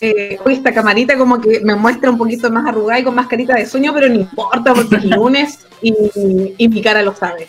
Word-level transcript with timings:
Eh, 0.00 0.38
hoy 0.44 0.54
esta 0.54 0.74
camarita 0.74 1.16
como 1.16 1.40
que 1.40 1.60
me 1.60 1.74
muestra 1.74 2.10
un 2.10 2.18
poquito 2.18 2.50
más 2.50 2.66
arrugada 2.66 3.00
y 3.00 3.04
con 3.04 3.14
más 3.14 3.26
carita 3.26 3.54
de 3.54 3.66
sueño, 3.66 3.92
pero 3.94 4.08
no 4.08 4.16
importa 4.16 4.74
porque 4.74 4.96
es 4.96 5.04
lunes 5.04 5.58
y, 5.80 5.94
y 6.58 6.68
mi 6.68 6.82
cara 6.82 7.02
lo 7.02 7.14
sabe. 7.14 7.48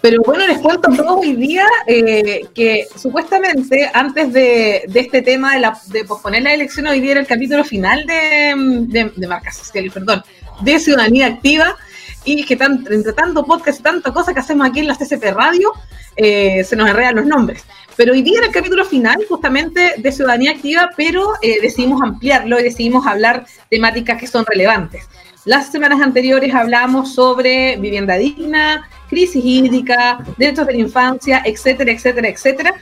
Pero 0.00 0.22
bueno, 0.22 0.46
les 0.46 0.58
cuento 0.58 0.90
a 0.90 0.96
todos 0.96 1.20
hoy 1.20 1.36
día 1.36 1.66
eh, 1.86 2.46
que 2.54 2.86
supuestamente 2.96 3.90
antes 3.92 4.32
de, 4.32 4.84
de 4.88 5.00
este 5.00 5.20
tema 5.20 5.54
de, 5.54 5.60
la, 5.60 5.78
de, 5.86 6.04
posponer 6.04 6.42
la 6.42 6.54
elección, 6.54 6.86
hoy 6.86 7.00
día 7.00 7.12
era 7.12 7.20
el 7.20 7.26
capítulo 7.26 7.64
final 7.64 8.06
de, 8.06 8.54
de, 8.88 9.12
de 9.14 9.26
marcas 9.26 9.58
sociales, 9.58 9.92
perdón, 9.92 10.22
de 10.62 10.78
Ciudadanía 10.78 11.26
Activa 11.26 11.76
y 12.24 12.44
que 12.44 12.56
tan, 12.56 12.86
entre 12.90 13.12
tanto 13.12 13.44
podcast 13.44 13.80
y 13.80 13.82
tanta 13.82 14.12
cosa 14.12 14.34
que 14.34 14.40
hacemos 14.40 14.68
aquí 14.68 14.80
en 14.80 14.86
la 14.86 14.94
CCP 14.94 15.32
Radio, 15.32 15.72
eh, 16.16 16.64
se 16.64 16.76
nos 16.76 16.88
enredan 16.88 17.16
los 17.16 17.26
nombres. 17.26 17.64
Pero 17.96 18.12
hoy 18.12 18.22
día 18.22 18.38
era 18.38 18.46
el 18.46 18.52
capítulo 18.52 18.84
final 18.84 19.24
justamente 19.28 19.94
de 19.98 20.12
Ciudadanía 20.12 20.52
Activa, 20.52 20.90
pero 20.96 21.32
eh, 21.42 21.60
decidimos 21.60 22.02
ampliarlo 22.02 22.58
y 22.58 22.62
decidimos 22.62 23.06
hablar 23.06 23.46
temáticas 23.68 24.18
que 24.18 24.26
son 24.26 24.44
relevantes. 24.46 25.08
Las 25.44 25.72
semanas 25.72 26.00
anteriores 26.02 26.54
hablamos 26.54 27.14
sobre 27.14 27.76
vivienda 27.78 28.16
digna, 28.16 28.88
crisis 29.08 29.42
hídrica, 29.44 30.18
derechos 30.36 30.66
de 30.66 30.74
la 30.74 30.78
infancia, 30.78 31.42
etcétera, 31.44 31.92
etcétera, 31.92 32.28
etcétera. 32.28 32.74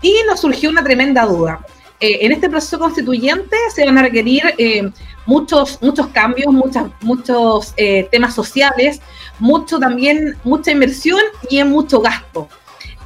Y 0.00 0.14
nos 0.26 0.40
surgió 0.40 0.70
una 0.70 0.82
tremenda 0.82 1.26
duda. 1.26 1.60
Eh, 2.00 2.18
en 2.26 2.32
este 2.32 2.50
proceso 2.50 2.78
constituyente 2.78 3.56
se 3.74 3.84
van 3.86 3.96
a 3.96 4.02
requerir 4.02 4.42
eh, 4.58 4.90
muchos, 5.24 5.78
muchos 5.80 6.08
cambios, 6.08 6.52
muchas, 6.52 6.84
muchos 7.00 7.72
eh, 7.76 8.06
temas 8.10 8.34
sociales, 8.34 9.00
mucho 9.38 9.78
también, 9.78 10.36
mucha 10.44 10.70
inversión 10.70 11.20
y 11.48 11.62
mucho 11.64 12.00
gasto. 12.00 12.48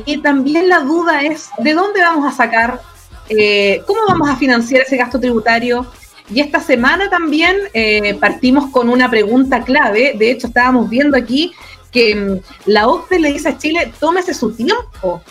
Y 0.05 0.19
también 0.19 0.69
la 0.69 0.81
duda 0.81 1.23
es 1.23 1.51
de 1.59 1.75
dónde 1.75 2.01
vamos 2.01 2.33
a 2.33 2.37
sacar, 2.37 2.81
cómo 3.87 4.01
vamos 4.09 4.29
a 4.29 4.37
financiar 4.37 4.83
ese 4.83 4.97
gasto 4.97 5.21
tributario. 5.21 5.87
Y 6.31 6.41
esta 6.41 6.59
semana 6.59 7.11
también 7.11 7.57
partimos 8.19 8.71
con 8.71 8.89
una 8.89 9.11
pregunta 9.11 9.63
clave. 9.63 10.15
De 10.17 10.31
hecho, 10.31 10.47
estábamos 10.47 10.89
viendo 10.89 11.19
aquí 11.19 11.53
que 11.93 12.15
mm, 12.15 12.41
la 12.67 12.89
OCDE 12.89 13.21
le 13.21 13.33
dice 13.33 13.51
a 13.51 13.59
Chile, 13.59 13.93
tómese 13.99 14.33
su 14.33 14.53
tiempo. 14.53 15.23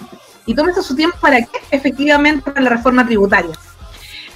Y 0.50 0.56
tómese 0.56 0.82
su 0.82 0.96
tiempo 0.96 1.16
para 1.22 1.38
qué? 1.44 1.60
Efectivamente, 1.70 2.42
para 2.42 2.60
la 2.60 2.72
reforma 2.72 3.06
tributaria. 3.06 3.52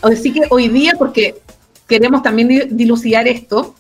Así 0.04 0.32
que 0.32 0.42
hoy 0.52 0.68
día, 0.68 0.94
porque 0.96 1.42
queremos 1.88 2.22
también 2.22 2.68
dilucidar 2.70 3.28
esto, 3.28 3.74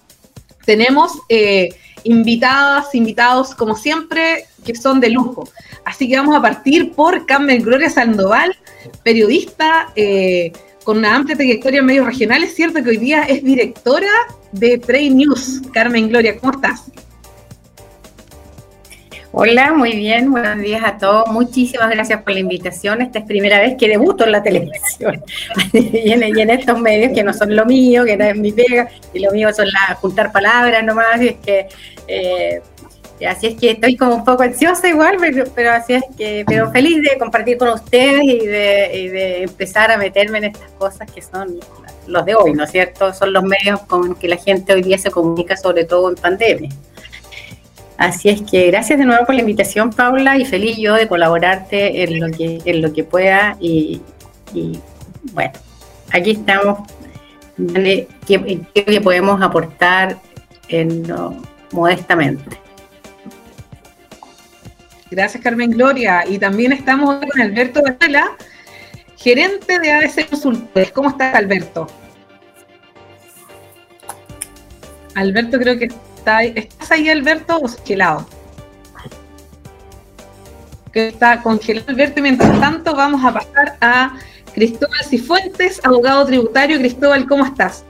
tenemos 0.65 1.11
eh, 1.29 1.75
invitadas, 2.03 2.95
invitados, 2.95 3.53
como 3.53 3.75
siempre, 3.75 4.47
que 4.65 4.73
son 4.73 4.99
de 4.99 5.11
lujo. 5.11 5.47
Así 5.85 6.09
que 6.09 6.17
vamos 6.17 6.35
a 6.35 6.41
partir 6.41 6.93
por 6.93 7.27
Carmen 7.27 7.61
Gloria 7.61 7.91
Sandoval, 7.91 8.57
periodista 9.03 9.91
eh, 9.95 10.53
con 10.83 10.97
una 10.97 11.15
amplia 11.15 11.35
trayectoria 11.35 11.81
en 11.81 11.85
medios 11.85 12.07
regionales. 12.07 12.55
Cierto 12.55 12.83
que 12.83 12.89
hoy 12.89 12.97
día 12.97 13.25
es 13.25 13.43
directora 13.43 14.09
de 14.51 14.79
Trade 14.79 15.11
News. 15.11 15.61
Carmen 15.71 16.09
Gloria, 16.09 16.39
¿cómo 16.39 16.53
estás? 16.53 16.85
Hola, 19.35 19.73
muy 19.73 19.95
bien, 19.95 20.29
buenos 20.29 20.59
días 20.59 20.83
a 20.85 20.99
todos. 20.99 21.27
Muchísimas 21.29 21.89
gracias 21.89 22.21
por 22.21 22.33
la 22.33 22.39
invitación. 22.39 23.01
Esta 23.01 23.17
es 23.17 23.25
primera 23.25 23.59
vez 23.59 23.75
que 23.79 23.87
debuto 23.87 24.25
en 24.25 24.31
la 24.31 24.43
televisión 24.43 25.23
y, 25.73 26.11
en, 26.11 26.49
estos 26.51 26.79
medios 26.79 27.13
que 27.13 27.23
no 27.23 27.33
son 27.33 27.55
lo 27.55 27.65
mío, 27.65 28.05
que 28.05 28.15
no 28.15 28.25
es 28.25 28.37
mi 28.37 28.51
pega, 28.51 28.89
y 29.11 29.17
lo 29.17 29.31
mío 29.31 29.51
son 29.51 29.65
la 29.69 29.95
juntar 29.95 30.31
palabras 30.31 30.83
nomás. 30.83 31.19
Y 31.19 31.29
es 31.29 31.35
que 31.43 31.67
eh, 32.07 32.61
así 33.27 33.47
es 33.47 33.55
que 33.59 33.71
estoy 33.71 33.97
como 33.97 34.17
un 34.17 34.23
poco 34.23 34.43
ansiosa 34.43 34.87
igual, 34.87 35.17
pero, 35.19 35.45
pero, 35.55 35.71
así 35.71 35.93
es 35.93 36.03
que, 36.15 36.43
pero 36.45 36.69
feliz 36.71 37.01
de 37.01 37.17
compartir 37.17 37.57
con 37.57 37.69
ustedes 37.69 38.23
y 38.23 38.45
de, 38.45 38.91
y 38.93 39.07
de 39.07 39.43
empezar 39.45 39.89
a 39.89 39.97
meterme 39.97 40.37
en 40.37 40.43
estas 40.43 40.69
cosas 40.77 41.09
que 41.11 41.23
son 41.23 41.59
los 42.05 42.23
de 42.23 42.35
hoy, 42.35 42.53
¿no 42.53 42.65
es 42.65 42.69
cierto? 42.69 43.11
Son 43.15 43.33
los 43.33 43.43
medios 43.43 43.81
con 43.87 44.13
que 44.13 44.27
la 44.27 44.37
gente 44.37 44.73
hoy 44.73 44.83
día 44.83 44.99
se 44.99 45.09
comunica, 45.09 45.57
sobre 45.57 45.85
todo 45.85 46.09
en 46.09 46.15
pandemia. 46.17 46.69
Así 47.97 48.29
es 48.29 48.41
que 48.41 48.67
gracias 48.67 48.99
de 48.99 49.05
nuevo 49.05 49.25
por 49.25 49.35
la 49.35 49.41
invitación, 49.41 49.91
Paula, 49.91 50.37
y 50.37 50.45
feliz 50.45 50.77
yo 50.77 50.95
de 50.95 51.07
colaborarte 51.07 52.03
en 52.03 52.19
lo 52.19 52.35
que, 52.35 52.59
en 52.65 52.81
lo 52.81 52.91
que 52.91 53.03
pueda. 53.03 53.55
Y, 53.59 54.01
bueno, 55.31 55.51
aquí 56.11 56.31
estamos. 56.31 56.79
¿Qué, 58.25 58.61
qué 58.73 59.01
podemos 59.01 59.41
aportar 59.41 60.17
en, 60.69 61.03
no, 61.03 61.37
modestamente? 61.71 62.57
Gracias, 65.11 65.43
Carmen 65.43 65.69
Gloria. 65.69 66.23
Y 66.27 66.39
también 66.39 66.71
estamos 66.71 67.19
con 67.19 67.41
Alberto 67.41 67.83
Varela, 67.83 68.31
gerente 69.15 69.79
de 69.79 69.91
ADC 69.91 70.29
Consultores. 70.29 70.91
¿Cómo 70.91 71.09
estás, 71.09 71.35
Alberto? 71.35 71.87
Alberto, 75.13 75.59
creo 75.59 75.77
que 75.77 75.89
está. 76.23 76.43
¿Estás 76.43 76.91
ahí, 76.91 77.09
Alberto, 77.09 77.57
o 77.57 77.61
congelado? 77.61 78.25
Que 80.91 81.07
está 81.09 81.41
congelado, 81.41 81.89
Alberto. 81.89 82.19
Y 82.19 82.23
mientras 82.23 82.59
tanto, 82.59 82.95
vamos 82.95 83.23
a 83.25 83.33
pasar 83.33 83.77
a 83.81 84.13
Cristóbal 84.53 85.03
Cifuentes, 85.03 85.81
abogado 85.83 86.25
tributario. 86.25 86.77
Cristóbal, 86.77 87.27
¿cómo 87.27 87.45
estás? 87.45 87.83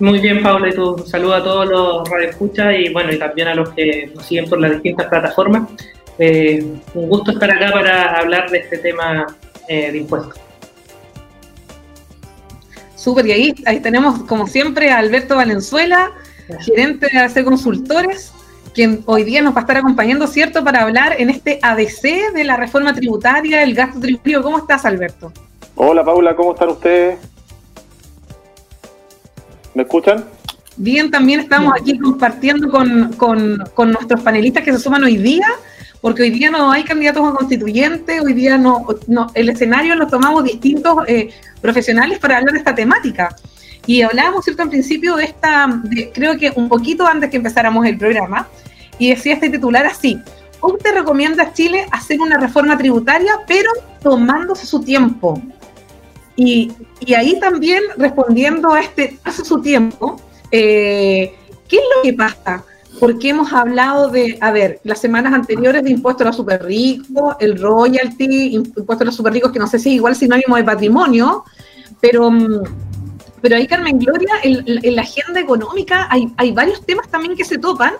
Muy 0.00 0.20
bien, 0.20 0.42
Paula, 0.42 0.68
y 0.68 0.74
tu 0.74 0.98
saludo 1.06 1.34
a 1.34 1.42
todos 1.42 1.68
los 1.68 2.08
radioescuchas 2.08 2.74
y 2.78 2.92
bueno, 2.92 3.12
y 3.12 3.18
también 3.18 3.48
a 3.48 3.54
los 3.54 3.70
que 3.70 4.12
nos 4.14 4.26
siguen 4.26 4.48
por 4.48 4.60
las 4.60 4.72
distintas 4.72 5.06
plataformas. 5.06 5.68
Eh, 6.18 6.64
un 6.94 7.08
gusto 7.08 7.32
estar 7.32 7.50
acá 7.50 7.72
para 7.72 8.18
hablar 8.18 8.50
de 8.50 8.58
este 8.58 8.78
tema 8.78 9.26
eh, 9.68 9.92
de 9.92 9.98
impuestos. 9.98 10.38
Súper, 12.94 13.26
y 13.26 13.32
ahí, 13.32 13.54
ahí 13.66 13.80
tenemos, 13.80 14.24
como 14.24 14.46
siempre, 14.46 14.90
a 14.90 14.98
Alberto 14.98 15.36
Valenzuela, 15.36 16.12
gerente 16.60 17.08
de 17.12 17.18
AC 17.18 17.44
Consultores, 17.44 18.32
quien 18.74 19.02
hoy 19.06 19.24
día 19.24 19.42
nos 19.42 19.54
va 19.54 19.58
a 19.58 19.60
estar 19.62 19.76
acompañando, 19.76 20.26
¿cierto?, 20.26 20.64
para 20.64 20.82
hablar 20.82 21.16
en 21.18 21.30
este 21.30 21.58
ADC 21.62 22.32
de 22.34 22.44
la 22.44 22.56
reforma 22.56 22.94
tributaria, 22.94 23.62
el 23.62 23.74
gasto 23.74 24.00
tributario. 24.00 24.42
¿Cómo 24.42 24.58
estás, 24.58 24.84
Alberto? 24.84 25.32
Hola, 25.74 26.04
Paula, 26.04 26.34
¿cómo 26.34 26.52
están 26.52 26.70
ustedes? 26.70 27.18
¿Me 29.74 29.82
escuchan? 29.82 30.24
Bien, 30.76 31.10
también 31.10 31.40
estamos 31.40 31.72
aquí 31.80 31.98
compartiendo 31.98 32.70
con, 32.70 33.12
con, 33.14 33.64
con, 33.74 33.92
nuestros 33.92 34.20
panelistas 34.22 34.62
que 34.64 34.72
se 34.72 34.78
suman 34.78 35.02
hoy 35.02 35.16
día, 35.16 35.46
porque 36.00 36.22
hoy 36.22 36.30
día 36.30 36.50
no 36.50 36.70
hay 36.70 36.84
candidatos 36.84 37.28
a 37.28 37.32
constituyente, 37.32 38.20
hoy 38.20 38.32
día 38.32 38.58
no, 38.58 38.86
no 39.08 39.28
el 39.34 39.48
escenario 39.48 39.96
lo 39.96 40.06
tomamos 40.06 40.44
distintos 40.44 40.96
eh, 41.08 41.30
profesionales 41.60 42.18
para 42.20 42.38
hablar 42.38 42.52
de 42.52 42.58
esta 42.58 42.74
temática. 42.74 43.34
Y 43.88 44.02
hablábamos, 44.02 44.44
¿cierto?, 44.44 44.64
en 44.64 44.68
principio 44.68 45.16
de 45.16 45.24
esta, 45.24 45.80
creo 46.12 46.36
que 46.36 46.52
un 46.54 46.68
poquito 46.68 47.06
antes 47.06 47.30
que 47.30 47.38
empezáramos 47.38 47.86
el 47.86 47.96
programa, 47.96 48.46
y 48.98 49.08
decía 49.08 49.32
este 49.32 49.48
titular 49.48 49.86
así, 49.86 50.18
usted 50.60 50.92
recomienda 50.92 51.44
a 51.44 51.52
Chile 51.54 51.86
hacer 51.90 52.20
una 52.20 52.36
reforma 52.36 52.76
tributaria, 52.76 53.32
pero 53.46 53.70
tomándose 54.02 54.66
su 54.66 54.82
tiempo. 54.82 55.40
Y, 56.36 56.70
y, 57.00 57.14
ahí 57.14 57.40
también 57.40 57.82
respondiendo 57.96 58.74
a 58.74 58.80
este 58.80 59.18
hace 59.24 59.42
su 59.42 59.62
tiempo, 59.62 60.20
eh, 60.50 61.34
¿qué 61.66 61.76
es 61.76 61.82
lo 61.96 62.02
que 62.02 62.12
pasa? 62.12 62.64
Porque 63.00 63.30
hemos 63.30 63.54
hablado 63.54 64.10
de, 64.10 64.36
a 64.42 64.50
ver, 64.50 64.80
las 64.84 65.00
semanas 65.00 65.32
anteriores 65.32 65.82
de 65.82 65.92
impuestos 65.92 66.26
a 66.26 66.28
los 66.28 66.36
super 66.36 66.62
ricos, 66.62 67.36
el 67.40 67.58
royalty, 67.58 68.54
impuestos 68.54 69.00
a 69.00 69.04
los 69.06 69.16
super 69.16 69.32
ricos, 69.32 69.50
que 69.50 69.58
no 69.58 69.66
sé 69.66 69.78
si 69.78 69.88
es 69.88 69.94
igual 69.94 70.14
sinónimo 70.14 70.56
de 70.56 70.64
patrimonio, 70.64 71.44
pero, 72.02 72.30
pero 73.40 73.56
ahí, 73.56 73.66
Carmen 73.66 73.98
Gloria, 73.98 74.34
en, 74.42 74.96
la 74.96 75.02
agenda 75.02 75.40
económica 75.40 76.06
hay, 76.10 76.32
hay, 76.36 76.52
varios 76.52 76.84
temas 76.84 77.08
también 77.08 77.36
que 77.36 77.44
se 77.44 77.58
topan 77.58 77.94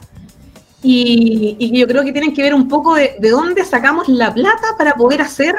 y, 0.82 1.56
y 1.58 1.78
yo 1.78 1.86
creo 1.86 2.04
que 2.04 2.12
tienen 2.12 2.34
que 2.34 2.42
ver 2.42 2.54
un 2.54 2.68
poco 2.68 2.94
de, 2.94 3.16
de 3.18 3.30
dónde 3.30 3.64
sacamos 3.64 4.08
la 4.08 4.32
plata 4.32 4.76
para 4.76 4.94
poder 4.94 5.22
hacer 5.22 5.54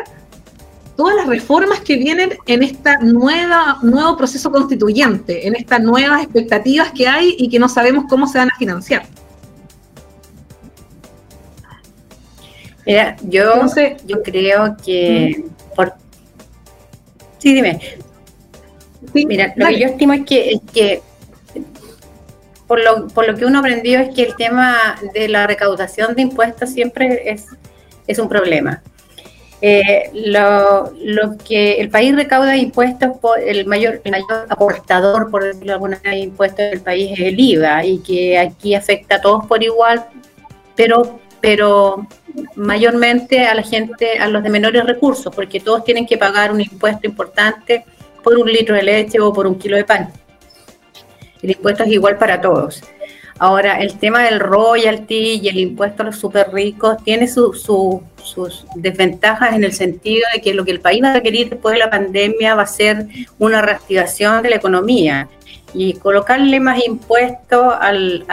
todas 1.00 1.16
las 1.16 1.28
reformas 1.28 1.80
que 1.80 1.96
vienen 1.96 2.38
en 2.46 2.62
este 2.62 2.92
nuevo 3.04 4.18
proceso 4.18 4.52
constituyente, 4.52 5.48
en 5.48 5.56
estas 5.56 5.80
nuevas 5.80 6.24
expectativas 6.24 6.92
que 6.92 7.08
hay 7.08 7.36
y 7.38 7.48
que 7.48 7.58
no 7.58 7.70
sabemos 7.70 8.04
cómo 8.10 8.28
se 8.28 8.38
van 8.38 8.50
a 8.50 8.58
financiar. 8.58 9.04
Mira, 12.86 13.16
yo, 13.24 13.54
Entonces, 13.54 14.04
yo 14.06 14.22
creo 14.22 14.76
que... 14.84 15.46
Por... 15.74 15.94
Sí, 17.38 17.54
dime. 17.54 17.80
Sí, 19.14 19.26
Mira, 19.26 19.54
lo 19.56 19.68
que 19.68 19.80
yo 19.80 19.88
estimo 19.88 20.14
es 20.14 20.26
que, 20.26 20.52
es 20.52 20.62
que 20.74 21.02
por 22.68 22.84
lo, 22.84 23.08
por 23.08 23.28
lo 23.28 23.36
que 23.36 23.46
uno 23.46 23.60
aprendió 23.60 24.00
es 24.00 24.14
que 24.14 24.24
el 24.24 24.36
tema 24.36 24.96
de 25.14 25.28
la 25.28 25.48
recaudación 25.48 26.16
de 26.16 26.22
impuestos 26.22 26.70
siempre 26.70 27.32
es, 27.32 27.48
es 28.06 28.20
un 28.20 28.30
problema. 28.30 28.84
Eh, 29.62 30.10
lo, 30.14 30.94
lo, 31.04 31.38
que 31.38 31.82
el 31.82 31.90
país 31.90 32.16
recauda 32.16 32.56
impuestos, 32.56 33.18
por, 33.18 33.40
el, 33.40 33.66
mayor, 33.66 34.02
el 34.04 34.12
mayor 34.12 34.46
aportador, 34.48 35.30
por 35.32 35.44
decirlo 35.44 35.66
de 35.66 35.74
alguna 35.74 35.98
manera, 35.98 36.12
de 36.12 36.20
impuestos 36.20 36.70
del 36.70 36.82
país 36.82 37.12
es 37.12 37.20
el 37.20 37.40
IVA 37.40 37.84
y 37.84 38.00
que 38.00 38.38
aquí 38.38 38.76
afecta 38.76 39.16
a 39.16 39.22
todos 39.22 39.48
por 39.48 39.64
igual, 39.64 40.06
pero, 40.76 41.20
pero 41.42 42.08
mayormente 42.56 43.48
a 43.48 43.56
la 43.56 43.64
gente, 43.64 44.18
a 44.20 44.28
los 44.28 44.44
de 44.44 44.50
menores 44.50 44.86
recursos, 44.86 45.34
porque 45.36 45.60
todos 45.60 45.84
tienen 45.84 46.06
que 46.06 46.18
pagar 46.18 46.54
un 46.54 46.62
impuesto 46.62 47.08
importante 47.08 47.84
por 48.24 48.38
un 48.38 48.52
litro 48.52 48.76
de 48.76 48.84
leche 48.84 49.20
o 49.20 49.34
por 49.34 49.48
un 49.48 49.58
kilo 49.58 49.78
de 49.78 49.86
pan. 49.86 50.12
El 51.42 51.52
impuesto 51.52 51.84
es 51.84 51.92
igual 51.92 52.18
para 52.18 52.42
todos. 52.42 52.84
Ahora, 53.38 53.80
el 53.80 53.98
tema 53.98 54.24
del 54.24 54.42
royalty 54.42 55.40
y 55.42 55.48
el 55.48 55.58
impuesto 55.60 56.04
a 56.04 56.08
los 56.08 56.18
súper 56.20 56.52
ricos 56.52 56.98
tiene 57.06 57.26
sus 57.28 57.64
desventajas 58.76 59.56
en 59.56 59.64
el 59.64 59.72
sentido 59.72 60.28
de 60.34 60.42
que 60.42 60.54
lo 60.54 60.66
que 60.66 60.72
el 60.72 60.82
país 60.82 61.02
va 61.02 61.12
a 61.12 61.14
requerir 61.14 61.50
después 61.50 61.74
de 61.74 61.80
la 61.80 61.90
pandemia 61.90 62.56
va 62.56 62.64
a 62.64 62.68
ser 62.68 63.08
una 63.38 63.62
reactivación 63.62 64.44
de 64.44 64.50
la 64.50 64.56
economía. 64.58 65.30
Y 65.74 65.94
colocarle 65.94 66.60
más 66.60 66.84
impuestos 66.86 67.74
al 67.80 68.26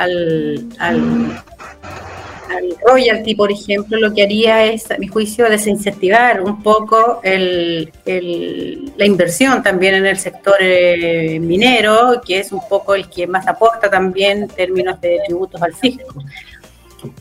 al 2.49 2.77
royalty, 2.87 3.35
por 3.35 3.51
ejemplo, 3.51 3.99
lo 3.99 4.13
que 4.13 4.23
haría 4.23 4.65
es, 4.65 4.91
a 4.91 4.99
mi 4.99 5.09
juicio, 5.09 5.49
desincentivar 5.49 6.43
un 6.43 6.63
poco 6.63 7.21
la 7.23 9.07
inversión 9.07 9.63
también 9.63 9.95
en 9.95 10.07
el 10.07 10.19
sector 10.19 10.57
eh, 10.61 11.39
minero, 11.41 12.21
que 12.27 12.41
es 12.41 12.53
un 12.53 12.61
poco 12.69 12.95
el 12.95 13.09
que 13.09 13.27
más 13.27 13.47
aporta 13.47 13.91
también 13.91 14.43
en 14.43 14.49
términos 14.49 15.01
de 15.01 15.19
tributos 15.27 15.61
al 15.63 15.75
fisco. 15.75 16.23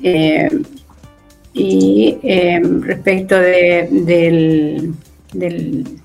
Eh, 0.02 0.50
y 1.54 2.18
eh, 2.24 2.62
respecto 2.82 3.40
de, 3.40 3.88
del, 3.92 4.94
del 5.32 6.00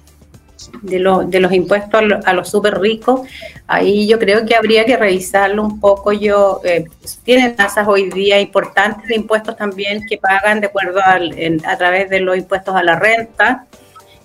de, 0.83 0.99
de 1.29 1.41
los 1.41 1.53
impuestos 1.53 2.03
a, 2.25 2.33
los 2.33 2.49
súper 2.49 2.79
ricos, 2.79 3.23
ahí 3.67 4.07
yo 4.07 4.19
creo 4.19 4.45
que 4.45 4.55
habría 4.55 4.85
que 4.85 4.97
revisarlo 4.97 5.63
un 5.63 5.81
poco. 5.81 6.13
Yo 6.13 6.61
eh, 6.65 6.85
Tienen 7.25 7.57
tasas 7.57 7.87
hoy 7.89 8.11
día 8.11 8.41
importantes 8.41 9.09
de 9.09 9.17
impuestos 9.17 9.57
también 9.57 10.05
que 10.07 10.19
pagan 10.19 10.61
de 10.61 10.67
acuerdo 10.67 11.01
a 11.01 11.77
través 11.77 12.11
de 12.11 12.21
los 12.21 12.37
impuestos 12.37 12.75
a 12.75 12.83
la 12.83 12.99
renta. 12.99 13.67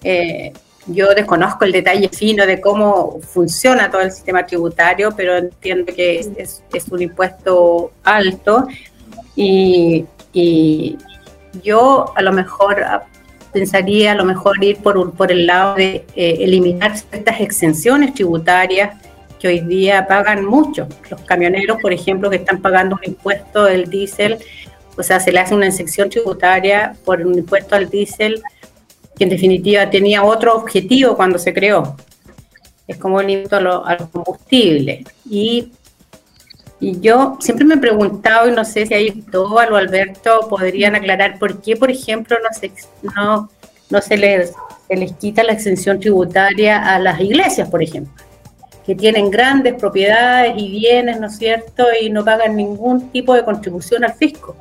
Eh, 0.03 0.53
yo 0.87 1.15
desconozco 1.15 1.65
el 1.65 1.71
detalle 1.71 2.09
fino 2.09 2.45
de 2.45 2.61
cómo 2.61 3.19
funciona 3.21 3.89
todo 3.89 4.01
el 4.01 4.11
sistema 4.11 4.45
tributario, 4.45 5.09
pero 5.15 5.35
entiendo 5.37 5.91
que 5.93 6.19
es, 6.19 6.61
es, 6.71 6.87
un 6.91 7.01
impuesto 7.01 7.91
alto 8.03 8.67
y, 9.35 10.05
y 10.31 10.95
yo 11.63 12.13
a 12.15 12.21
lo 12.21 12.31
mejor 12.31 12.85
pensaría 13.55 14.11
a 14.11 14.15
lo 14.15 14.25
mejor 14.25 14.61
ir 14.61 14.75
por, 14.79 15.13
por 15.13 15.31
el 15.31 15.47
lado 15.47 15.75
de 15.75 16.05
eh, 16.17 16.37
eliminar 16.41 16.93
estas 16.93 17.39
exenciones 17.39 18.13
tributarias 18.13 19.01
que 19.39 19.47
hoy 19.47 19.61
día 19.61 20.07
pagan 20.07 20.43
mucho. 20.43 20.89
Los 21.09 21.21
camioneros, 21.21 21.77
por 21.81 21.93
ejemplo, 21.93 22.29
que 22.29 22.35
están 22.35 22.61
pagando 22.61 22.97
un 22.97 23.09
impuesto 23.09 23.63
del 23.63 23.89
diésel, 23.89 24.39
o 24.97 25.03
sea, 25.03 25.21
se 25.21 25.31
le 25.31 25.39
hace 25.39 25.55
una 25.55 25.67
exención 25.67 26.09
tributaria 26.09 26.97
por 27.05 27.21
un 27.25 27.37
impuesto 27.37 27.77
al 27.77 27.89
diésel 27.89 28.41
que 29.17 29.23
en 29.23 29.29
definitiva 29.29 29.89
tenía 29.89 30.21
otro 30.21 30.53
objetivo 30.53 31.15
cuando 31.15 31.39
se 31.39 31.53
creó. 31.53 31.95
Es 32.85 32.97
como 32.97 33.21
el 33.21 33.29
impuesto 33.29 33.85
a, 33.85 33.95
los 33.95 34.09
combustibles. 34.09 35.05
Y, 35.29 35.71
y, 36.79 36.99
yo 36.99 37.37
siempre 37.39 37.65
me 37.65 37.75
he 37.75 37.77
preguntado, 37.77 38.49
y 38.49 38.51
no 38.51 38.65
sé 38.65 38.85
si 38.85 38.93
ahí 38.93 39.11
Cristóbal 39.11 39.71
o 39.71 39.77
Alberto 39.77 40.47
podrían 40.49 40.95
aclarar 40.95 41.39
por 41.39 41.61
qué, 41.61 41.75
por 41.75 41.89
ejemplo, 41.89 42.37
no 42.41 42.49
se, 42.57 42.71
no, 43.01 43.49
no 43.89 44.01
se 44.01 44.17
les, 44.17 44.53
se 44.87 44.95
les 44.95 45.13
quita 45.13 45.43
la 45.43 45.53
exención 45.53 45.99
tributaria 45.99 46.95
a 46.95 46.99
las 46.99 47.19
iglesias, 47.19 47.69
por 47.69 47.81
ejemplo, 47.81 48.23
que 48.85 48.95
tienen 48.95 49.31
grandes 49.31 49.75
propiedades 49.75 50.53
y 50.57 50.69
bienes, 50.69 51.19
¿no 51.19 51.27
es 51.27 51.37
cierto?, 51.37 51.85
y 51.99 52.09
no 52.09 52.23
pagan 52.23 52.55
ningún 52.55 53.09
tipo 53.09 53.33
de 53.33 53.43
contribución 53.43 54.03
al 54.03 54.13
fisco. 54.13 54.55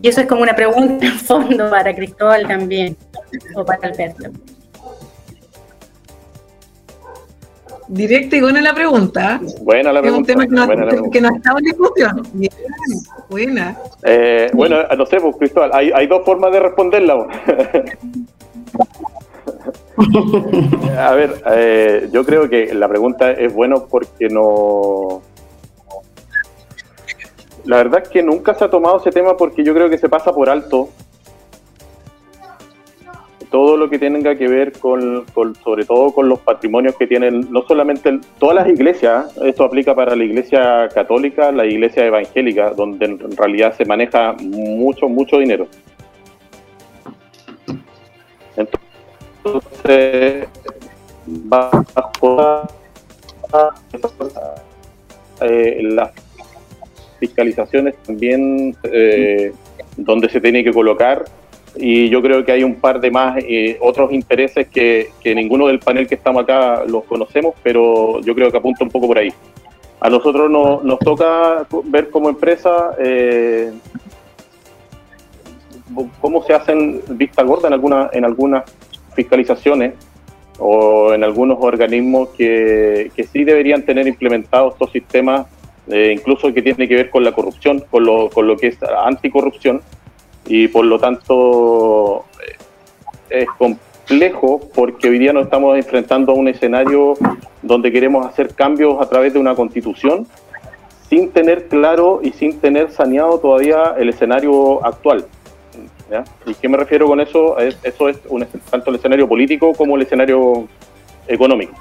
Y 0.00 0.08
eso 0.08 0.20
es 0.20 0.26
como 0.26 0.42
una 0.42 0.56
pregunta 0.56 1.06
en 1.06 1.18
fondo 1.18 1.70
para 1.70 1.94
Cristóbal 1.94 2.48
también, 2.48 2.96
o 3.54 3.64
para 3.64 3.88
Alberto. 3.88 4.30
Directa 7.88 8.36
y 8.36 8.40
buena 8.40 8.60
la 8.60 8.74
pregunta. 8.74 9.40
Buena 9.60 9.92
la 9.92 10.00
pregunta. 10.00 10.32
Es 10.32 10.36
un 10.36 10.46
tema 10.46 10.66
que 10.66 10.76
no, 10.76 11.10
que 11.10 11.20
no 11.20 11.36
estaba 11.36 11.58
en 11.58 11.64
discusión. 11.64 12.22
Bien, 12.32 12.52
buena. 13.28 13.76
Eh, 14.02 14.50
bueno, 14.54 14.78
no 14.96 15.06
sé, 15.06 15.20
pues, 15.20 15.36
Cristóbal, 15.36 15.70
hay, 15.72 15.90
hay 15.94 16.06
dos 16.06 16.24
formas 16.24 16.52
de 16.52 16.60
responderla. 16.60 17.26
A 20.98 21.12
ver, 21.12 21.42
eh, 21.52 22.08
yo 22.12 22.24
creo 22.24 22.48
que 22.48 22.74
la 22.74 22.88
pregunta 22.88 23.30
es 23.32 23.52
bueno 23.52 23.86
porque 23.88 24.28
no... 24.28 25.22
La 27.64 27.76
verdad 27.76 28.02
es 28.02 28.08
que 28.08 28.22
nunca 28.22 28.54
se 28.54 28.64
ha 28.64 28.70
tomado 28.70 28.98
ese 28.98 29.10
tema 29.10 29.36
porque 29.36 29.62
yo 29.62 29.72
creo 29.74 29.88
que 29.88 29.98
se 29.98 30.08
pasa 30.08 30.32
por 30.32 30.48
alto 30.48 30.88
todo 33.52 33.76
lo 33.76 33.90
que 33.90 33.98
tenga 33.98 34.34
que 34.34 34.48
ver 34.48 34.72
con, 34.72 35.24
sobre 35.62 35.84
todo 35.84 36.12
con 36.12 36.28
los 36.28 36.40
patrimonios 36.40 36.96
que 36.96 37.06
tienen, 37.06 37.52
no 37.52 37.62
solamente 37.62 38.18
todas 38.38 38.56
las 38.56 38.68
iglesias, 38.68 39.36
esto 39.44 39.64
aplica 39.64 39.94
para 39.94 40.16
la 40.16 40.24
iglesia 40.24 40.88
católica, 40.88 41.52
la 41.52 41.66
iglesia 41.66 42.06
evangélica, 42.06 42.70
donde 42.70 43.04
en 43.04 43.36
realidad 43.36 43.76
se 43.76 43.84
maneja 43.84 44.32
mucho, 44.40 45.06
mucho 45.06 45.38
dinero. 45.38 45.68
Entonces, 48.56 50.48
bajo 51.26 52.68
eh, 55.42 55.78
las 55.82 56.10
fiscalizaciones 57.20 57.96
también 57.98 58.74
eh, 58.84 59.52
donde 59.98 60.30
se 60.30 60.40
tiene 60.40 60.64
que 60.64 60.72
colocar 60.72 61.24
y 61.76 62.08
yo 62.10 62.20
creo 62.20 62.44
que 62.44 62.52
hay 62.52 62.64
un 62.64 62.76
par 62.76 63.00
de 63.00 63.10
más 63.10 63.36
eh, 63.38 63.78
otros 63.80 64.12
intereses 64.12 64.68
que, 64.68 65.10
ninguno 65.24 65.68
del 65.68 65.78
panel 65.78 66.06
que 66.06 66.16
estamos 66.16 66.42
acá 66.42 66.84
los 66.86 67.04
conocemos, 67.04 67.54
pero 67.62 68.20
yo 68.20 68.34
creo 68.34 68.50
que 68.50 68.58
apunta 68.58 68.84
un 68.84 68.90
poco 68.90 69.06
por 69.06 69.18
ahí. 69.18 69.32
A 70.00 70.10
nosotros 70.10 70.50
nos 70.50 70.98
toca 70.98 71.66
ver 71.84 72.10
como 72.10 72.28
empresa 72.28 72.94
eh, 72.98 73.72
cómo 76.20 76.42
se 76.42 76.54
hacen 76.54 77.00
vista 77.10 77.42
gorda 77.42 77.68
en, 77.68 77.74
alguna, 77.74 78.10
en 78.12 78.24
algunas 78.24 78.64
fiscalizaciones 79.14 79.94
o 80.58 81.12
en 81.14 81.24
algunos 81.24 81.58
organismos 81.60 82.30
que, 82.30 83.10
que 83.14 83.24
sí 83.24 83.44
deberían 83.44 83.82
tener 83.82 84.06
implementados 84.06 84.74
estos 84.74 84.90
sistemas, 84.90 85.46
eh, 85.88 86.14
incluso 86.16 86.52
que 86.52 86.62
tiene 86.62 86.86
que 86.88 86.96
ver 86.96 87.10
con 87.10 87.24
la 87.24 87.32
corrupción, 87.32 87.84
con 87.90 88.04
lo, 88.04 88.28
con 88.28 88.46
lo 88.46 88.56
que 88.56 88.68
es 88.68 88.78
anticorrupción 88.82 89.80
y 90.46 90.68
por 90.68 90.84
lo 90.84 90.98
tanto 90.98 92.24
eh, 93.30 93.42
es 93.42 93.48
complejo 93.58 94.60
porque 94.74 95.08
hoy 95.08 95.18
día 95.18 95.32
nos 95.32 95.44
estamos 95.44 95.76
enfrentando 95.76 96.32
a 96.32 96.34
un 96.34 96.48
escenario 96.48 97.14
donde 97.62 97.92
queremos 97.92 98.26
hacer 98.26 98.54
cambios 98.54 99.00
a 99.00 99.08
través 99.08 99.32
de 99.32 99.38
una 99.38 99.54
constitución 99.54 100.26
sin 101.08 101.30
tener 101.30 101.68
claro 101.68 102.20
y 102.22 102.32
sin 102.32 102.58
tener 102.58 102.90
saneado 102.90 103.38
todavía 103.38 103.94
el 103.98 104.08
escenario 104.08 104.84
actual. 104.84 105.26
¿Y 106.46 106.54
qué 106.54 106.68
me 106.68 106.76
refiero 106.76 107.06
con 107.06 107.20
eso? 107.20 107.58
eso 107.58 108.08
es 108.08 108.18
un, 108.28 108.46
tanto 108.70 108.90
el 108.90 108.96
escenario 108.96 109.28
político 109.28 109.72
como 109.72 109.96
el 109.96 110.02
escenario 110.02 110.68
económico. 111.26 111.74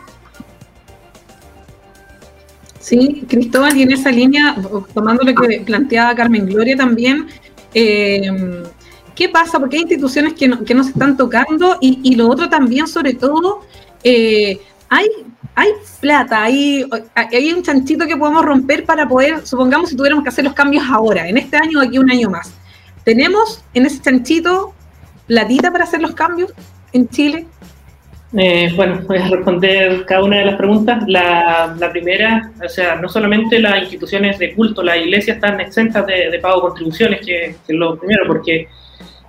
Sí, 2.79 3.23
Cristóbal, 3.27 3.77
y 3.77 3.83
en 3.83 3.91
esa 3.91 4.11
línea, 4.11 4.55
tomando 4.93 5.23
lo 5.23 5.35
que 5.35 5.61
planteaba 5.61 6.15
Carmen 6.15 6.47
Gloria 6.47 6.75
también, 6.75 7.27
eh, 7.73 8.63
¿Qué 9.15 9.29
pasa? 9.29 9.59
Porque 9.59 9.77
hay 9.77 9.83
instituciones 9.83 10.33
que 10.33 10.47
no, 10.47 10.63
que 10.63 10.73
no 10.73 10.83
se 10.83 10.91
están 10.91 11.17
tocando 11.17 11.77
y, 11.81 12.15
lo 12.15 12.29
otro 12.29 12.49
también, 12.49 12.87
sobre 12.87 13.13
todo, 13.13 13.61
eh, 14.03 14.59
hay, 14.89 15.07
hay 15.53 15.69
plata, 15.99 16.43
hay, 16.43 16.85
hay 17.15 17.53
un 17.53 17.61
chanchito 17.61 18.07
que 18.07 18.17
podemos 18.17 18.43
romper 18.43 18.85
para 18.85 19.07
poder, 19.07 19.45
supongamos 19.45 19.89
si 19.89 19.95
tuviéramos 19.95 20.23
que 20.23 20.29
hacer 20.29 20.45
los 20.45 20.53
cambios 20.53 20.85
ahora, 20.89 21.27
en 21.27 21.37
este 21.37 21.57
año 21.57 21.79
o 21.79 21.81
aquí 21.83 21.99
un 21.99 22.09
año 22.09 22.29
más. 22.29 22.51
¿Tenemos 23.03 23.63
en 23.73 23.85
ese 23.85 24.01
chanchito 24.01 24.73
platita 25.27 25.71
para 25.71 25.83
hacer 25.83 26.01
los 26.01 26.13
cambios 26.13 26.51
en 26.93 27.07
Chile? 27.09 27.47
Eh, 28.37 28.71
bueno, 28.77 29.01
voy 29.07 29.17
a 29.17 29.27
responder 29.27 30.05
cada 30.05 30.23
una 30.23 30.37
de 30.37 30.45
las 30.45 30.55
preguntas. 30.55 31.03
La, 31.07 31.75
primera, 31.91 32.51
o 32.63 32.69
sea, 32.69 32.95
no 32.95 33.09
solamente 33.09 33.59
las 33.59 33.81
instituciones 33.81 34.39
de 34.39 34.53
culto, 34.53 34.81
las 34.83 34.97
iglesias 34.97 35.35
están 35.35 35.59
exentas 35.59 36.05
de, 36.05 36.39
pago 36.41 36.55
de 36.55 36.61
contribuciones, 36.61 37.25
que, 37.25 37.45
es 37.45 37.57
lo 37.69 37.97
primero, 37.97 38.23
porque 38.27 38.67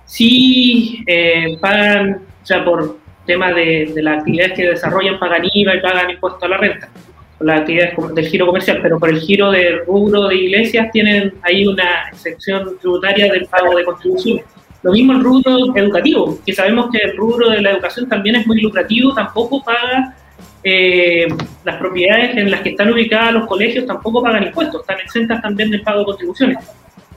sí 0.05 1.03
eh, 1.05 1.57
pagan, 1.59 2.21
o 2.41 2.45
sea, 2.45 2.63
por 2.63 2.97
tema 3.25 3.51
de, 3.51 3.91
las 3.95 4.19
actividades 4.19 4.53
que 4.53 4.67
desarrollan, 4.69 5.19
pagan 5.19 5.43
IVA 5.53 5.75
y 5.75 5.81
pagan 5.81 6.09
impuesto 6.11 6.45
a 6.45 6.49
la 6.49 6.57
renta. 6.57 6.89
las 7.41 7.61
actividades 7.61 7.95
del 8.15 8.27
giro 8.27 8.45
comercial, 8.45 8.79
pero 8.81 8.99
por 8.99 9.09
el 9.09 9.19
giro 9.19 9.51
de 9.51 9.83
rubro 9.85 10.29
de 10.29 10.35
iglesias 10.35 10.89
tienen 10.93 11.33
ahí 11.41 11.67
una 11.67 12.07
excepción 12.09 12.77
tributaria 12.79 13.31
del 13.31 13.47
pago 13.47 13.75
de 13.75 13.83
contribuciones. 13.83 14.45
Lo 14.83 14.91
mismo 14.91 15.13
el 15.13 15.23
rubro 15.23 15.75
educativo, 15.75 16.37
que 16.45 16.53
sabemos 16.53 16.89
que 16.91 16.97
el 16.97 17.15
rubro 17.15 17.49
de 17.49 17.61
la 17.61 17.71
educación 17.71 18.07
también 18.09 18.35
es 18.35 18.45
muy 18.45 18.59
lucrativo, 18.61 19.13
tampoco 19.13 19.63
paga 19.63 20.13
eh, 20.61 21.27
las 21.63 21.77
propiedades 21.77 22.35
en 22.37 22.51
las 22.51 22.61
que 22.61 22.69
están 22.69 22.91
ubicadas 22.91 23.33
los 23.33 23.47
colegios, 23.47 23.85
tampoco 23.85 24.21
pagan 24.21 24.43
impuestos, 24.43 24.81
están 24.81 24.99
exentas 24.99 25.41
también 25.41 25.71
del 25.71 25.81
pago 25.81 25.99
de 25.99 26.05
contribuciones. 26.05 26.57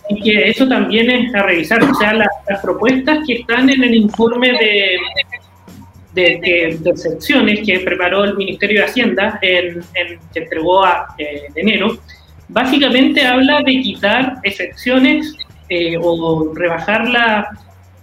Y 0.09 0.23
que 0.23 0.49
eso 0.49 0.69
también 0.69 1.11
es 1.11 1.35
a 1.35 1.43
revisar, 1.43 1.83
o 1.83 1.95
sea, 1.95 2.15
las, 2.15 2.29
propuestas 2.63 3.27
que 3.27 3.35
están 3.35 3.69
en 3.69 3.83
el 3.83 3.95
informe 3.97 4.53
de, 4.53 4.99
de, 6.15 6.79
excepciones 6.85 7.67
que 7.67 7.81
preparó 7.81 8.23
el 8.23 8.37
Ministerio 8.37 8.81
de 8.81 8.87
Hacienda, 8.87 9.41
en, 9.43 9.81
que 10.33 10.41
entregó 10.41 10.85
a, 10.85 11.15
eh, 11.19 11.43
en 11.49 11.69
enero, 11.69 11.99
básicamente 12.49 13.27
habla 13.27 13.61
de 13.63 13.81
quitar 13.81 14.37
excepciones 14.45 15.35
eh, 15.69 15.97
o 16.01 16.53
rebajarla 16.55 17.49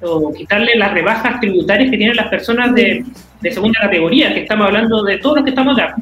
o 0.01 0.33
quitarle 0.33 0.75
las 0.75 0.93
rebajas 0.93 1.39
tributarias 1.39 1.89
que 1.89 1.97
tienen 1.97 2.17
las 2.17 2.27
personas 2.27 2.75
de, 2.75 3.05
segunda 3.51 3.79
categoría, 3.81 4.33
que 4.33 4.41
estamos 4.41 4.67
hablando 4.67 5.03
de 5.03 5.17
todos 5.17 5.37
los 5.37 5.43
que 5.43 5.49
estamos 5.49 5.77
acá. 5.77 5.95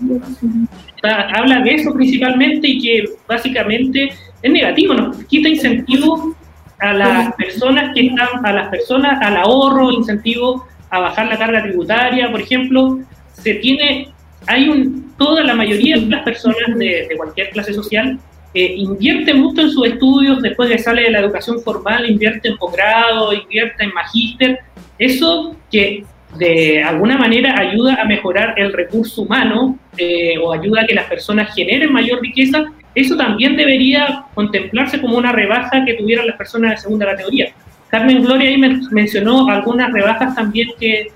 habla 1.35 1.61
de 1.61 1.73
eso 1.75 1.93
principalmente 1.93 2.67
y 2.67 2.81
que 2.81 3.05
básicamente 3.27 4.09
es 4.41 4.51
negativo, 4.51 4.93
nos 4.93 5.23
quita 5.25 5.49
incentivo 5.49 6.35
a 6.79 6.93
las 6.93 7.33
personas 7.35 7.93
que 7.93 8.07
están, 8.07 8.43
a 8.43 8.53
las 8.53 8.69
personas 8.69 9.19
al 9.21 9.37
ahorro, 9.37 9.91
incentivo 9.91 10.65
a 10.89 10.99
bajar 10.99 11.27
la 11.27 11.37
carga 11.37 11.63
tributaria, 11.63 12.29
por 12.29 12.41
ejemplo, 12.41 12.99
se 13.33 13.55
tiene, 13.55 14.09
hay 14.47 14.69
un, 14.69 15.13
toda 15.17 15.43
la 15.43 15.55
mayoría 15.55 15.97
de 15.97 16.07
las 16.07 16.23
personas 16.23 16.75
de 16.75 17.07
cualquier 17.17 17.49
clase 17.51 17.73
social 17.73 18.19
invierte 18.53 19.33
mucho 19.33 19.61
en 19.61 19.71
sus 19.71 19.87
estudios, 19.87 20.41
después 20.41 20.69
de 20.69 20.77
sale 20.77 21.03
de 21.03 21.11
la 21.11 21.19
educación 21.19 21.61
formal, 21.61 22.09
invierte 22.09 22.49
en 22.49 22.57
posgrado, 22.57 23.33
invierte 23.33 23.83
en 23.83 23.93
magíster, 23.93 24.59
eso 24.97 25.55
que 25.71 26.03
de 26.37 26.83
alguna 26.83 27.17
manera 27.17 27.59
ayuda 27.59 28.01
a 28.01 28.05
mejorar 28.05 28.55
el 28.57 28.71
recurso 28.71 29.23
humano 29.23 29.77
eh, 29.97 30.37
o 30.37 30.53
ayuda 30.53 30.81
a 30.81 30.85
que 30.85 30.93
las 30.93 31.05
personas 31.05 31.53
generen 31.53 31.91
mayor 31.91 32.21
riqueza, 32.21 32.65
eso 32.93 33.15
también 33.15 33.55
debería 33.55 34.25
contemplarse 34.33 34.99
como 34.99 35.17
una 35.17 35.31
rebaja 35.31 35.83
que 35.85 35.93
tuvieran 35.93 36.27
las 36.27 36.37
personas 36.37 36.71
de 36.71 36.77
segunda 36.77 37.05
categoría. 37.05 37.53
Carmen 37.89 38.23
Gloria 38.23 38.49
ahí 38.49 38.57
mencionó 38.91 39.49
algunas 39.49 39.91
rebajas 39.91 40.35
también 40.35 40.69
que, 40.79 41.07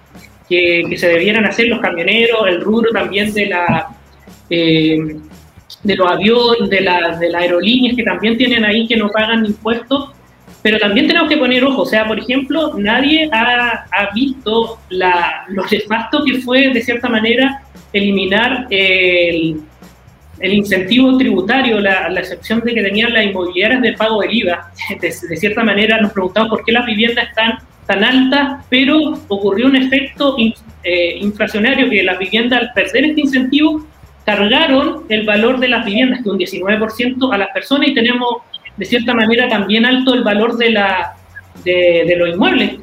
que, 0.49 0.83
que, 0.89 0.97
se 0.97 1.07
debieran 1.07 1.45
hacer 1.45 1.67
los 1.67 1.79
camioneros, 1.79 2.47
el 2.47 2.61
rubro 2.61 2.91
también 2.91 3.33
de 3.33 3.45
la... 3.47 3.87
Eh, 4.49 5.17
de 5.83 5.95
los 5.95 6.11
aviones, 6.11 6.69
de, 6.69 6.81
la, 6.81 7.17
de 7.17 7.29
las 7.29 7.41
aerolíneas 7.41 7.95
que 7.95 8.03
también 8.03 8.37
tienen 8.37 8.65
ahí 8.65 8.87
que 8.87 8.97
no 8.97 9.09
pagan 9.09 9.45
impuestos, 9.45 10.11
pero 10.61 10.79
también 10.79 11.07
tenemos 11.07 11.29
que 11.29 11.37
poner 11.37 11.63
ojo, 11.63 11.83
o 11.83 11.85
sea, 11.85 12.07
por 12.07 12.17
ejemplo, 12.17 12.73
nadie 12.75 13.29
ha, 13.31 13.85
ha 13.91 14.13
visto 14.13 14.79
la, 14.89 15.45
lo 15.49 15.63
nefasto 15.65 16.23
que 16.25 16.39
fue, 16.39 16.69
de 16.69 16.81
cierta 16.81 17.07
manera, 17.07 17.61
eliminar 17.93 18.67
el, 18.71 19.61
el 20.39 20.53
incentivo 20.53 21.17
tributario, 21.17 21.79
la, 21.79 22.09
la, 22.09 22.19
excepción 22.19 22.61
de 22.61 22.73
que 22.73 22.81
tenían 22.81 23.13
las 23.13 23.25
inmobiliarias 23.25 23.81
de 23.81 23.93
pago 23.93 24.21
del 24.21 24.33
IVA. 24.33 24.71
De, 25.01 25.11
cierta 25.11 25.63
manera 25.63 26.01
nos 26.01 26.11
preguntamos 26.11 26.49
por 26.49 26.65
qué 26.65 26.71
las 26.71 26.85
viviendas 26.85 27.29
están 27.29 27.59
tan 27.85 28.03
altas, 28.03 28.65
pero 28.69 29.19
ocurrió 29.27 29.67
un 29.67 29.75
efecto 29.75 30.35
eh, 30.83 31.17
inflacionario 31.19 31.89
que 31.89 32.03
las 32.03 32.17
viviendas 32.17 32.61
al 32.61 32.73
perder 32.73 33.05
este 33.05 33.21
incentivo 33.21 33.85
cargaron 34.25 35.03
el 35.09 35.25
valor 35.25 35.59
de 35.59 35.69
las 35.69 35.85
viviendas, 35.85 36.21
que 36.23 36.29
un 36.29 36.39
19% 36.39 37.33
a 37.33 37.37
las 37.37 37.49
personas, 37.49 37.89
y 37.89 37.93
tenemos 37.93 38.37
de 38.75 38.85
cierta 38.85 39.13
manera 39.13 39.47
también 39.47 39.85
alto 39.85 40.13
el 40.13 40.23
valor 40.23 40.57
de, 40.57 40.71
la, 40.71 41.15
de, 41.63 42.15
los 42.17 42.29
inmuebles. 42.29 42.79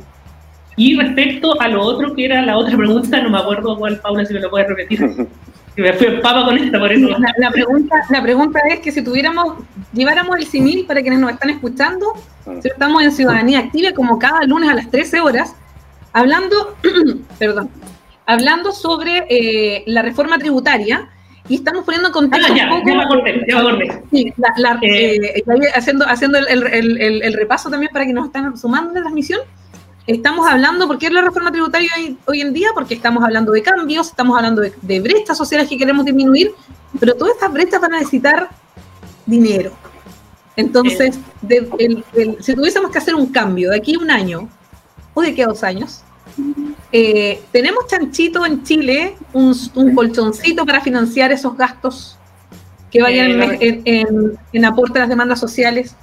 Y 0.77 0.97
respecto 0.97 1.61
a 1.61 1.69
lo 1.69 1.83
otro, 1.83 2.15
que 2.15 2.25
era 2.25 2.43
la 2.43 2.57
otra 2.57 2.77
pregunta, 2.77 3.21
no 3.21 3.31
me 3.31 3.39
acuerdo 3.39 3.77
cuál, 3.77 4.01
Paula, 4.01 4.25
si 4.25 4.33
me 4.33 4.41
lo 4.41 4.51
puedes 4.51 4.69
repetir. 4.69 5.01
me 5.77 5.93
fui 5.95 6.21
papa 6.21 6.45
con 6.45 6.57
esta, 6.57 6.79
por 6.79 6.93
eso. 6.93 7.09
La, 7.39 7.51
pregunta, 7.51 7.97
la 8.09 8.23
pregunta 8.23 8.61
es 8.71 8.81
que 8.81 8.93
si 8.93 9.03
tuviéramos, 9.03 9.57
lleváramos 9.93 10.37
el 10.39 10.47
CIMIL 10.47 10.87
para 10.87 11.03
quienes 11.03 11.19
nos 11.19 11.33
están 11.33 11.51
escuchando, 11.51 12.07
si 12.61 12.69
estamos 12.69 13.03
en 13.03 13.13
Ciudadanía 13.13 13.59
Activa 13.59 13.93
como 13.93 14.19
cada 14.19 14.43
lunes 14.45 14.71
a 14.71 14.75
las 14.75 14.91
13 14.91 15.21
horas, 15.21 15.55
hablando, 16.13 16.77
perdón, 17.39 17.69
hablando 18.27 18.73
sobre 18.73 19.27
eh, 19.29 19.85
la 19.87 20.03
reforma 20.03 20.39
tributaria, 20.39 21.09
y 21.49 21.57
estamos 21.57 21.85
poniendo 21.85 22.09
en 22.09 22.13
contexto. 22.13 22.53
Ah, 22.53 22.57
ya, 22.57 22.73
un 22.73 22.81
poco, 22.81 23.27
ya 23.49 24.03
Sí, 24.11 24.33
la, 24.57 24.79
eh, 24.83 25.17
eh, 25.37 25.45
haciendo, 25.75 26.07
haciendo 26.07 26.39
el, 26.39 26.67
el, 26.67 27.23
el, 27.23 27.33
repaso 27.35 27.69
también 27.69 27.93
para 27.93 28.07
que 28.07 28.13
nos 28.13 28.27
están 28.27 28.57
sumando 28.57 28.91
en 28.91 28.95
la 28.97 29.01
transmisión. 29.03 29.41
Estamos 30.07 30.49
hablando, 30.49 30.87
¿por 30.87 30.99
qué 30.99 31.07
es 31.07 31.13
la 31.13 31.23
reforma 31.23 31.53
tributaria 31.53 31.91
hoy, 32.27 32.41
en 32.41 32.53
día? 32.53 32.71
Porque 32.75 32.95
estamos 32.95 33.23
hablando 33.23 33.53
de 33.53 33.63
cambios, 33.63 34.09
estamos 34.09 34.37
hablando 34.37 34.61
de, 34.61 34.73
de 34.83 35.01
brechas 35.01 35.37
sociales 35.37 35.69
que 35.69 35.79
queremos 35.79 36.05
disminuir, 36.05 36.53
pero 36.99 37.15
todas 37.15 37.35
estas 37.35 37.53
brechas 37.53 37.81
van 37.81 37.95
a 37.95 37.99
necesitar 37.99 38.49
dinero. 39.27 39.73
Entonces, 40.57 41.19
si 42.41 42.55
tuviésemos 42.55 42.91
que 42.91 42.99
hacer 42.99 43.15
un 43.15 43.27
cambio 43.27 43.71
de 43.71 43.77
aquí 43.77 43.95
a 43.95 43.99
un 43.99 44.11
año 44.11 44.49
o 45.15 45.23
de 45.23 45.29
aquí 45.29 45.43
a 45.43 45.47
dos 45.47 45.63
años, 45.63 46.03
eh, 46.93 47.41
¿Tenemos 47.51 47.87
chanchito 47.87 48.45
en 48.45 48.63
Chile, 48.63 49.15
un, 49.33 49.55
colchoncito 49.95 50.67
para 50.67 50.81
financiar 50.81 51.33
esos 51.33 51.57
gastos 51.57 52.19
que 52.91 53.01
vayan 53.01 53.41
eh, 53.61 54.05
en, 54.53 54.65
aporte 54.65 54.99
a 54.99 55.03
las 55.03 55.09
demandas 55.09 55.41
sociales? 55.41 55.97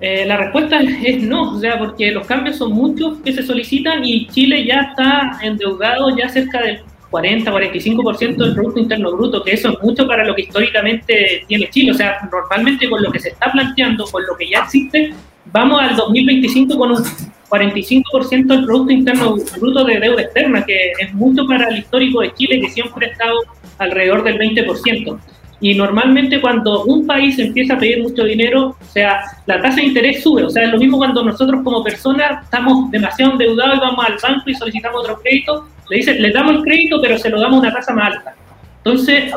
Eh, 0.00 0.24
la 0.26 0.36
respuesta 0.36 0.80
es 1.04 1.22
no, 1.22 1.52
o 1.52 1.60
sea, 1.60 1.78
porque 1.78 2.10
los 2.10 2.26
cambios 2.26 2.56
son 2.56 2.72
muchos 2.72 3.18
que 3.18 3.32
se 3.32 3.42
solicitan 3.42 4.04
y 4.04 4.26
Chile 4.28 4.66
ya 4.66 4.80
está 4.90 5.38
endeudado 5.42 6.16
ya 6.16 6.28
cerca 6.28 6.60
del 6.60 6.80
40-45% 7.12 8.36
del 8.36 8.54
Producto 8.54 8.80
Interno 8.80 9.12
Bruto, 9.12 9.44
que 9.44 9.52
eso 9.52 9.70
es 9.70 9.82
mucho 9.82 10.06
para 10.08 10.24
lo 10.24 10.34
que 10.34 10.42
históricamente 10.42 11.44
tiene 11.46 11.68
Chile. 11.70 11.92
O 11.92 11.94
sea, 11.94 12.28
normalmente 12.32 12.88
con 12.88 13.02
lo 13.02 13.12
que 13.12 13.20
se 13.20 13.28
está 13.28 13.52
planteando, 13.52 14.06
con 14.06 14.24
lo 14.26 14.34
que 14.36 14.48
ya 14.48 14.60
existe, 14.60 15.12
vamos 15.52 15.80
al 15.80 15.94
2025 15.94 16.76
con 16.76 16.92
un 16.92 17.04
45% 17.52 18.46
del 18.46 18.64
Producto 18.64 18.92
Interno 18.92 19.36
Bruto 19.60 19.84
de 19.84 20.00
deuda 20.00 20.22
externa, 20.22 20.64
que 20.64 20.92
es 20.98 21.12
mucho 21.12 21.46
para 21.46 21.68
el 21.68 21.80
histórico 21.80 22.22
de 22.22 22.32
Chile, 22.32 22.60
que 22.62 22.70
siempre 22.70 23.06
ha 23.06 23.10
estado 23.10 23.38
alrededor 23.78 24.24
del 24.24 24.38
20%. 24.38 25.18
Y 25.60 25.74
normalmente 25.74 26.40
cuando 26.40 26.84
un 26.84 27.06
país 27.06 27.38
empieza 27.38 27.74
a 27.74 27.78
pedir 27.78 28.02
mucho 28.02 28.24
dinero, 28.24 28.76
o 28.80 28.84
sea, 28.86 29.20
la 29.46 29.60
tasa 29.60 29.76
de 29.76 29.84
interés 29.84 30.22
sube. 30.22 30.44
O 30.44 30.50
sea, 30.50 30.64
es 30.64 30.70
lo 30.70 30.78
mismo 30.78 30.96
cuando 30.96 31.22
nosotros 31.22 31.60
como 31.62 31.84
personas 31.84 32.42
estamos 32.42 32.90
demasiado 32.90 33.32
endeudados 33.32 33.76
y 33.76 33.80
vamos 33.80 34.04
al 34.04 34.16
banco 34.20 34.50
y 34.50 34.54
solicitamos 34.54 35.02
otro 35.02 35.20
crédito, 35.22 35.68
le 35.90 35.98
dicen, 35.98 36.20
le 36.22 36.32
damos 36.32 36.56
el 36.56 36.62
crédito, 36.62 37.00
pero 37.02 37.18
se 37.18 37.28
lo 37.28 37.38
damos 37.38 37.60
una 37.60 37.72
tasa 37.72 37.92
más 37.92 38.16
alta. 38.16 38.34
Entonces, 38.78 39.32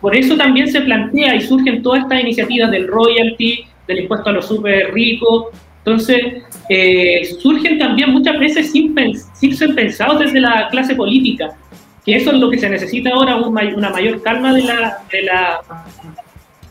por 0.00 0.16
eso 0.16 0.36
también 0.36 0.68
se 0.68 0.80
plantea 0.80 1.36
y 1.36 1.42
surgen 1.42 1.82
todas 1.82 2.02
estas 2.02 2.22
iniciativas 2.22 2.70
del 2.70 2.88
royalty, 2.88 3.64
del 3.86 4.00
impuesto 4.00 4.30
a 4.30 4.32
los 4.32 4.48
súper 4.48 4.92
ricos, 4.92 5.46
entonces, 5.88 6.42
eh, 6.68 7.36
surgen 7.40 7.78
también 7.78 8.10
muchas 8.10 8.38
veces 8.38 8.70
sin, 8.70 8.94
sin, 9.34 9.56
ser 9.56 9.74
pensados 9.74 10.20
desde 10.20 10.40
la 10.40 10.68
clase 10.70 10.94
política, 10.94 11.56
que 12.04 12.16
eso 12.16 12.30
es 12.30 12.38
lo 12.38 12.50
que 12.50 12.58
se 12.58 12.68
necesita 12.68 13.10
ahora, 13.10 13.36
una 13.36 13.90
mayor 13.90 14.22
calma 14.22 14.52
de 14.52 14.62
la, 14.62 14.98
de 15.10 15.22
la, 15.22 15.60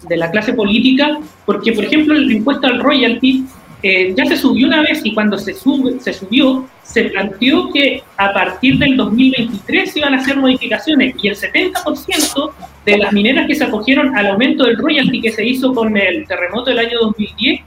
de 0.08 0.18
la 0.18 0.32
clase 0.32 0.54
política, 0.54 1.20
porque, 1.46 1.72
por 1.74 1.86
ejemplo, 1.86 2.16
el 2.16 2.32
impuesto 2.32 2.68
al 2.68 2.80
royalty 2.80 3.46
eh, 3.84 4.14
ya 4.16 4.26
se 4.26 4.38
subió 4.38 4.68
una 4.68 4.82
vez 4.82 5.02
y 5.04 5.14
cuando 5.14 5.38
se, 5.38 5.54
sube, 5.54 6.00
se 6.00 6.12
subió, 6.14 6.68
se 6.84 7.06
planteó 7.06 7.72
que 7.72 8.02
a 8.18 8.34
partir 8.34 8.80
del 8.80 8.98
2023 8.98 9.92
se 9.92 10.00
iban 10.00 10.16
a 10.16 10.18
hacer 10.18 10.38
modificaciones 10.38 11.16
y 11.22 11.28
el 11.28 11.36
70% 11.36 12.52
de 12.86 12.98
las 12.98 13.14
mineras 13.14 13.46
que 13.48 13.54
se 13.54 13.64
acogieron 13.66 14.16
al 14.16 14.28
aumento 14.28 14.64
del 14.66 14.78
royalty 14.78 15.22
que 15.22 15.32
se 15.32 15.46
hizo 15.46 15.74
con 15.74 15.96
el 15.96 16.26
terremoto 16.28 16.70
del 16.72 16.80
año 16.80 16.98
2010 17.02 17.62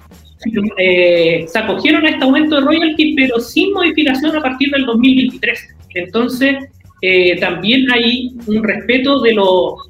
eh, 0.78 1.44
se 1.47 1.59
acogieron 1.59 2.04
a 2.06 2.11
este 2.11 2.25
aumento 2.25 2.56
de 2.56 2.62
royalty, 2.62 3.14
pero 3.14 3.38
sin 3.40 3.73
modificación 3.73 4.37
a 4.37 4.40
partir 4.40 4.70
del 4.70 4.87
2023. 4.87 5.68
Entonces, 5.94 6.56
eh, 7.02 7.38
también 7.40 7.90
hay 7.90 8.30
un 8.47 8.62
respeto 8.62 9.20
de, 9.20 9.30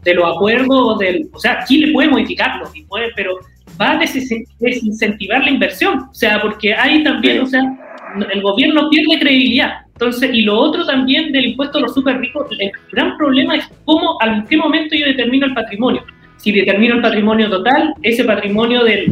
de 0.05 0.15
los 0.15 0.37
acuerdos, 0.37 0.99
del, 0.99 1.29
o 1.33 1.39
sea, 1.39 1.65
Chile 1.65 1.93
puede 1.93 2.09
modificarlo, 2.09 2.69
y 2.75 2.83
puede, 2.85 3.11
pero 3.17 3.37
va 3.81 3.93
a 3.93 3.99
desincentivar 3.99 5.43
la 5.43 5.51
inversión, 5.51 5.99
o 6.11 6.15
sea, 6.15 6.41
porque 6.41 6.75
hay 6.75 7.03
también, 7.03 7.41
o 7.41 7.47
sea, 7.47 7.63
el 8.33 8.43
gobierno 8.43 8.89
pierde 8.91 9.21
credibilidad. 9.21 9.73
Entonces, 9.93 10.31
y 10.33 10.43
lo 10.43 10.59
otro 10.59 10.85
también 10.87 11.33
del 11.33 11.47
impuesto 11.47 11.79
a 11.79 11.83
los 11.83 11.95
super 11.95 12.19
ricos, 12.19 12.47
el 12.59 12.71
gran 12.93 13.17
problema 13.17 13.57
es 13.57 13.69
cómo, 13.85 14.17
en 14.25 14.47
qué 14.47 14.57
momento 14.57 14.95
yo 14.97 15.07
determino 15.07 15.47
el 15.47 15.55
patrimonio 15.55 16.05
si 16.41 16.53
determino 16.53 16.95
el 16.95 17.03
patrimonio 17.03 17.51
total, 17.51 17.95
ese 18.03 18.25
patrimonio 18.25 18.83
de, 18.83 19.07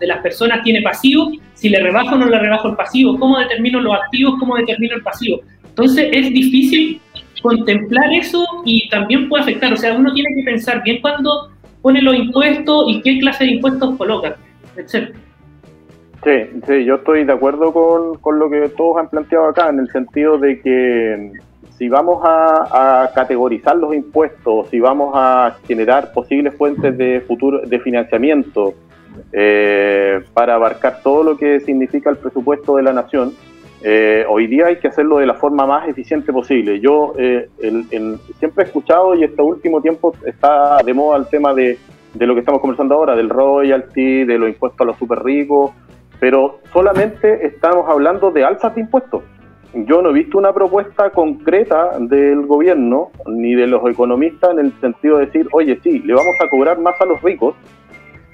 las 0.00 0.18
personas 0.22 0.62
tiene 0.64 0.82
pasivo, 0.82 1.30
si 1.54 1.68
le 1.68 1.80
rebajo 1.80 2.16
o 2.16 2.18
no 2.18 2.26
le 2.26 2.36
rebajo 2.36 2.68
el 2.68 2.76
pasivo, 2.76 3.16
cómo 3.16 3.38
determino 3.38 3.80
los 3.80 3.94
activos, 3.94 4.34
cómo 4.40 4.56
determino 4.56 4.96
el 4.96 5.02
pasivo. 5.02 5.40
Entonces 5.68 6.08
es 6.10 6.32
difícil 6.32 7.00
contemplar 7.42 8.12
eso 8.12 8.44
y 8.64 8.88
también 8.88 9.28
puede 9.28 9.44
afectar, 9.44 9.72
o 9.72 9.76
sea, 9.76 9.94
uno 9.94 10.12
tiene 10.12 10.34
que 10.34 10.42
pensar 10.42 10.82
bien 10.82 11.00
cuando 11.00 11.52
pone 11.80 12.02
los 12.02 12.16
impuestos 12.16 12.86
y 12.88 13.02
qué 13.02 13.20
clase 13.20 13.44
de 13.44 13.52
impuestos 13.52 13.96
coloca, 13.96 14.36
etc. 14.76 15.14
Sí, 16.24 16.60
sí, 16.66 16.84
yo 16.84 16.96
estoy 16.96 17.22
de 17.22 17.32
acuerdo 17.34 17.72
con, 17.72 18.18
con 18.18 18.40
lo 18.40 18.50
que 18.50 18.68
todos 18.76 18.96
han 18.98 19.08
planteado 19.08 19.50
acá, 19.50 19.68
en 19.68 19.78
el 19.78 19.88
sentido 19.90 20.36
de 20.38 20.60
que 20.60 21.30
si 21.78 21.88
vamos 21.88 22.20
a, 22.24 23.10
categorizar 23.14 23.76
los 23.76 23.94
impuestos, 23.94 24.68
si 24.68 24.80
vamos 24.80 25.12
a 25.14 25.56
generar 25.66 26.12
posibles 26.12 26.54
fuentes 26.56 26.98
de 26.98 27.20
futuro 27.20 27.60
de 27.60 27.78
financiamiento 27.78 28.74
eh, 29.32 30.20
para 30.34 30.54
abarcar 30.54 31.00
todo 31.02 31.22
lo 31.22 31.36
que 31.36 31.60
significa 31.60 32.10
el 32.10 32.16
presupuesto 32.16 32.76
de 32.76 32.82
la 32.82 32.92
nación, 32.92 33.32
eh, 33.82 34.24
hoy 34.28 34.48
día 34.48 34.66
hay 34.66 34.76
que 34.76 34.88
hacerlo 34.88 35.18
de 35.18 35.26
la 35.26 35.34
forma 35.34 35.66
más 35.66 35.88
eficiente 35.88 36.32
posible. 36.32 36.80
Yo 36.80 37.14
eh, 37.16 37.48
siempre 38.38 38.64
he 38.64 38.66
escuchado 38.66 39.14
y 39.14 39.22
este 39.22 39.40
último 39.40 39.80
tiempo 39.80 40.12
está 40.26 40.82
de 40.82 40.92
moda 40.92 41.18
el 41.18 41.28
tema 41.28 41.54
de, 41.54 41.78
de 42.12 42.26
lo 42.26 42.34
que 42.34 42.40
estamos 42.40 42.60
conversando 42.60 42.96
ahora, 42.96 43.14
del 43.14 43.28
royalty, 43.28 44.24
de 44.24 44.36
los 44.36 44.48
impuestos 44.48 44.80
a 44.80 44.84
los 44.84 44.98
super 44.98 45.22
ricos, 45.22 45.70
pero 46.18 46.58
solamente 46.72 47.46
estamos 47.46 47.88
hablando 47.88 48.32
de 48.32 48.44
alzas 48.44 48.74
de 48.74 48.80
impuestos 48.80 49.22
yo 49.86 50.02
no 50.02 50.10
he 50.10 50.12
visto 50.12 50.38
una 50.38 50.52
propuesta 50.52 51.10
concreta 51.10 51.98
del 51.98 52.46
gobierno 52.46 53.10
ni 53.26 53.54
de 53.54 53.66
los 53.66 53.88
economistas 53.88 54.52
en 54.52 54.58
el 54.60 54.72
sentido 54.80 55.18
de 55.18 55.26
decir, 55.26 55.48
oye, 55.52 55.78
sí, 55.82 56.00
le 56.00 56.14
vamos 56.14 56.34
a 56.44 56.48
cobrar 56.48 56.78
más 56.78 57.00
a 57.00 57.04
los 57.04 57.20
ricos, 57.22 57.54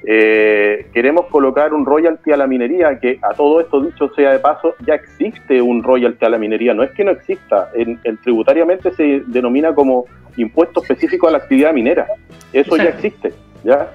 eh, 0.06 0.86
queremos 0.92 1.26
colocar 1.26 1.72
un 1.72 1.86
royalty 1.86 2.32
a 2.32 2.36
la 2.36 2.46
minería, 2.46 2.98
que 2.98 3.18
a 3.22 3.34
todo 3.34 3.60
esto 3.60 3.80
dicho 3.80 4.10
sea 4.14 4.32
de 4.32 4.38
paso, 4.38 4.74
ya 4.86 4.94
existe 4.94 5.62
un 5.62 5.82
royalty 5.82 6.24
a 6.24 6.28
la 6.28 6.38
minería, 6.38 6.74
no 6.74 6.82
es 6.82 6.90
que 6.90 7.04
no 7.04 7.12
exista, 7.12 7.70
en, 7.74 7.98
tributariamente 8.22 8.90
se 8.92 9.22
denomina 9.26 9.74
como 9.74 10.04
impuesto 10.36 10.82
específico 10.82 11.28
a 11.28 11.30
la 11.30 11.38
actividad 11.38 11.72
minera, 11.72 12.06
eso 12.52 12.76
ya 12.76 12.90
existe, 12.90 13.32
¿ya? 13.62 13.88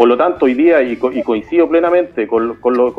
Por 0.00 0.08
lo 0.08 0.16
tanto, 0.16 0.46
hoy 0.46 0.54
día, 0.54 0.80
y, 0.80 0.96
coincido 0.96 1.68
plenamente 1.68 2.26
con, 2.26 2.56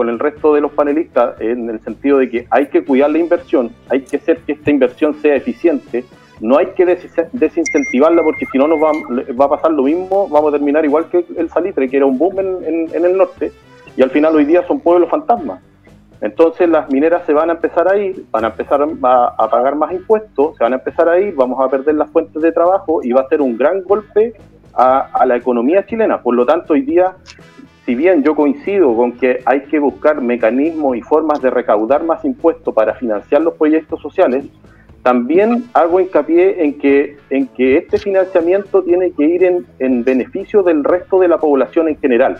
el 0.08 0.20
resto 0.20 0.54
de 0.54 0.62
los 0.62 0.72
panelistas, 0.72 1.42
en 1.42 1.68
el 1.68 1.80
sentido 1.80 2.20
de 2.20 2.30
que 2.30 2.48
hay 2.52 2.68
que 2.68 2.86
cuidar 2.86 3.10
la 3.10 3.18
inversión, 3.18 3.72
hay 3.90 4.02
que 4.02 4.18
hacer 4.18 4.38
que 4.42 4.52
esta 4.52 4.70
inversión 4.70 5.16
sea 5.16 5.34
eficiente, 5.36 6.06
no 6.42 6.60
hay 6.60 6.68
que 6.76 6.86
desincentivarla 6.86 8.22
porque 8.22 8.46
si 8.52 8.60
no 8.60 8.68
nos 8.68 8.80
va, 8.80 8.92
va, 9.34 9.46
a 9.46 9.50
pasar 9.50 9.72
lo 9.72 9.82
mismo, 9.82 10.30
vamos 10.30 10.50
a 10.50 10.58
terminar 10.58 10.86
igual 10.86 11.10
que 11.10 11.26
el 11.38 11.50
salitre, 11.50 11.90
que 11.90 11.98
era 11.98 12.06
un 12.06 12.20
boom 12.20 12.38
en, 12.40 12.94
el 12.94 13.18
norte, 13.18 13.52
y 13.98 14.04
al 14.04 14.12
final 14.12 14.36
hoy 14.36 14.46
día 14.46 14.62
son 14.68 14.80
pueblos 14.80 15.10
fantasmas. 15.10 15.60
Entonces 16.22 16.70
las 16.70 16.88
mineras 16.92 17.24
se 17.26 17.34
van 17.34 17.50
a 17.50 17.54
empezar 17.54 17.92
a 17.92 17.98
ir, 17.98 18.26
van 18.30 18.46
a 18.46 18.50
empezar 18.50 18.80
a, 18.80 19.34
a, 19.40 19.50
pagar 19.50 19.76
más 19.76 19.92
impuestos, 19.92 20.56
se 20.56 20.64
van 20.64 20.74
a 20.74 20.76
empezar 20.76 21.10
a 21.10 21.20
ir, 21.20 21.34
vamos 21.34 21.60
a 21.66 21.68
perder 21.68 21.96
las 21.96 22.12
fuentes 22.12 22.40
de 22.40 22.52
trabajo 22.52 23.02
y 23.02 23.12
va 23.12 23.22
a 23.22 23.28
ser 23.28 23.42
un 23.42 23.58
gran 23.58 23.82
golpe 23.82 24.36
a, 24.74 25.26
la 25.26 25.36
economía 25.36 25.86
chilena. 25.86 26.22
Por 26.22 26.36
lo 26.36 26.46
tanto, 26.46 26.74
hoy 26.74 26.82
día, 26.82 27.16
si 27.86 27.96
bien 27.96 28.24
yo 28.24 28.36
coincido 28.36 28.96
con 28.96 29.14
que 29.14 29.40
hay 29.46 29.62
que 29.62 29.80
buscar 29.80 30.22
mecanismos 30.22 30.98
y 30.98 31.02
formas 31.02 31.42
de 31.42 31.50
recaudar 31.50 32.04
más 32.04 32.24
impuestos 32.26 32.74
para 32.74 32.94
financiar 32.96 33.42
los 33.42 33.56
proyectos 33.56 34.02
sociales, 34.02 34.46
también 35.04 35.66
hago 35.74 36.00
hincapié 36.00 36.64
en 36.64 36.78
que, 36.78 37.18
en 37.30 37.48
que 37.48 37.78
este 37.78 37.98
financiamiento 37.98 38.84
tiene 38.84 39.12
que 39.12 39.24
ir 39.24 39.44
en, 39.44 39.66
en 39.80 40.04
beneficio 40.04 40.62
del 40.62 40.84
resto 40.84 41.20
de 41.20 41.28
la 41.28 41.40
población 41.40 41.88
en 41.88 41.98
general. 41.98 42.38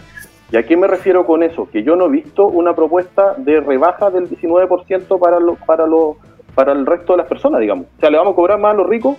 ¿Y 0.52 0.58
a 0.58 0.64
qué 0.64 0.76
me 0.76 0.88
refiero 0.88 1.26
con 1.26 1.44
eso? 1.44 1.70
Que 1.72 1.82
yo 1.82 1.96
no 1.96 2.06
he 2.06 2.10
visto 2.10 2.46
una 2.48 2.76
propuesta 2.76 3.36
de 3.38 3.62
rebaja 3.62 4.10
del 4.12 4.30
19% 4.30 5.18
para, 5.18 5.40
lo, 5.40 5.56
para, 5.56 5.88
lo, 5.88 6.18
para 6.54 6.74
el 6.74 6.86
resto 6.86 7.14
de 7.14 7.18
las 7.20 7.28
personas, 7.28 7.62
digamos. 7.62 7.86
O 7.98 8.00
sea, 8.02 8.10
le 8.10 8.18
vamos 8.18 8.34
a 8.34 8.36
cobrar 8.36 8.60
más 8.60 8.74
a 8.74 8.78
los 8.78 8.88
ricos, 8.88 9.16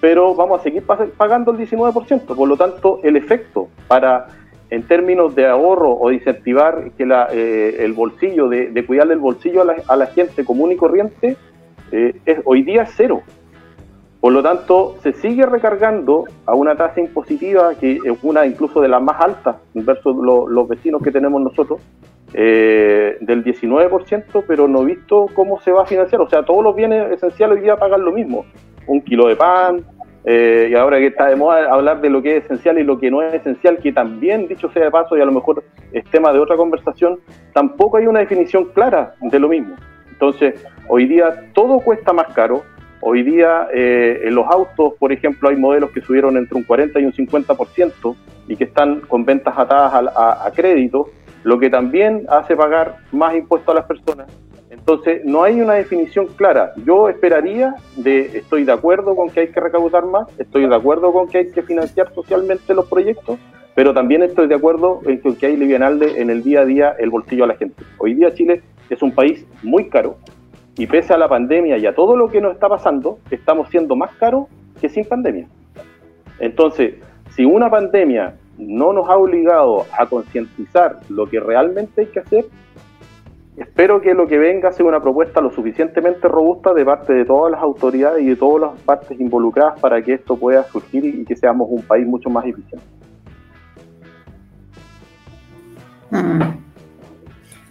pero 0.00 0.34
vamos 0.34 0.60
a 0.60 0.62
seguir 0.62 0.82
pagando 0.84 1.52
el 1.52 1.58
19%. 1.58 2.34
Por 2.34 2.48
lo 2.48 2.56
tanto, 2.56 3.00
el 3.02 3.16
efecto 3.16 3.68
para, 3.86 4.28
en 4.70 4.82
términos 4.84 5.34
de 5.34 5.46
ahorro 5.46 5.92
o 5.92 6.08
de 6.08 6.16
incentivar 6.16 6.92
que 6.96 7.04
la, 7.04 7.28
eh, 7.30 7.76
el 7.80 7.92
bolsillo, 7.92 8.48
de, 8.48 8.84
cuidarle 8.86 9.14
el 9.14 9.20
bolsillo 9.20 9.62
a 9.62 9.96
la, 9.96 10.06
gente 10.06 10.44
común 10.44 10.72
y 10.72 10.76
corriente, 10.76 11.36
eh, 11.92 12.18
es, 12.24 12.38
hoy 12.44 12.62
día 12.62 12.86
cero. 12.86 13.22
Por 14.20 14.32
lo 14.32 14.42
tanto, 14.42 14.96
se 15.02 15.12
sigue 15.14 15.46
recargando 15.46 16.24
a 16.44 16.54
una 16.54 16.76
tasa 16.76 17.00
impositiva 17.00 17.74
que 17.74 17.96
es 18.04 18.18
una 18.22 18.46
incluso 18.46 18.82
de 18.82 18.88
las 18.88 19.02
más 19.02 19.18
altas 19.18 19.56
versus 19.72 20.14
los 20.16 20.68
vecinos 20.68 21.02
que 21.02 21.10
tenemos 21.10 21.40
nosotros, 21.40 21.80
eh, 22.34 23.16
del 23.20 23.42
19%, 23.42 24.44
pero 24.46 24.68
no 24.68 24.82
he 24.82 24.84
visto 24.86 25.26
cómo 25.34 25.58
se 25.60 25.72
va 25.72 25.82
a 25.82 25.86
financiar. 25.86 26.20
O 26.20 26.28
sea, 26.28 26.42
todos 26.42 26.62
los 26.62 26.76
bienes 26.76 27.12
esenciales 27.12 27.56
hoy 27.56 27.62
día 27.62 27.76
pagan 27.76 28.04
lo 28.04 28.12
mismo 28.12 28.44
un 28.90 29.00
kilo 29.02 29.28
de 29.28 29.36
pan, 29.36 29.84
eh, 30.24 30.68
y 30.70 30.74
ahora 30.74 30.98
que 30.98 31.06
está 31.06 31.26
de 31.28 31.36
moda 31.36 31.72
hablar 31.72 32.00
de 32.00 32.10
lo 32.10 32.22
que 32.22 32.36
es 32.36 32.44
esencial 32.44 32.78
y 32.78 32.84
lo 32.84 32.98
que 32.98 33.10
no 33.10 33.22
es 33.22 33.34
esencial, 33.34 33.78
que 33.78 33.92
también, 33.92 34.48
dicho 34.48 34.70
sea 34.70 34.84
de 34.84 34.90
paso, 34.90 35.16
y 35.16 35.20
a 35.20 35.24
lo 35.24 35.32
mejor 35.32 35.64
es 35.92 36.04
tema 36.06 36.32
de 36.32 36.38
otra 36.38 36.56
conversación, 36.56 37.20
tampoco 37.54 37.96
hay 37.96 38.06
una 38.06 38.20
definición 38.20 38.66
clara 38.66 39.14
de 39.20 39.38
lo 39.38 39.48
mismo. 39.48 39.76
Entonces, 40.10 40.62
hoy 40.88 41.06
día 41.06 41.50
todo 41.54 41.80
cuesta 41.80 42.12
más 42.12 42.28
caro. 42.34 42.62
Hoy 43.02 43.22
día 43.22 43.68
eh, 43.72 44.20
en 44.24 44.34
los 44.34 44.46
autos, 44.46 44.92
por 44.98 45.10
ejemplo, 45.10 45.48
hay 45.48 45.56
modelos 45.56 45.90
que 45.90 46.02
subieron 46.02 46.36
entre 46.36 46.58
un 46.58 46.64
40 46.64 47.00
y 47.00 47.04
un 47.06 47.12
50% 47.12 48.14
y 48.46 48.56
que 48.56 48.64
están 48.64 49.00
con 49.00 49.24
ventas 49.24 49.54
atadas 49.56 50.12
a 50.14 50.50
crédito, 50.54 51.08
lo 51.42 51.58
que 51.58 51.70
también 51.70 52.26
hace 52.28 52.54
pagar 52.54 52.96
más 53.10 53.34
impuestos 53.34 53.72
a 53.72 53.78
las 53.78 53.86
personas 53.86 54.26
entonces, 54.80 55.24
no 55.26 55.42
hay 55.42 55.60
una 55.60 55.74
definición 55.74 56.26
clara. 56.28 56.72
Yo 56.86 57.10
esperaría, 57.10 57.76
de, 57.96 58.38
estoy 58.38 58.64
de 58.64 58.72
acuerdo 58.72 59.14
con 59.14 59.28
que 59.28 59.40
hay 59.40 59.48
que 59.48 59.60
recaudar 59.60 60.06
más, 60.06 60.26
estoy 60.38 60.66
de 60.66 60.74
acuerdo 60.74 61.12
con 61.12 61.28
que 61.28 61.38
hay 61.38 61.50
que 61.50 61.62
financiar 61.62 62.12
socialmente 62.14 62.74
los 62.74 62.86
proyectos, 62.86 63.38
pero 63.74 63.92
también 63.92 64.22
estoy 64.22 64.48
de 64.48 64.54
acuerdo 64.54 65.02
en 65.04 65.20
que 65.36 65.46
hay 65.46 65.54
aliviarle 65.54 66.20
en 66.20 66.30
el 66.30 66.42
día 66.42 66.62
a 66.62 66.64
día 66.64 66.96
el 66.98 67.10
bolsillo 67.10 67.44
a 67.44 67.48
la 67.48 67.56
gente. 67.56 67.84
Hoy 67.98 68.14
día 68.14 68.32
Chile 68.32 68.62
es 68.88 69.02
un 69.02 69.12
país 69.12 69.46
muy 69.62 69.90
caro 69.90 70.16
y 70.76 70.86
pese 70.86 71.12
a 71.12 71.18
la 71.18 71.28
pandemia 71.28 71.76
y 71.76 71.84
a 71.84 71.94
todo 71.94 72.16
lo 72.16 72.28
que 72.28 72.40
nos 72.40 72.54
está 72.54 72.68
pasando, 72.68 73.18
estamos 73.30 73.68
siendo 73.68 73.94
más 73.96 74.14
caros 74.16 74.46
que 74.80 74.88
sin 74.88 75.04
pandemia. 75.04 75.46
Entonces, 76.38 76.94
si 77.36 77.44
una 77.44 77.68
pandemia 77.68 78.34
no 78.56 78.94
nos 78.94 79.08
ha 79.10 79.16
obligado 79.16 79.84
a 79.96 80.06
concientizar 80.06 81.00
lo 81.10 81.26
que 81.26 81.38
realmente 81.38 82.00
hay 82.00 82.06
que 82.06 82.20
hacer, 82.20 82.46
Espero 83.56 84.00
que 84.00 84.14
lo 84.14 84.26
que 84.26 84.38
venga 84.38 84.72
sea 84.72 84.86
una 84.86 85.00
propuesta 85.00 85.40
lo 85.40 85.50
suficientemente 85.50 86.28
robusta 86.28 86.72
de 86.72 86.84
parte 86.84 87.12
de 87.12 87.24
todas 87.24 87.52
las 87.52 87.60
autoridades 87.60 88.22
y 88.22 88.28
de 88.28 88.36
todas 88.36 88.72
las 88.72 88.80
partes 88.82 89.20
involucradas 89.20 89.78
para 89.80 90.00
que 90.02 90.14
esto 90.14 90.36
pueda 90.36 90.62
surgir 90.64 91.04
y 91.04 91.24
que 91.24 91.36
seamos 91.36 91.68
un 91.70 91.82
país 91.82 92.06
mucho 92.06 92.30
más 92.30 92.44
eficiente. 92.46 92.86
Mm. 96.10 96.69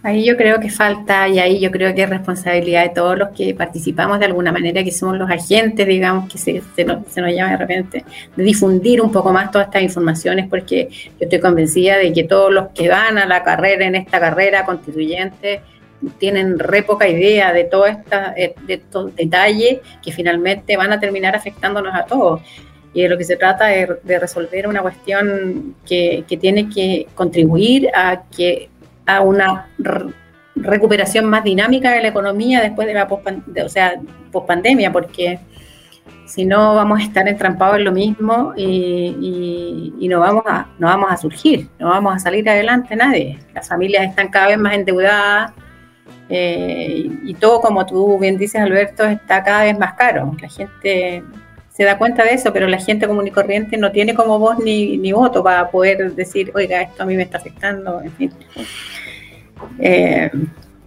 Ahí 0.02 0.24
yo 0.24 0.34
creo 0.36 0.58
que 0.58 0.70
falta, 0.70 1.28
y 1.28 1.38
ahí 1.38 1.60
yo 1.60 1.70
creo 1.70 1.94
que 1.94 2.02
es 2.02 2.08
responsabilidad 2.08 2.84
de 2.84 2.88
todos 2.88 3.18
los 3.18 3.28
que 3.30 3.52
participamos 3.54 4.18
de 4.18 4.24
alguna 4.24 4.50
manera, 4.50 4.82
que 4.82 4.92
somos 4.92 5.18
los 5.18 5.30
agentes, 5.30 5.86
digamos, 5.86 6.30
que 6.32 6.38
se, 6.38 6.62
nos, 6.84 7.06
se 7.08 7.20
nos 7.20 7.30
llama 7.34 7.50
de 7.50 7.56
repente, 7.58 8.04
de 8.34 8.42
difundir 8.42 9.02
un 9.02 9.12
poco 9.12 9.30
más 9.30 9.50
todas 9.50 9.66
estas 9.66 9.82
informaciones, 9.82 10.48
porque 10.48 10.88
yo 10.90 11.10
estoy 11.20 11.38
convencida 11.38 11.98
de 11.98 12.14
que 12.14 12.24
todos 12.24 12.50
los 12.50 12.68
que 12.68 12.88
van 12.88 13.18
a 13.18 13.26
la 13.26 13.42
carrera, 13.42 13.84
en 13.84 13.94
esta 13.94 14.18
carrera 14.18 14.64
constituyente, 14.64 15.60
tienen 16.18 16.58
re 16.58 16.82
poca 16.82 17.06
idea 17.06 17.52
de, 17.52 17.64
todo 17.64 17.84
esta, 17.84 18.32
eh, 18.36 18.54
estos 18.68 19.14
detalles 19.14 19.80
que 20.02 20.12
finalmente 20.12 20.78
van 20.78 20.94
a 20.94 21.00
terminar 21.00 21.36
afectándonos 21.36 21.94
a 21.94 22.06
todos. 22.06 22.40
Y 22.94 23.02
de 23.02 23.08
lo 23.10 23.18
que 23.18 23.24
se 23.24 23.36
trata 23.36 23.74
es 23.74 23.88
de 24.02 24.18
resolver 24.18 24.66
una 24.66 24.80
cuestión 24.80 25.76
que, 25.86 26.24
que 26.26 26.38
tiene 26.38 26.70
que 26.70 27.06
contribuir 27.14 27.88
a, 27.94 28.22
que, 28.34 28.70
a 29.06 29.20
una 29.20 29.68
recuperación 30.56 31.26
más 31.26 31.44
dinámica 31.44 31.92
de 31.92 32.02
la 32.02 32.08
economía 32.08 32.60
después 32.60 32.86
de 32.86 32.94
la 32.94 33.08
post 33.08 33.26
o 33.64 33.68
sea, 33.68 34.00
pospandemia, 34.30 34.92
porque 34.92 35.38
si 36.26 36.44
no 36.44 36.74
vamos 36.74 37.00
a 37.00 37.02
estar 37.02 37.26
entrampados 37.26 37.78
en 37.78 37.84
lo 37.84 37.92
mismo 37.92 38.52
y, 38.56 39.94
y, 39.98 40.08
no, 40.08 40.20
vamos 40.20 40.44
a, 40.46 40.68
no 40.78 40.86
vamos 40.86 41.10
a 41.10 41.16
surgir, 41.16 41.68
no 41.78 41.88
vamos 41.88 42.14
a 42.14 42.18
salir 42.18 42.48
adelante 42.48 42.94
nadie. 42.94 43.38
Las 43.54 43.68
familias 43.68 44.08
están 44.08 44.28
cada 44.28 44.48
vez 44.48 44.58
más 44.58 44.74
endeudadas, 44.74 45.52
eh, 46.32 47.10
y 47.24 47.34
todo, 47.34 47.60
como 47.60 47.84
tú 47.84 48.16
bien 48.18 48.38
dices, 48.38 48.60
Alberto, 48.60 49.04
está 49.04 49.42
cada 49.42 49.64
vez 49.64 49.76
más 49.76 49.94
caro. 49.94 50.32
La 50.40 50.48
gente 50.48 51.24
se 51.80 51.86
da 51.86 51.96
cuenta 51.96 52.24
de 52.24 52.34
eso, 52.34 52.52
pero 52.52 52.68
la 52.68 52.76
gente 52.76 53.06
común 53.06 53.26
y 53.26 53.30
corriente 53.30 53.78
no 53.78 53.90
tiene 53.90 54.12
como 54.14 54.38
voz 54.38 54.58
ni, 54.58 54.98
ni 54.98 55.12
voto 55.12 55.42
para 55.42 55.70
poder 55.70 56.14
decir, 56.14 56.52
oiga, 56.54 56.82
esto 56.82 57.04
a 57.04 57.06
mí 57.06 57.16
me 57.16 57.22
está 57.22 57.38
afectando, 57.38 58.02
en 58.02 58.12
fin. 58.12 58.32
Eh, 59.78 60.30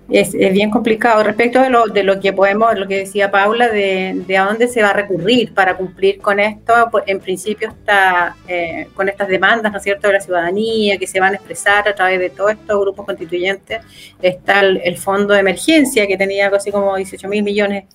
es, 0.07 0.33
bien 0.33 0.69
complicado. 0.69 1.23
Respecto 1.23 1.59
de 1.59 1.71
lo, 1.71 1.87
de 1.87 2.03
lo 2.03 2.19
que 2.19 2.31
podemos, 2.31 2.77
lo 2.77 2.87
que 2.87 2.99
decía 2.99 3.31
Paula, 3.31 3.69
de, 3.69 4.37
a 4.37 4.45
dónde 4.45 4.67
se 4.67 4.83
va 4.83 4.91
a 4.91 4.93
recurrir 4.93 5.55
para 5.55 5.75
cumplir 5.75 6.19
con 6.19 6.39
esto, 6.39 6.89
pues 6.91 7.05
en 7.07 7.19
principio 7.19 7.69
está 7.69 8.35
eh, 8.47 8.87
con 8.93 9.09
estas 9.09 9.27
demandas, 9.29 9.71
¿no 9.71 9.79
es 9.79 9.83
cierto?, 9.83 10.09
de 10.09 10.13
la 10.13 10.21
ciudadanía 10.21 10.99
que 10.99 11.07
se 11.07 11.19
van 11.19 11.33
a 11.33 11.37
expresar 11.37 11.87
a 11.87 11.95
través 11.95 12.19
de 12.19 12.29
todos 12.29 12.51
estos 12.51 12.79
grupos 12.79 13.03
constituyentes, 13.07 13.81
está 14.21 14.59
el, 14.59 14.95
fondo 14.97 15.33
de 15.33 15.39
emergencia 15.39 16.05
que 16.05 16.17
tenía 16.17 16.45
algo 16.45 16.57
así 16.57 16.69
como 16.69 16.95
18 16.95 17.27
mil 17.27 17.41
millones 17.41 17.85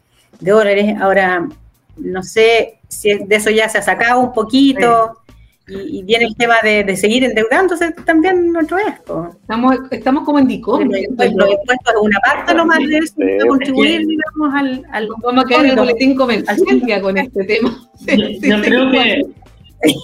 de 0.40 0.50
dólares. 0.50 0.96
Ahora, 1.00 1.46
no 1.96 2.22
sé 2.24 2.78
de 3.03 3.37
eso 3.37 3.51
ya 3.51 3.68
se 3.68 3.79
ha 3.79 3.83
sacado 3.83 4.20
un 4.20 4.33
poquito. 4.33 5.18
y, 5.66 6.03
viene 6.03 6.24
el 6.24 6.37
tema 6.37 6.57
de, 6.62 6.96
seguir 6.96 7.24
endeudándose 7.24 7.92
también 8.05 8.57
otra 8.57 8.79
vez. 8.79 8.94
Estamos, 9.40 9.77
estamos 9.90 10.24
como 10.24 10.38
en 10.38 10.48
DICOM. 10.48 10.88
Los 10.88 10.98
impuestos 10.98 11.94
es 11.94 12.01
una 12.01 12.18
parte 12.20 12.55
nomás 12.55 12.79
de 12.79 12.98
eso, 12.98 13.14
contribuir, 13.46 14.07
digamos, 14.07 14.55
al, 14.55 14.87
al... 14.92 15.09
Vamos 15.22 15.44
a 15.44 15.48
quedar 15.48 15.64
en 15.64 15.70
el 15.72 15.77
boletín 15.77 16.16
comercial 16.16 17.03
con 17.03 17.18
este 17.18 17.44
tema. 17.44 17.88
Yo, 18.40 18.62
creo 18.62 18.90
que... 18.90 19.22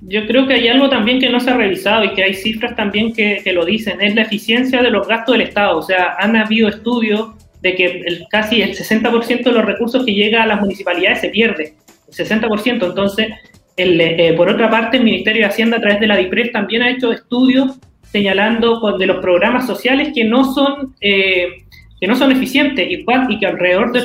Yo 0.00 0.26
creo 0.26 0.46
que 0.46 0.54
hay 0.54 0.68
algo 0.68 0.88
también 0.88 1.18
que 1.20 1.28
no 1.28 1.40
se 1.40 1.50
ha 1.50 1.56
revisado 1.56 2.04
y 2.04 2.14
que 2.14 2.22
hay 2.22 2.32
cifras 2.32 2.76
también 2.76 3.12
que, 3.12 3.40
que 3.42 3.52
lo 3.52 3.64
dicen, 3.64 4.00
es 4.00 4.14
la 4.14 4.22
eficiencia 4.22 4.80
de 4.80 4.90
los 4.90 5.08
gastos 5.08 5.34
del 5.34 5.48
Estado. 5.48 5.76
O 5.76 5.82
sea, 5.82 6.14
han 6.18 6.36
habido 6.36 6.68
estudios 6.68 7.30
de 7.62 7.74
que 7.74 7.86
el, 7.86 8.26
casi 8.30 8.62
el 8.62 8.76
60% 8.76 9.42
de 9.42 9.52
los 9.52 9.64
recursos 9.64 10.04
que 10.04 10.14
llega 10.14 10.42
a 10.42 10.46
las 10.46 10.60
municipalidades 10.60 11.20
se 11.20 11.30
pierde. 11.30 11.74
El 12.08 12.26
60%. 12.26 12.86
Entonces, 12.86 13.28
eh, 13.76 14.34
por 14.36 14.48
otra 14.48 14.70
parte, 14.70 14.96
el 14.96 15.04
Ministerio 15.04 15.42
de 15.42 15.48
Hacienda 15.48 15.76
a 15.76 15.80
través 15.80 16.00
de 16.00 16.06
la 16.06 16.16
DIPRES 16.16 16.52
también 16.52 16.82
ha 16.82 16.90
hecho 16.90 17.12
estudios 17.12 17.78
señalando 18.02 18.96
de 18.96 19.06
los 19.06 19.18
programas 19.18 19.66
sociales 19.66 20.12
que 20.14 20.24
no 20.24 20.52
son 20.52 20.94
eh, 21.00 21.64
que 22.00 22.06
no 22.06 22.14
son 22.14 22.32
eficientes 22.32 22.88
y, 22.88 23.04
y 23.28 23.38
que 23.38 23.46
alrededor 23.46 23.92
de 23.92 24.02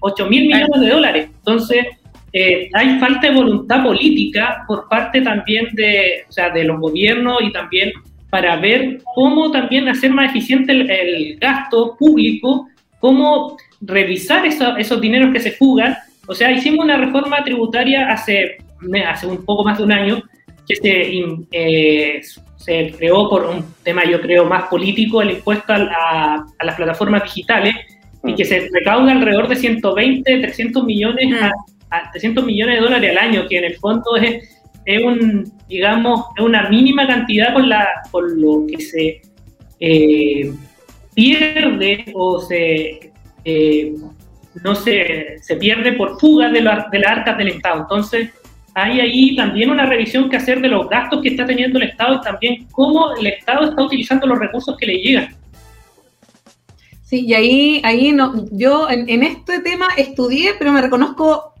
8 0.00 0.26
mil 0.26 0.46
millones 0.46 0.80
de 0.80 0.88
dólares. 0.88 1.28
Entonces, 1.38 1.86
eh, 2.32 2.70
hay 2.72 2.98
falta 2.98 3.28
de 3.28 3.34
voluntad 3.34 3.82
política 3.82 4.64
por 4.66 4.88
parte 4.88 5.20
también 5.20 5.68
de, 5.74 6.24
o 6.28 6.32
sea, 6.32 6.48
de 6.48 6.64
los 6.64 6.80
gobiernos 6.80 7.42
y 7.42 7.52
también 7.52 7.92
para 8.30 8.56
ver 8.56 9.00
cómo 9.14 9.50
también 9.50 9.88
hacer 9.88 10.10
más 10.10 10.30
eficiente 10.30 10.72
el, 10.72 11.36
gasto 11.38 11.96
público, 11.98 12.68
cómo 12.98 13.58
revisar 13.82 14.46
esos 14.46 15.00
dineros 15.00 15.34
que 15.34 15.40
se 15.40 15.52
fugan. 15.52 15.94
O 16.26 16.34
sea, 16.34 16.50
hicimos 16.52 16.84
una 16.84 16.96
reforma 16.96 17.42
tributaria 17.44 18.08
hace 18.08 18.58
hace 19.06 19.26
un 19.26 19.44
poco 19.44 19.64
más 19.64 19.78
de 19.78 19.84
un 19.84 19.92
año, 19.92 20.22
que 20.66 20.76
se, 20.76 21.24
eh, 21.52 22.20
se 22.56 22.94
creó 22.96 23.28
por 23.28 23.46
un 23.46 23.64
tema, 23.82 24.04
yo 24.04 24.20
creo, 24.20 24.44
más 24.44 24.64
político, 24.64 25.22
el 25.22 25.32
impuesto 25.32 25.72
a, 25.72 26.44
las 26.62 26.76
plataformas 26.76 27.24
digitales, 27.24 27.74
y 28.24 28.32
mm. 28.32 28.36
que 28.36 28.44
se 28.44 28.68
recauda 28.72 29.12
alrededor 29.12 29.48
de 29.48 29.56
120, 29.56 30.40
300 30.40 30.84
millones, 30.84 31.28
mm. 31.28 31.34
a, 31.90 32.10
300 32.10 32.44
millones 32.44 32.76
de 32.76 32.82
dólares 32.82 33.10
al 33.10 33.18
año, 33.18 33.46
que 33.48 33.58
en 33.58 33.64
el 33.64 33.76
fondo 33.76 34.16
es, 34.16 34.62
es 34.84 35.02
un, 35.02 35.52
digamos, 35.68 36.26
es 36.36 36.44
una 36.44 36.68
mínima 36.68 37.06
cantidad 37.06 37.52
con, 37.52 37.68
la, 37.68 37.86
con 38.10 38.40
lo 38.40 38.66
que 38.66 38.80
se 38.80 39.20
eh, 39.80 40.52
pierde 41.14 42.04
o 42.14 42.40
se... 42.40 43.12
Eh, 43.44 43.92
no 44.62 44.74
se, 44.74 45.38
se 45.40 45.56
pierde 45.56 45.92
por 45.92 46.18
fuga 46.20 46.50
de, 46.50 46.60
la, 46.60 46.88
de 46.90 46.98
las 46.98 47.12
arcas 47.12 47.38
del 47.38 47.48
Estado. 47.48 47.80
Entonces, 47.82 48.30
hay 48.74 49.00
ahí 49.00 49.36
también 49.36 49.70
una 49.70 49.86
revisión 49.86 50.30
que 50.30 50.36
hacer 50.36 50.60
de 50.60 50.68
los 50.68 50.88
gastos 50.88 51.20
que 51.22 51.28
está 51.28 51.46
teniendo 51.46 51.78
el 51.78 51.88
Estado 51.88 52.16
y 52.16 52.20
también 52.20 52.66
cómo 52.70 53.14
el 53.14 53.26
Estado 53.26 53.68
está 53.68 53.82
utilizando 53.82 54.26
los 54.26 54.38
recursos 54.38 54.76
que 54.76 54.86
le 54.86 54.94
llegan. 54.94 55.36
Sí, 57.04 57.26
y 57.26 57.34
ahí, 57.34 57.82
ahí 57.84 58.12
no, 58.12 58.46
yo 58.52 58.88
en, 58.88 59.22
este 59.22 59.60
tema 59.60 59.88
estudié, 59.98 60.54
pero 60.58 60.72
me 60.72 60.80
reconozco, 60.80 61.52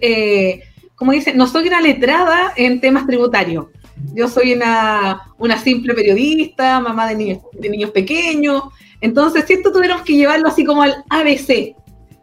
eh, 0.00 0.62
como 0.96 1.12
dice, 1.12 1.32
no 1.32 1.46
soy 1.46 1.68
una 1.68 1.80
letrada 1.80 2.52
en 2.56 2.80
temas 2.80 3.06
tributarios. 3.06 3.66
Yo 4.14 4.28
soy 4.28 4.52
una, 4.52 5.22
una 5.38 5.58
simple 5.58 5.94
periodista, 5.94 6.80
mamá 6.80 7.08
de 7.08 7.14
niños, 7.14 7.38
de 7.52 7.70
niños 7.70 7.90
pequeños. 7.90 8.64
Entonces, 9.00 9.44
si 9.46 9.52
esto 9.52 9.70
tuviéramos 9.70 10.04
que 10.04 10.16
llevarlo 10.16 10.48
así 10.48 10.64
como 10.64 10.82
al 10.82 11.04
ABC 11.08 11.76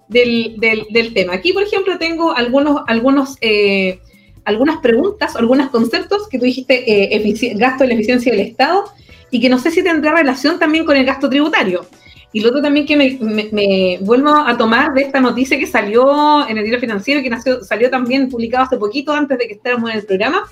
del, 0.07 0.57
del, 0.57 1.13
tema. 1.13 1.33
Aquí, 1.33 1.53
por 1.53 1.63
ejemplo, 1.63 1.97
tengo 1.97 2.35
algunos, 2.35 2.81
algunos 2.87 3.37
eh, 3.41 3.99
algunas 4.45 4.77
preguntas, 4.77 5.35
algunos 5.35 5.69
conceptos 5.69 6.27
que 6.27 6.37
tú 6.37 6.45
dijiste, 6.45 7.15
eh, 7.15 7.53
gasto 7.55 7.83
de 7.83 7.89
la 7.89 7.93
eficiencia 7.93 8.31
del 8.31 8.41
Estado, 8.41 8.85
y 9.31 9.39
que 9.39 9.49
no 9.49 9.57
sé 9.57 9.71
si 9.71 9.83
tendrá 9.83 10.13
relación 10.13 10.59
también 10.59 10.85
con 10.85 10.95
el 10.95 11.05
gasto 11.05 11.29
tributario. 11.29 11.85
Y 12.31 12.41
lo 12.41 12.49
otro 12.49 12.61
también 12.61 12.85
que 12.85 12.97
me, 12.97 13.99
vuelvo 14.01 14.29
a 14.29 14.57
tomar 14.57 14.93
de 14.93 15.03
esta 15.03 15.19
noticia 15.19 15.57
que 15.57 15.67
salió 15.67 16.47
en 16.47 16.57
el 16.57 16.63
diario 16.63 16.79
financiero, 16.79 17.21
que 17.21 17.29
nació, 17.29 17.63
salió 17.63 17.89
también 17.89 18.29
publicado 18.29 18.65
hace 18.65 18.77
poquito 18.77 19.13
antes 19.13 19.37
de 19.37 19.47
que 19.47 19.53
estemos 19.53 19.89
en 19.89 19.97
el 19.97 20.05
programa, 20.05 20.43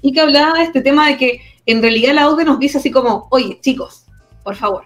y 0.00 0.12
que 0.12 0.20
hablaba 0.20 0.58
de 0.58 0.64
este 0.64 0.80
tema 0.80 1.08
de 1.08 1.16
que 1.16 1.40
en 1.66 1.82
realidad 1.82 2.14
la 2.14 2.28
OCDE 2.28 2.44
nos 2.44 2.58
dice 2.58 2.78
así 2.78 2.90
como, 2.90 3.26
oye, 3.30 3.58
chicos, 3.60 4.04
por 4.42 4.54
favor, 4.54 4.84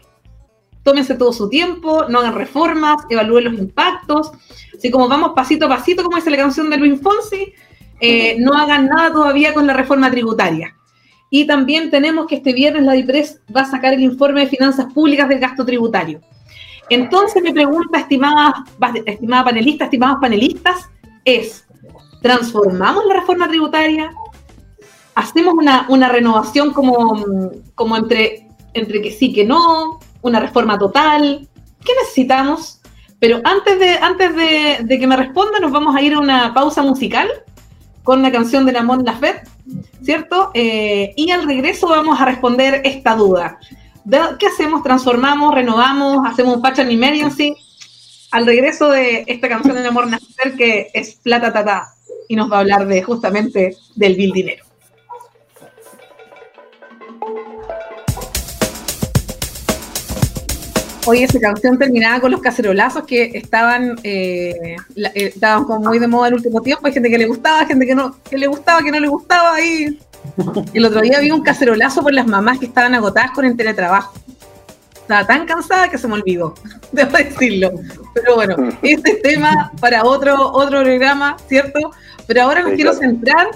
tómense 0.89 1.17
todo 1.17 1.35
su 1.35 1.51
tiempo, 1.51 2.07
no 2.09 2.21
hagan 2.21 2.35
reformas, 2.35 3.03
evalúen 3.11 3.45
los 3.45 3.59
impactos, 3.59 4.33
así 4.75 4.91
como 4.91 5.07
vamos 5.07 5.33
pasito 5.37 5.67
a 5.67 5.69
pasito, 5.69 6.03
como 6.03 6.17
dice 6.17 6.31
la 6.31 6.39
canción 6.39 6.71
de 6.71 6.79
Luis 6.79 6.99
Fonsi, 7.03 7.53
eh, 8.01 8.37
no 8.39 8.55
hagan 8.55 8.87
nada 8.87 9.13
todavía 9.13 9.53
con 9.53 9.67
la 9.67 9.75
reforma 9.75 10.11
tributaria. 10.11 10.75
Y 11.29 11.47
también 11.47 11.91
tenemos 11.91 12.27
que 12.27 12.37
este 12.37 12.55
viernes 12.55 12.85
la 12.85 12.95
DIPRES 12.95 13.43
va 13.55 13.63
a 13.63 13.71
sacar 13.71 13.93
el 13.93 14.01
informe 14.01 14.41
de 14.41 14.47
finanzas 14.47 14.91
públicas 14.95 15.29
del 15.29 15.41
gasto 15.41 15.63
tributario. 15.63 16.23
Entonces 16.89 17.43
mi 17.43 17.53
pregunta, 17.53 17.99
estimada, 17.99 18.65
estimada 19.05 19.45
panelista, 19.45 19.85
estimados 19.85 20.19
panelistas, 20.23 20.89
es, 21.23 21.67
¿transformamos 22.23 23.05
la 23.05 23.13
reforma 23.13 23.47
tributaria? 23.47 24.11
¿Hacemos 25.15 25.53
una, 25.53 26.09
renovación 26.09 26.73
como, 26.73 27.51
como 27.75 27.95
entre, 27.95 28.49
entre 28.73 29.03
que 29.03 29.13
sí, 29.13 29.35
que 29.35 29.45
no? 29.45 29.99
¿Una 30.23 30.41
reforma 30.41 30.79
total? 30.79 31.49
¿Qué 31.85 31.93
necesitamos? 32.03 32.81
Pero 33.21 33.41
antes 33.45 33.79
de, 33.79 33.91
antes 33.99 34.35
de, 34.35 34.99
que 34.99 35.07
me 35.07 35.17
responda, 35.17 35.59
nos 35.59 35.73
vamos 35.73 35.97
a 35.97 36.03
ir 36.03 36.15
a 36.15 36.21
una 36.21 36.55
pausa 36.55 36.83
musical 36.83 37.29
con 38.05 38.21
una 38.21 38.31
canción 38.31 38.65
de 38.65 38.73
la 38.73 38.83
Mon 38.83 39.05
Laferte, 39.05 39.51
¿cierto? 40.03 40.51
Eh, 40.55 41.13
y 41.17 41.31
al 41.31 41.45
regreso 41.45 41.89
vamos 41.89 42.21
a 42.21 42.25
responder 42.25 42.81
esta 42.85 43.15
duda. 43.17 43.59
¿Qué 44.39 44.47
hacemos? 44.47 44.83
¿Transformamos? 44.83 45.55
¿Renovamos? 45.55 46.27
¿Hacemos 46.27 46.57
un 46.57 46.63
patch 46.63 46.79
and 46.79 46.91
emergency? 46.91 47.55
Al 48.31 48.47
regreso 48.47 48.91
de 48.91 49.25
esta 49.27 49.49
canción 49.49 49.77
de 49.77 49.83
la 49.83 49.91
Mon 49.91 50.11
Laferte 50.11 50.57
que 50.57 50.91
es 50.95 51.15
Plata 51.17 51.53
Tata 51.53 51.89
y 52.29 52.37
nos 52.37 52.51
va 52.51 52.59
a 52.59 52.61
hablar 52.61 52.87
de 52.87 53.03
justamente 53.03 53.77
del 53.97 54.15
Bill 54.15 54.33
Dinero. 54.33 54.68
Oye, 61.09 61.25
esa 61.25 61.41
canción 61.41 61.79
terminaba 61.79 62.21
con 62.21 62.31
los 62.31 62.43
cacerolazos 62.43 63.05
que 63.05 63.31
estaban, 63.33 63.99
eh, 64.03 64.77
eh, 64.95 65.11
estaban 65.15 65.65
como 65.65 65.89
muy 65.89 65.99
de 65.99 66.07
moda 66.07 66.29
el 66.29 66.35
último 66.35 66.61
tiempo. 66.61 66.87
Hay 66.87 66.93
gente 66.93 67.09
que 67.09 67.17
le 67.17 67.25
gustaba, 67.25 67.65
gente 67.65 67.87
que 67.87 67.95
no, 67.95 68.15
que 68.29 68.37
le 68.37 68.47
gustaba, 68.47 68.83
que 68.83 68.91
no 68.91 69.01
le 69.01 69.09
gustaba. 69.09 69.55
Ahí. 69.55 69.99
El 70.75 70.85
otro 70.85 71.01
día 71.01 71.19
vi 71.21 71.31
un 71.31 71.41
cacerolazo 71.41 72.03
por 72.03 72.13
las 72.13 72.27
mamás 72.27 72.59
que 72.59 72.67
estaban 72.67 72.95
agotadas 72.95 73.31
con 73.31 73.47
el 73.47 73.57
teletrabajo. 73.57 74.13
Estaba 75.01 75.27
tan 75.27 75.47
cansada 75.47 75.89
que 75.89 75.97
se 75.97 76.07
me 76.07 76.13
olvidó, 76.13 76.53
debo 76.93 77.17
decirlo. 77.17 77.71
Pero 78.13 78.35
bueno, 78.35 78.57
este 78.83 79.13
es 79.13 79.23
tema 79.23 79.73
para 79.81 80.05
otro, 80.05 80.53
otro 80.53 80.83
programa, 80.83 81.39
¿cierto? 81.49 81.79
Pero 82.27 82.43
ahora 82.43 82.63
me 82.65 82.75
quiero 82.75 82.93
centrar 82.93 83.47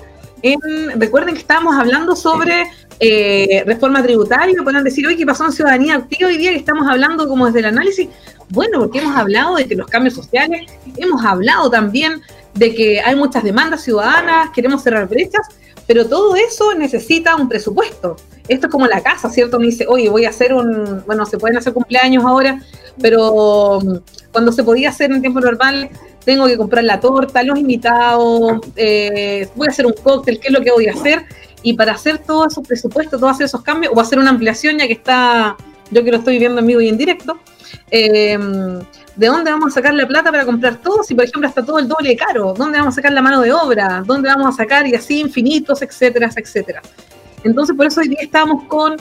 en, 0.40 0.58
recuerden 0.98 1.34
que 1.34 1.40
estábamos 1.40 1.76
hablando 1.76 2.16
sobre 2.16 2.64
eh, 3.04 3.64
reforma 3.66 4.00
tributaria, 4.00 4.54
pueden 4.62 4.84
decir, 4.84 5.04
oye, 5.04 5.16
¿qué 5.16 5.26
pasó 5.26 5.44
en 5.44 5.50
Ciudadanía 5.50 5.96
Activa 5.96 6.28
hoy 6.28 6.38
día 6.38 6.52
que 6.52 6.58
estamos 6.58 6.86
hablando 6.88 7.26
como 7.26 7.46
desde 7.46 7.58
el 7.58 7.64
análisis? 7.64 8.08
Bueno, 8.48 8.78
porque 8.78 9.00
hemos 9.00 9.16
hablado 9.16 9.56
de 9.56 9.66
que 9.66 9.74
los 9.74 9.88
cambios 9.88 10.14
sociales, 10.14 10.70
hemos 10.96 11.24
hablado 11.24 11.68
también 11.68 12.20
de 12.54 12.72
que 12.72 13.00
hay 13.00 13.16
muchas 13.16 13.42
demandas 13.42 13.82
ciudadanas, 13.82 14.50
queremos 14.54 14.84
cerrar 14.84 15.08
brechas, 15.08 15.48
pero 15.88 16.06
todo 16.06 16.36
eso 16.36 16.74
necesita 16.74 17.34
un 17.34 17.48
presupuesto. 17.48 18.14
Esto 18.46 18.68
es 18.68 18.70
como 18.72 18.86
la 18.86 19.00
casa, 19.00 19.28
¿cierto? 19.30 19.58
Me 19.58 19.66
dice, 19.66 19.84
oye, 19.88 20.08
voy 20.08 20.24
a 20.24 20.28
hacer 20.28 20.54
un, 20.54 21.02
bueno, 21.04 21.26
se 21.26 21.38
pueden 21.38 21.56
hacer 21.56 21.72
cumpleaños 21.72 22.24
ahora, 22.24 22.62
pero 23.00 23.80
mm, 23.80 23.96
cuando 24.30 24.52
se 24.52 24.62
podía 24.62 24.90
hacer 24.90 25.10
en 25.10 25.20
tiempo 25.20 25.40
normal, 25.40 25.90
tengo 26.24 26.46
que 26.46 26.56
comprar 26.56 26.84
la 26.84 27.00
torta, 27.00 27.42
los 27.42 27.58
invitados, 27.58 28.60
eh, 28.76 29.48
voy 29.56 29.66
a 29.66 29.70
hacer 29.70 29.86
un 29.86 29.94
cóctel, 29.94 30.38
¿qué 30.38 30.48
es 30.48 30.54
lo 30.54 30.60
que 30.62 30.70
voy 30.70 30.86
a 30.86 30.92
hacer? 30.92 31.24
Y 31.62 31.74
para 31.74 31.92
hacer 31.92 32.18
todos 32.18 32.52
esos 32.52 32.66
presupuestos, 32.66 33.20
todos 33.20 33.40
esos 33.40 33.62
cambios, 33.62 33.92
o 33.94 34.00
hacer 34.00 34.18
una 34.18 34.30
ampliación, 34.30 34.78
ya 34.78 34.86
que 34.86 34.94
está, 34.94 35.56
yo 35.90 36.04
que 36.04 36.10
lo 36.10 36.18
estoy 36.18 36.38
viendo 36.38 36.60
en 36.60 36.66
vivo 36.66 36.80
y 36.80 36.88
en 36.88 36.98
directo, 36.98 37.38
eh, 37.90 38.38
¿de 39.16 39.26
dónde 39.26 39.50
vamos 39.50 39.72
a 39.72 39.74
sacar 39.74 39.94
la 39.94 40.06
plata 40.06 40.30
para 40.30 40.44
comprar 40.44 40.76
todo? 40.76 41.02
Si, 41.02 41.14
por 41.14 41.24
ejemplo, 41.24 41.48
está 41.48 41.64
todo 41.64 41.78
el 41.78 41.88
doble 41.88 42.16
caro, 42.16 42.54
¿dónde 42.56 42.78
vamos 42.78 42.94
a 42.94 42.96
sacar 42.96 43.12
la 43.12 43.22
mano 43.22 43.40
de 43.40 43.52
obra? 43.52 44.02
¿Dónde 44.04 44.28
vamos 44.28 44.54
a 44.54 44.56
sacar? 44.56 44.86
Y 44.86 44.94
así 44.94 45.20
infinitos, 45.20 45.82
etcétera, 45.82 46.30
etcétera. 46.34 46.82
Entonces, 47.44 47.76
por 47.76 47.86
eso 47.86 48.00
hoy 48.00 48.08
día 48.08 48.20
estamos 48.22 48.64
con 48.64 48.96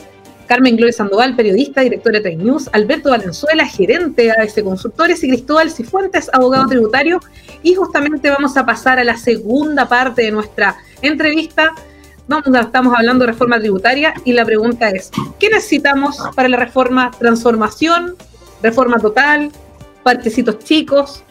Carmen 0.46 0.76
Gloria 0.76 0.92
Sandoval, 0.92 1.34
periodista, 1.36 1.80
directora 1.80 2.18
de 2.18 2.30
Tech 2.30 2.38
News, 2.38 2.68
Alberto 2.72 3.10
Valenzuela, 3.10 3.66
gerente 3.66 4.22
de 4.22 4.32
AS 4.32 4.54
Consultores 4.62 5.22
y 5.24 5.28
Cristóbal 5.28 5.70
Cifuentes, 5.70 6.28
abogado 6.32 6.66
tributario. 6.66 7.20
Y 7.62 7.74
justamente 7.74 8.28
vamos 8.28 8.56
a 8.56 8.66
pasar 8.66 8.98
a 8.98 9.04
la 9.04 9.16
segunda 9.16 9.88
parte 9.88 10.22
de 10.22 10.30
nuestra 10.30 10.76
entrevista 11.00 11.72
estamos 12.60 12.94
hablando 12.96 13.24
de 13.24 13.32
reforma 13.32 13.58
tributaria 13.58 14.14
y 14.24 14.32
la 14.32 14.44
pregunta 14.44 14.88
es, 14.90 15.10
¿qué 15.38 15.50
necesitamos 15.50 16.18
para 16.34 16.48
la 16.48 16.56
reforma? 16.56 17.10
¿Transformación? 17.18 18.16
¿Reforma 18.62 18.98
total? 18.98 19.50
¿Partecitos 20.02 20.58
chicos? 20.60 21.24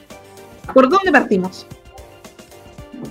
¿Por 0.73 0.89
dónde 0.89 1.11
partimos? 1.11 1.65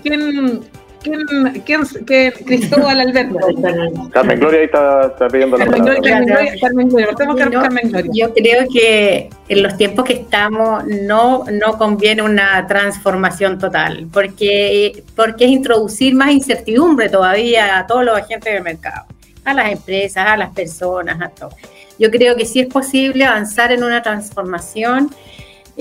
¿Quién, 0.02 0.62
quién, 1.02 1.62
quién, 1.64 1.82
quién 2.06 2.32
Cristóbal 2.32 3.00
Alberto. 3.00 3.38
Carmen 4.12 4.40
Gloria 4.40 4.60
ahí 4.60 4.64
está, 4.66 5.06
está 5.06 5.28
pidiendo 5.28 5.56
la 5.58 5.64
Carmen 5.64 5.84
palabra. 5.84 6.00
Gloria, 6.00 6.60
Carmen 6.60 6.88
Gloria, 6.88 7.08
Carmen 7.16 7.36
Gloria, 7.36 7.50
No, 7.50 7.62
Carmen 7.62 7.90
Gloria. 7.90 8.10
Yo 8.14 8.34
creo 8.34 8.66
que 8.72 9.30
en 9.48 9.62
los 9.62 9.76
tiempos 9.76 10.04
que 10.04 10.12
estamos 10.14 10.84
no, 10.86 11.44
no 11.50 11.78
conviene 11.78 12.22
una 12.22 12.66
transformación 12.66 13.58
total, 13.58 14.08
porque, 14.12 15.02
porque 15.16 15.44
es 15.44 15.50
introducir 15.50 16.14
más 16.14 16.30
incertidumbre 16.30 17.08
todavía 17.08 17.78
a 17.78 17.86
todos 17.86 18.04
los 18.04 18.16
agentes 18.16 18.52
del 18.52 18.62
mercado, 18.62 19.06
a 19.44 19.54
las 19.54 19.72
empresas, 19.72 20.26
a 20.26 20.36
las 20.36 20.50
personas, 20.50 21.20
a 21.20 21.28
todos. 21.28 21.54
Yo 21.98 22.10
creo 22.10 22.34
que 22.34 22.46
sí 22.46 22.60
es 22.60 22.66
posible 22.66 23.24
avanzar 23.26 23.72
en 23.72 23.84
una 23.84 24.02
transformación, 24.02 25.10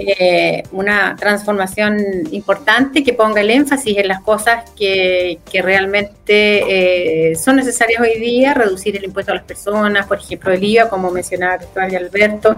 eh, 0.08 0.64
una 0.72 1.16
transformación 1.18 1.98
importante 2.32 3.04
que 3.04 3.14
ponga 3.14 3.42
el 3.42 3.50
énfasis 3.50 3.98
en 3.98 4.08
las 4.08 4.22
cosas 4.22 4.70
que, 4.78 5.40
que 5.52 5.62
realmente 5.62 7.32
eh, 7.32 7.36
son 7.36 7.56
necesarias 7.58 8.02
hoy 8.02 8.20
día, 8.20 8.54
reducir 8.54 8.96
el 8.98 9.06
impuesto 9.06 9.32
a 9.32 9.36
las 9.36 9.44
personas, 9.44 10.06
por 10.08 10.18
ejemplo, 10.20 10.52
el 10.54 10.64
IVA, 10.64 10.90
como 10.90 11.12
mencionaba 11.12 11.58
Cristóbal 11.58 11.92
y 11.94 11.96
Alberto, 11.96 12.56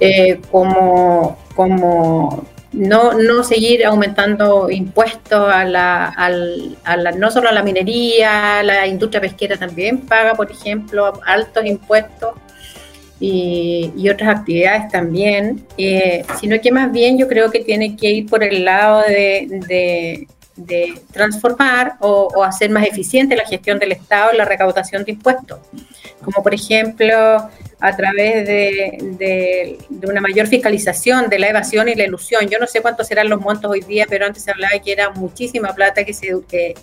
eh, 0.00 0.40
como, 0.50 1.38
como 1.54 2.44
no, 2.72 3.12
no 3.12 3.44
seguir 3.44 3.84
aumentando 3.84 4.70
impuestos 4.70 5.52
a 5.52 5.64
la, 5.64 6.06
al- 6.08 6.78
a 6.84 6.96
la- 6.96 7.12
no 7.12 7.30
solo 7.30 7.50
a 7.50 7.52
la 7.52 7.62
minería, 7.62 8.62
la 8.62 8.86
industria 8.86 9.20
pesquera 9.20 9.56
también 9.58 9.98
paga, 10.00 10.34
por 10.34 10.50
ejemplo, 10.50 11.20
altos 11.26 11.66
impuestos 11.66 12.30
y, 13.22 13.92
y 13.96 14.08
otras 14.10 14.28
actividades 14.38 14.88
también, 14.90 15.64
eh, 15.78 16.24
sino 16.40 16.60
que 16.60 16.72
más 16.72 16.90
bien 16.90 17.16
yo 17.18 17.28
creo 17.28 17.50
que 17.52 17.60
tiene 17.60 17.96
que 17.96 18.10
ir 18.10 18.26
por 18.28 18.42
el 18.42 18.64
lado 18.64 19.02
de, 19.02 19.46
de- 19.68 20.26
de 20.54 20.92
transformar 21.12 21.94
o, 22.00 22.28
o 22.36 22.42
hacer 22.44 22.68
más 22.68 22.84
eficiente 22.86 23.34
la 23.36 23.46
gestión 23.46 23.78
del 23.78 23.92
Estado 23.92 24.32
la 24.34 24.44
recaudación 24.44 25.02
de 25.02 25.12
impuestos, 25.12 25.58
como 26.22 26.42
por 26.42 26.52
ejemplo 26.52 27.14
a 27.80 27.96
través 27.96 28.46
de, 28.46 28.98
de- 29.18 29.78
de 29.88 30.06
una 30.06 30.20
mayor 30.20 30.46
fiscalización 30.48 31.30
de 31.30 31.38
la 31.38 31.48
evasión 31.48 31.88
y 31.88 31.94
la 31.94 32.04
ilusión. 32.04 32.46
Yo 32.50 32.58
no 32.58 32.66
sé 32.66 32.82
cuántos 32.82 33.06
serán 33.08 33.28
los 33.30 33.40
montos 33.40 33.70
hoy 33.70 33.80
día, 33.80 34.04
pero 34.08 34.26
antes 34.26 34.42
se 34.44 34.50
hablaba 34.50 34.78
que 34.84 34.92
era 34.92 35.08
muchísima 35.10 35.74
plata 35.74 36.04
que 36.04 36.12
se 36.12 36.28
que. 36.46 36.74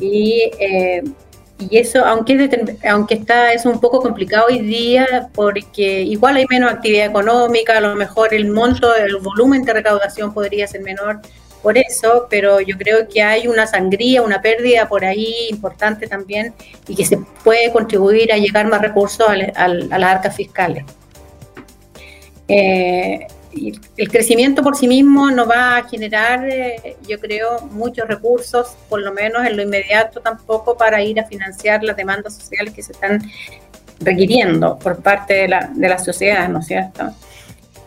Y 0.00 0.50
eh, 0.60 1.02
y 1.58 1.78
eso, 1.78 2.04
aunque, 2.04 2.34
es 2.44 2.84
aunque 2.90 3.14
está, 3.14 3.52
es 3.52 3.64
un 3.64 3.80
poco 3.80 4.00
complicado 4.00 4.46
hoy 4.48 4.58
día, 4.60 5.30
porque 5.34 6.02
igual 6.02 6.36
hay 6.36 6.46
menos 6.50 6.72
actividad 6.72 7.06
económica, 7.06 7.78
a 7.78 7.80
lo 7.80 7.94
mejor 7.94 8.34
el 8.34 8.50
monto, 8.50 8.94
el 8.96 9.16
volumen 9.16 9.62
de 9.62 9.72
recaudación 9.72 10.34
podría 10.34 10.66
ser 10.66 10.82
menor 10.82 11.20
por 11.62 11.78
eso, 11.78 12.26
pero 12.28 12.60
yo 12.60 12.76
creo 12.76 13.08
que 13.08 13.22
hay 13.22 13.48
una 13.48 13.66
sangría, 13.66 14.20
una 14.20 14.42
pérdida 14.42 14.86
por 14.86 15.02
ahí 15.04 15.34
importante 15.48 16.06
también 16.06 16.52
y 16.86 16.94
que 16.94 17.06
se 17.06 17.18
puede 17.42 17.72
contribuir 17.72 18.30
a 18.32 18.36
llegar 18.36 18.66
más 18.68 18.82
recursos 18.82 19.26
al- 19.26 19.50
al- 19.56 19.88
a 19.90 19.98
las 19.98 20.16
arcas 20.16 20.36
fiscales. 20.36 20.84
Eh, 22.48 23.26
el 23.96 24.08
crecimiento 24.08 24.62
por 24.62 24.76
sí 24.76 24.88
mismo 24.88 25.30
no 25.30 25.46
va 25.46 25.76
a 25.76 25.88
generar, 25.88 26.48
eh, 26.48 26.96
yo 27.08 27.18
creo, 27.20 27.60
muchos 27.70 28.08
recursos, 28.08 28.76
por 28.88 29.00
lo 29.00 29.12
menos 29.12 29.46
en 29.46 29.56
lo 29.56 29.62
inmediato 29.62 30.20
tampoco, 30.20 30.76
para 30.76 31.02
ir 31.02 31.20
a 31.20 31.24
financiar 31.24 31.82
las 31.82 31.96
demandas 31.96 32.34
sociales 32.34 32.74
que 32.74 32.82
se 32.82 32.92
están 32.92 33.22
requiriendo 34.00 34.78
por 34.78 35.02
parte 35.02 35.34
de 35.34 35.48
la, 35.48 35.70
de 35.72 35.88
la 35.88 35.98
sociedad, 35.98 36.48
¿no 36.48 36.60
es 36.60 36.66
cierto? 36.66 37.12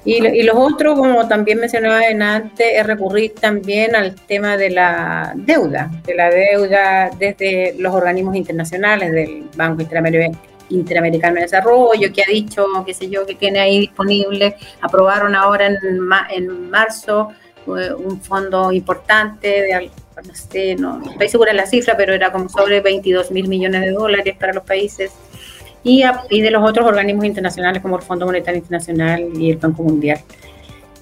Y, 0.06 0.26
y 0.26 0.44
los 0.44 0.56
otros, 0.56 0.98
como 0.98 1.28
también 1.28 1.60
mencionaba 1.60 2.08
en 2.08 2.22
antes, 2.22 2.66
es 2.76 2.88
recurrir 2.88 3.34
también 3.36 3.94
al 3.94 4.16
tema 4.16 4.56
de 4.56 4.70
la 4.70 5.34
deuda, 5.36 5.92
de 6.06 6.16
la 6.16 6.30
deuda 6.30 7.10
desde 7.20 7.76
los 7.78 7.94
organismos 7.94 8.38
internacionales, 8.38 9.12
del 9.12 9.50
Banco 9.58 9.82
Interamer- 9.82 10.32
Interamericano 10.70 11.36
de 11.36 11.42
Desarrollo, 11.42 12.12
que 12.14 12.22
ha 12.24 12.32
dicho, 12.32 12.66
qué 12.86 12.94
sé 12.94 13.10
yo, 13.10 13.26
que 13.26 13.36
tiene 13.36 13.60
ahí 13.60 13.80
disponible, 13.80 14.56
aprobaron 14.82 15.36
ahora 15.36 15.68
en, 15.68 16.00
ma- 16.00 16.28
en 16.30 16.70
marzo 16.70 17.30
eh, 17.68 17.94
un 17.94 18.22
fondo 18.22 18.72
importante 18.72 19.48
de, 19.48 19.90
no 20.26 20.34
sé, 20.36 20.76
no 20.76 20.98
no 21.00 21.12
estoy 21.12 21.30
segura 21.30 21.52
de 21.52 21.58
la 21.58 21.66
cifra, 21.68 21.96
pero 21.98 22.14
era 22.14 22.32
como 22.32 22.50
sobre 22.50 22.82
22 22.82 23.32
mil 23.32 23.48
millones 23.48 23.82
de 23.82 23.92
dólares 23.92 24.36
para 24.40 24.54
los 24.54 24.64
países 24.64 25.12
y, 25.84 26.04
a- 26.04 26.24
y 26.30 26.42
de 26.42 26.52
los 26.52 26.68
otros 26.68 26.86
organismos 26.88 27.26
internacionales 27.26 27.82
como 27.82 27.98
el 27.98 28.02
Fondo 28.04 28.26
Monetario 28.26 28.58
Internacional 28.60 29.30
y 29.38 29.52
el 29.52 29.58
Banco 29.58 29.84
Mundial. 29.84 30.20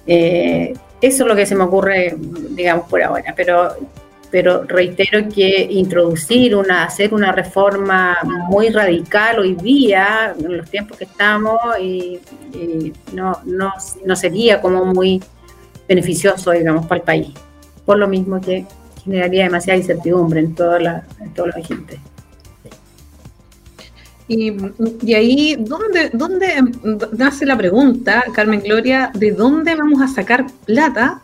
Eh, 0.06 0.74
eso 1.00 1.22
es 1.24 1.28
lo 1.28 1.34
que 1.36 1.46
se 1.46 1.54
me 1.54 1.64
ocurre, 1.64 2.14
digamos, 2.50 2.88
por 2.88 3.02
ahora, 3.02 3.32
pero, 3.36 3.74
pero 4.36 4.64
reitero 4.64 5.30
que 5.34 5.66
introducir 5.70 6.54
una, 6.54 6.84
hacer 6.84 7.14
una 7.14 7.32
reforma 7.32 8.18
muy 8.50 8.68
radical 8.68 9.38
hoy 9.38 9.54
día, 9.54 10.34
en 10.38 10.58
los 10.58 10.70
tiempos 10.70 10.98
que 10.98 11.04
estamos, 11.04 11.58
y, 11.80 12.20
no, 13.14 13.40
no, 13.46 13.72
no 14.04 14.14
sería 14.14 14.60
como 14.60 14.84
muy 14.84 15.22
beneficioso, 15.88 16.50
digamos, 16.50 16.84
para 16.84 16.98
el 16.98 17.04
país. 17.06 17.28
Por 17.86 17.96
lo 17.96 18.06
mismo 18.08 18.38
que 18.38 18.66
generaría 19.02 19.44
demasiada 19.44 19.78
incertidumbre 19.78 20.40
en, 20.40 20.54
toda 20.54 20.80
la, 20.80 21.06
en 21.18 21.32
todos 21.32 21.46
los 21.46 21.56
agentes. 21.56 21.98
Y, 24.28 24.54
y 25.00 25.14
ahí, 25.14 25.56
¿dónde, 25.58 26.10
¿dónde 26.12 26.62
nace 27.16 27.46
la 27.46 27.56
pregunta, 27.56 28.22
Carmen 28.34 28.60
Gloria, 28.60 29.10
de 29.14 29.30
dónde 29.30 29.74
vamos 29.76 30.02
a 30.02 30.08
sacar 30.08 30.44
plata? 30.66 31.22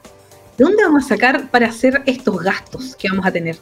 ¿De 0.58 0.64
dónde 0.64 0.84
vamos 0.84 1.04
a 1.06 1.08
sacar 1.08 1.50
para 1.50 1.68
hacer 1.68 2.02
estos 2.06 2.42
gastos 2.42 2.94
que 2.96 3.08
vamos 3.08 3.26
a 3.26 3.32
tener? 3.32 3.56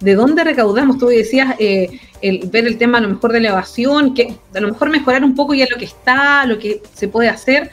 ¿De 0.00 0.14
dónde 0.14 0.44
recaudamos? 0.44 0.98
Tú 0.98 1.06
decías 1.06 1.54
eh, 1.58 1.98
el, 2.22 2.48
ver 2.50 2.66
el 2.66 2.78
tema 2.78 2.98
a 2.98 3.00
lo 3.00 3.08
mejor 3.08 3.32
de 3.32 3.40
la 3.40 3.48
evasión, 3.48 4.14
que 4.14 4.34
a 4.54 4.60
lo 4.60 4.68
mejor 4.68 4.90
mejorar 4.90 5.24
un 5.24 5.34
poco 5.34 5.54
ya 5.54 5.66
lo 5.70 5.76
que 5.76 5.86
está, 5.86 6.46
lo 6.46 6.58
que 6.58 6.82
se 6.94 7.08
puede 7.08 7.28
hacer, 7.28 7.70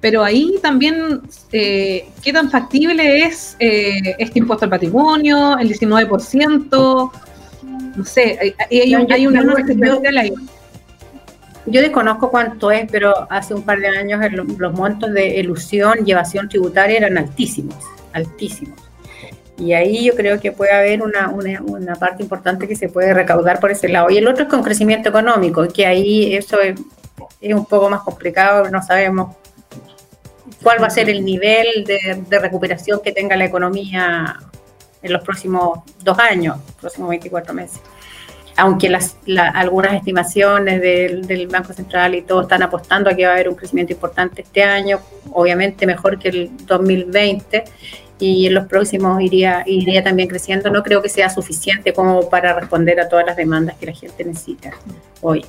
pero 0.00 0.22
ahí 0.24 0.54
también, 0.62 1.20
eh, 1.52 2.08
¿qué 2.22 2.32
tan 2.32 2.50
factible 2.50 3.24
es 3.24 3.56
eh, 3.60 4.14
este 4.18 4.38
impuesto 4.38 4.64
al 4.64 4.70
patrimonio, 4.70 5.58
el 5.58 5.68
19%? 5.68 7.12
No 7.96 8.04
sé, 8.04 8.38
hay, 8.40 8.54
hay, 8.80 8.92
No, 8.92 9.06
yo- 9.06 9.14
hay 9.14 9.26
una 9.26 9.42
yo 9.42 10.00
ahí. 10.20 10.32
Desconozco 11.66 12.30
cuánto 12.30 12.70
es, 12.70 12.90
pero 12.90 13.12
hace 13.30 13.52
un 13.54 13.62
par 13.62 13.78
de 13.80 13.88
años 13.88 14.22
el- 14.24 14.36
los 14.56 14.72
montos 14.72 15.12
de 15.12 15.38
elusión 15.40 15.98
y 16.06 16.12
evasión 16.12 16.48
tributaria 16.48 16.96
eran 16.98 17.18
altísimos, 17.18 17.76
altísimos. 18.18 18.78
Y 19.58 19.72
ahí 19.72 20.04
yo 20.04 20.14
creo 20.14 20.40
que 20.40 20.52
puede 20.52 20.72
haber 20.72 21.02
una, 21.02 21.30
una, 21.30 21.60
una 21.62 21.96
parte 21.96 22.22
importante 22.22 22.68
que 22.68 22.76
se 22.76 22.88
puede 22.88 23.12
recaudar 23.12 23.58
por 23.58 23.72
ese 23.72 23.88
lado. 23.88 24.08
Y 24.08 24.18
el 24.18 24.28
otro 24.28 24.44
es 24.44 24.48
con 24.48 24.62
crecimiento 24.62 25.08
económico, 25.08 25.66
que 25.68 25.84
ahí 25.84 26.34
eso 26.34 26.60
es, 26.60 26.78
un 27.52 27.66
poco 27.66 27.90
más 27.90 28.02
complicado, 28.02 28.70
no 28.70 28.82
sabemos 28.82 29.36
cuál 30.62 30.80
va 30.82 30.86
a 30.86 30.90
ser 30.90 31.10
el 31.10 31.24
nivel 31.24 31.84
de, 31.84 32.38
recuperación 32.38 33.00
que 33.02 33.12
tenga 33.12 33.36
la 33.36 33.46
economía 33.46 34.38
en 35.02 35.12
los 35.12 35.22
próximos 35.24 35.80
dos 36.02 36.18
años, 36.18 36.56
próximos 36.80 37.08
24 37.10 37.54
meses 37.54 37.80
aunque 38.58 38.92
algunas 39.54 39.94
estimaciones 39.94 40.80
del, 40.82 41.28
del 41.28 41.46
Banco 41.46 41.72
Central 41.72 42.16
y 42.16 42.22
todo 42.22 42.42
están 42.42 42.60
apostando 42.60 43.08
a 43.08 43.14
que 43.14 43.24
va 43.24 43.30
a 43.30 43.34
haber 43.34 43.48
un 43.48 43.54
crecimiento 43.54 43.92
importante 43.92 44.42
este 44.42 44.64
año, 44.64 44.98
obviamente 45.30 45.86
mejor 45.86 46.18
que 46.18 46.28
el 46.28 46.50
2020, 46.66 47.62
y 48.18 48.46
en 48.46 48.54
los 48.54 48.66
próximos 48.66 49.20
iría, 49.22 49.62
iría 49.66 50.02
también 50.02 50.28
creciendo. 50.28 50.70
No 50.70 50.82
creo 50.82 51.00
que 51.02 51.08
sea 51.08 51.30
suficiente 51.30 51.92
como 51.92 52.28
para 52.28 52.58
responder 52.58 53.00
a 53.00 53.08
todas 53.08 53.26
las 53.26 53.36
demandas 53.36 53.76
que 53.76 53.86
la 53.86 53.92
gente 53.92 54.24
necesita 54.24 54.72
hoy. 55.20 55.44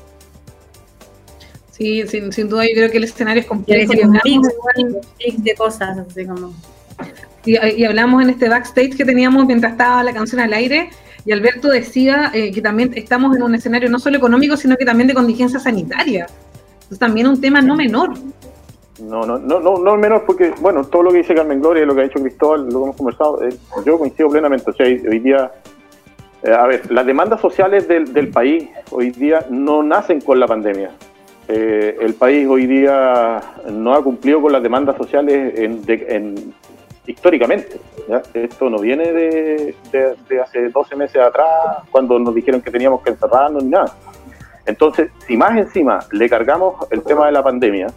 Sí, 1.71 2.05
sin, 2.07 2.31
sin 2.33 2.49
duda 2.49 2.65
yo 2.65 2.73
creo 2.73 2.91
que 2.91 2.97
el 2.97 3.05
escenario 3.05 3.41
es 3.41 3.47
complejo. 3.47 3.93
Y 3.93 4.01
hablamos, 4.01 4.47
un 4.77 5.01
mix 5.17 5.43
de 5.43 5.55
cosas, 5.55 5.97
así 5.97 6.25
como... 6.25 6.53
y, 7.45 7.57
y 7.57 7.85
hablamos 7.85 8.21
en 8.21 8.31
este 8.31 8.49
backstage 8.49 8.97
que 8.97 9.05
teníamos 9.05 9.45
mientras 9.45 9.71
estaba 9.71 10.03
la 10.03 10.13
canción 10.13 10.41
al 10.41 10.53
aire, 10.53 10.89
y 11.25 11.31
Alberto 11.31 11.69
decía 11.69 12.31
eh, 12.33 12.51
que 12.51 12.61
también 12.61 12.91
estamos 12.95 13.35
en 13.35 13.43
un 13.43 13.55
escenario 13.55 13.89
no 13.89 13.99
solo 13.99 14.17
económico, 14.17 14.57
sino 14.57 14.75
que 14.77 14.85
también 14.85 15.07
de 15.07 15.13
contingencia 15.13 15.59
sanitaria. 15.59 16.27
Es 16.89 16.97
también 16.97 17.27
un 17.27 17.39
tema 17.39 17.61
no 17.61 17.75
menor. 17.75 18.13
No, 19.01 19.21
no, 19.25 19.37
no, 19.39 19.59
no, 19.59 19.77
no 19.77 19.97
menor, 19.97 20.23
porque, 20.25 20.53
bueno, 20.59 20.83
todo 20.85 21.03
lo 21.03 21.11
que 21.11 21.19
dice 21.19 21.33
Carmen 21.35 21.61
Gloria, 21.61 21.85
lo 21.85 21.95
que 21.95 22.01
ha 22.01 22.03
dicho 22.03 22.19
Cristóbal, 22.19 22.65
lo 22.65 22.69
que 22.79 22.83
hemos 22.85 22.95
conversado, 22.97 23.43
eh, 23.43 23.49
yo 23.85 23.97
coincido 23.97 24.29
plenamente. 24.29 24.69
O 24.69 24.73
sea, 24.73 24.85
hoy 24.85 25.19
día, 25.19 25.51
eh, 26.43 26.51
a 26.51 26.65
ver, 26.67 26.91
las 26.91 27.05
demandas 27.05 27.39
sociales 27.39 27.87
del, 27.87 28.13
del 28.13 28.27
país 28.29 28.67
hoy 28.91 29.11
día 29.11 29.45
no 29.49 29.83
nacen 29.83 30.19
con 30.21 30.39
la 30.39 30.47
pandemia. 30.47 30.91
Eh, 31.47 31.97
el 32.01 32.13
país 32.13 32.47
hoy 32.47 32.67
día 32.67 33.41
no 33.71 33.93
ha 33.93 34.03
cumplido 34.03 34.41
con 34.41 34.51
las 34.51 34.61
demandas 34.61 34.97
sociales 34.97 35.53
históricamente. 37.07 37.79
Esto 38.33 38.69
no 38.69 38.79
viene 38.79 39.11
de, 39.11 39.75
de- 39.91 40.15
de 40.29 40.41
hace 40.41 40.69
12 40.69 40.95
meses 40.95 41.21
atrás, 41.21 41.47
cuando 41.91 42.19
nos 42.19 42.35
dijeron 42.35 42.61
que 42.61 42.69
teníamos 42.71 43.01
que 43.01 43.11
encerrarnos 43.11 43.63
ni 43.63 43.69
nada. 43.69 43.93
Entonces, 44.65 45.09
si 45.27 45.35
más 45.35 45.57
encima 45.57 45.99
le 46.11 46.29
cargamos 46.29 46.85
el 46.91 47.01
tema 47.01 47.25
de 47.25 47.31
la 47.31 47.43
pandemia, 47.43 47.87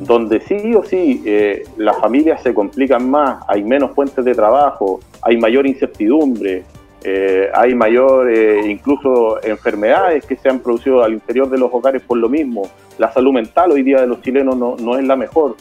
donde 0.00 0.40
sí 0.40 0.74
o 0.74 0.84
sí 0.84 1.22
eh, 1.26 1.64
las 1.76 1.98
familias 1.98 2.42
se 2.42 2.54
complican 2.54 3.10
más, 3.10 3.44
hay 3.48 3.62
menos 3.62 3.92
fuentes 3.92 4.24
de 4.24 4.34
trabajo, 4.34 5.00
hay 5.22 5.36
mayor 5.36 5.66
incertidumbre, 5.66 6.64
Eh, 7.04 7.50
hay 7.52 7.74
mayor, 7.74 8.30
eh, 8.30 8.70
incluso 8.70 9.42
enfermedades 9.42 10.24
que 10.24 10.36
se 10.36 10.48
han 10.48 10.60
producido 10.60 11.02
al 11.02 11.14
interior 11.14 11.50
de 11.50 11.58
los 11.58 11.68
hogares 11.72 12.00
por 12.00 12.16
lo 12.16 12.28
mismo. 12.28 12.62
La 12.96 13.10
salud 13.10 13.32
mental 13.32 13.72
hoy 13.72 13.82
día 13.82 14.00
de 14.00 14.06
los 14.06 14.22
chilenos 14.22 14.56
no, 14.56 14.76
no 14.76 14.96
es 14.96 15.04
la 15.04 15.16
mejor. 15.16 15.56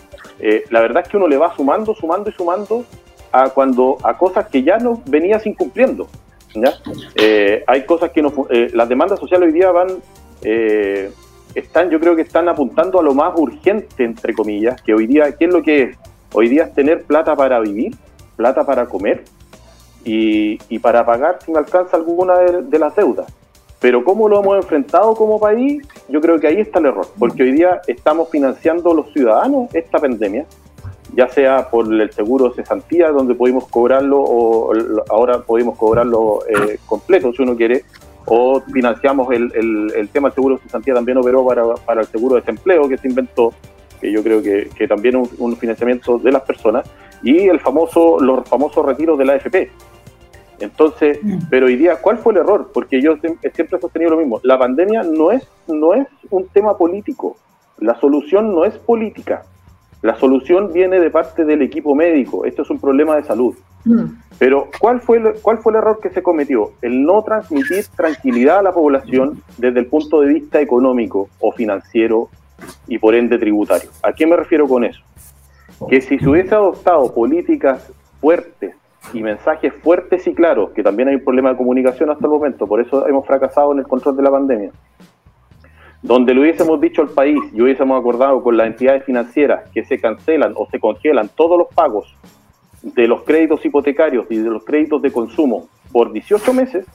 La 0.70 0.82
verdad 0.82 1.02
es 1.02 1.10
que 1.10 1.18
uno 1.18 1.28
le 1.28 1.38
va 1.38 1.56
sumando, 1.56 1.96
sumando 1.96 2.30
y 2.30 2.34
sumando 2.34 2.86
a 3.32 3.50
cuando 3.50 3.98
a 4.04 4.16
cosas 4.20 4.50
que 4.50 4.62
ya 4.62 4.78
no 4.78 5.02
venías 5.08 5.44
incumpliendo. 5.48 6.08
¿ya? 6.54 6.74
hay 7.66 7.86
cosas 7.86 8.12
que 8.12 8.22
no, 8.22 8.32
las 8.74 8.88
demandas 8.88 9.20
sociales 9.20 9.48
hoy 9.48 9.54
día 9.54 9.72
van, 9.72 9.88
están, 10.42 11.90
yo 11.90 12.00
creo 12.00 12.16
que 12.16 12.22
están 12.22 12.48
apuntando 12.50 13.00
a 13.00 13.04
lo 13.04 13.14
más 13.14 13.34
urgente 13.38 14.04
entre 14.04 14.34
comillas, 14.34 14.82
que 14.82 14.94
hoy 14.94 15.08
día, 15.08 15.36
¿qué 15.38 15.46
es 15.46 15.54
lo 15.54 15.62
que 15.62 15.84
es? 15.84 15.98
Hoy 16.34 16.48
día 16.48 16.64
es 16.64 16.74
tener 16.74 17.04
plata 17.04 17.36
para 17.36 17.60
vivir, 17.60 17.96
plata 18.36 18.66
para 18.66 18.86
comer 18.86 19.24
y, 20.04 20.80
para 20.80 21.06
pagar 21.06 21.40
si 21.44 21.52
me 21.52 21.60
alcanza 21.60 21.98
alguna 21.98 22.38
de, 22.38 22.80
las 22.80 22.96
deudas. 22.96 23.32
Pero 23.80 24.04
cómo 24.04 24.30
lo 24.30 24.40
hemos 24.40 24.58
enfrentado 24.58 25.14
como 25.16 25.40
país, 25.40 25.84
yo 26.08 26.22
creo 26.22 26.40
que 26.40 26.48
ahí 26.48 26.62
está 26.62 26.80
el 26.80 26.86
error, 26.86 27.08
porque 27.18 27.44
hoy 27.44 27.52
día 27.52 27.82
estamos 27.88 28.30
financiando 28.30 28.94
los 28.94 29.12
ciudadanos 29.12 29.74
esta 29.74 30.00
pandemia, 30.00 30.46
ya 31.16 31.28
sea 31.28 31.70
por 31.70 31.92
el 31.92 32.12
seguro 32.14 32.50
de 32.50 32.56
cesantía, 32.56 33.10
donde 33.10 33.36
pudimos 33.36 33.68
cobrarlo, 33.68 34.22
o 34.22 34.72
ahora 35.10 35.40
podemos 35.40 35.78
cobrarlo 35.78 36.40
eh, 36.48 36.78
completo 36.86 37.34
si 37.34 37.42
uno 37.42 37.56
quiere, 37.56 37.84
o 38.26 38.62
financiamos 38.62 39.32
el, 39.34 39.52
el, 39.96 40.10
tema 40.10 40.30
del 40.30 40.36
seguro 40.36 40.56
de 40.56 40.62
cesantía 40.64 40.94
también 40.94 41.18
operó 41.18 41.46
para, 41.46 41.64
para 41.86 42.02
el 42.02 42.08
seguro 42.08 42.36
de 42.36 42.42
desempleo 42.42 42.88
que 42.88 42.98
se 42.98 43.08
inventó, 43.08 43.54
que 44.00 44.12
yo 44.12 44.24
creo 44.24 44.42
que, 44.42 44.70
que 44.76 44.88
también 44.88 45.16
un, 45.16 45.30
un 45.38 45.58
financiamiento 45.58 46.18
de 46.18 46.32
las 46.32 46.44
personas, 46.44 46.90
y 47.24 47.48
el 47.48 47.60
famoso, 47.60 48.20
los 48.20 48.48
famosos 48.48 48.86
retiros 48.86 49.18
de 49.18 49.26
la 49.26 49.34
AFP, 49.34 49.72
entonces, 50.62 51.20
mm. 51.22 51.50
pero 51.50 51.66
hoy 51.66 51.76
día, 51.76 51.98
¿cuál 51.98 52.18
fue 52.18 52.34
el 52.34 52.40
error? 52.40 52.70
Porque 52.74 53.02
yo 53.02 53.18
siempre 53.18 53.78
he 53.78 53.80
sostenido 53.80 54.12
lo 54.12 54.18
mismo. 54.18 54.40
La 54.44 54.58
pandemia 54.58 55.04
no 55.04 55.32
es, 55.32 55.48
no 55.68 55.94
es 55.94 56.08
un 56.30 56.48
tema 56.48 56.78
político. 56.78 57.36
La 57.80 58.00
solución 58.00 58.54
no 58.54 58.64
es 58.64 58.78
política. 58.78 59.44
La 60.02 60.16
solución 60.16 60.72
viene 60.72 61.00
de 61.00 61.10
parte 61.10 61.46
del 61.46 61.62
equipo 61.62 61.96
médico. 61.96 62.46
Esto 62.46 62.62
es 62.62 62.70
un 62.70 62.80
problema 62.80 63.16
de 63.16 63.24
salud. 63.24 63.56
Mm. 63.86 64.06
Pero 64.40 64.70
¿cuál 64.80 65.02
fue, 65.02 65.18
el, 65.18 65.34
¿cuál 65.42 65.60
fue 65.60 65.72
el 65.72 65.78
error 65.78 66.00
que 66.02 66.10
se 66.10 66.24
cometió? 66.24 66.72
El 66.82 67.04
no 67.04 67.22
transmitir 67.24 67.86
tranquilidad 67.96 68.60
a 68.60 68.64
la 68.64 68.72
población 68.72 69.44
desde 69.58 69.82
el 69.82 69.86
punto 69.86 70.22
de 70.22 70.34
vista 70.34 70.60
económico 70.60 71.30
o 71.40 71.52
financiero 71.52 72.30
y 72.88 72.98
por 72.98 73.14
ende 73.14 73.38
tributario. 73.38 73.90
¿A 74.02 74.14
qué 74.14 74.26
me 74.26 74.36
refiero 74.36 74.68
con 74.68 74.84
eso? 74.84 75.02
Que 75.88 76.02
si 76.02 76.18
se 76.18 76.28
hubiese 76.28 76.56
adoptado 76.56 77.14
políticas 77.14 77.92
fuertes 78.20 78.76
y 79.14 79.22
mensajes 79.22 79.74
fuertes 79.76 80.26
y 80.28 80.34
claros, 80.34 80.72
que 80.72 80.84
también 80.84 81.10
hay 81.10 81.16
un 81.16 81.24
problema 81.24 81.52
de 81.52 81.58
comunicación 81.58 82.10
hasta 82.10 82.26
el 82.26 82.32
momento, 82.32 82.68
por 82.68 82.82
eso 82.82 83.08
hemos 83.08 83.26
fracasado 83.26 83.72
en 83.74 83.80
el 83.80 83.88
control 83.88 84.16
de 84.16 84.24
la 84.24 84.32
pandemia, 84.32 84.72
donde 86.02 86.34
le 86.34 86.42
hubiésemos 86.42 86.80
dicho 86.82 87.02
al 87.02 87.10
país 87.10 87.40
y 87.54 87.62
hubiésemos 87.62 88.00
acordado 88.00 88.42
con 88.42 88.58
las 88.58 88.68
entidades 88.68 89.04
financieras 89.04 89.70
que 89.72 89.84
se 89.84 90.00
cancelan 90.00 90.54
o 90.56 90.68
se 90.70 90.80
congelan 90.80 91.30
todos 91.36 91.58
los 91.58 91.68
pagos 91.74 92.16
de 92.82 93.08
los 93.08 93.24
créditos 93.24 93.64
hipotecarios 93.66 94.26
y 94.30 94.38
de 94.38 94.50
los 94.50 94.64
créditos 94.64 95.02
de 95.02 95.12
consumo 95.12 95.68
por 95.92 96.12
18 96.12 96.54
meses, 96.54 96.86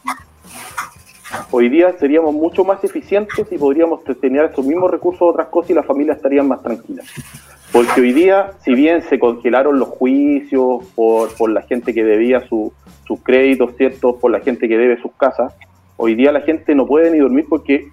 hoy 1.50 1.68
día 1.68 1.92
seríamos 1.98 2.34
mucho 2.34 2.64
más 2.64 2.82
eficientes 2.82 3.46
y 3.50 3.58
podríamos 3.58 4.02
tener 4.20 4.46
esos 4.46 4.64
mismos 4.64 4.90
recursos 4.90 5.22
a 5.22 5.26
otras 5.26 5.48
cosas 5.48 5.70
y 5.70 5.74
las 5.74 5.86
familias 5.86 6.16
estarían 6.16 6.48
más 6.48 6.62
tranquilas. 6.62 7.06
Porque 7.72 8.00
hoy 8.00 8.12
día, 8.12 8.52
si 8.64 8.74
bien 8.74 9.02
se 9.02 9.18
congelaron 9.18 9.78
los 9.78 9.88
juicios 9.88 10.84
por, 10.94 11.34
por 11.34 11.50
la 11.50 11.62
gente 11.62 11.92
que 11.92 12.04
debía 12.04 12.40
sus 12.48 12.72
créditos, 13.22 13.76
¿cierto? 13.76 14.16
Por 14.16 14.30
la 14.30 14.40
gente 14.40 14.68
que 14.68 14.78
debe 14.78 15.00
sus 15.00 15.12
casas, 15.12 15.52
hoy 15.96 16.14
día 16.14 16.32
la 16.32 16.40
gente 16.40 16.74
no 16.74 16.86
puede 16.86 17.10
ni 17.10 17.18
dormir 17.18 17.46
porque 17.48 17.88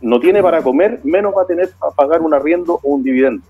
no 0.00 0.20
tiene 0.20 0.42
para 0.42 0.62
comer, 0.62 1.00
menos 1.04 1.34
va 1.36 1.42
a 1.42 1.46
tener 1.46 1.70
para 1.78 1.92
pagar 1.92 2.22
un 2.22 2.34
arriendo 2.34 2.80
o 2.82 2.90
un 2.90 3.02
dividendo. 3.02 3.42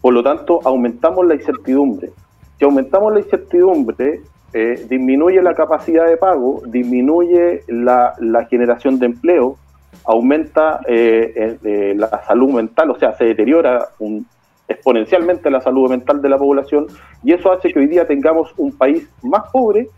Por 0.00 0.14
lo 0.14 0.22
tanto, 0.22 0.60
aumentamos 0.64 1.26
la 1.26 1.34
incertidumbre. 1.34 2.10
Si 2.58 2.64
aumentamos 2.64 3.12
la 3.12 3.20
incertidumbre, 3.20 4.20
eh, 4.52 4.86
disminuye 4.88 5.42
la 5.42 5.54
capacidad 5.54 6.06
de 6.06 6.16
pago, 6.16 6.62
disminuye 6.66 7.62
la, 7.68 8.14
generación 8.48 8.98
de 8.98 9.06
empleo, 9.06 9.56
aumenta 10.04 10.80
eh, 10.86 11.58
eh, 11.64 11.94
la 11.96 12.22
salud 12.24 12.52
mental, 12.52 12.90
o 12.90 12.98
sea, 12.98 13.16
se 13.16 13.24
deteriora 13.24 13.88
un, 13.98 14.26
exponencialmente 14.68 15.50
la 15.50 15.60
salud 15.60 15.90
mental 15.90 16.22
de 16.22 16.28
la 16.28 16.38
población 16.38 16.86
y 17.22 17.32
eso 17.32 17.52
hace 17.52 17.72
que 17.72 17.78
hoy 17.80 17.86
día 17.86 18.06
tengamos 18.06 18.52
un 18.56 18.72
país 18.72 19.08
más 19.22 19.50
pobre, 19.50 19.88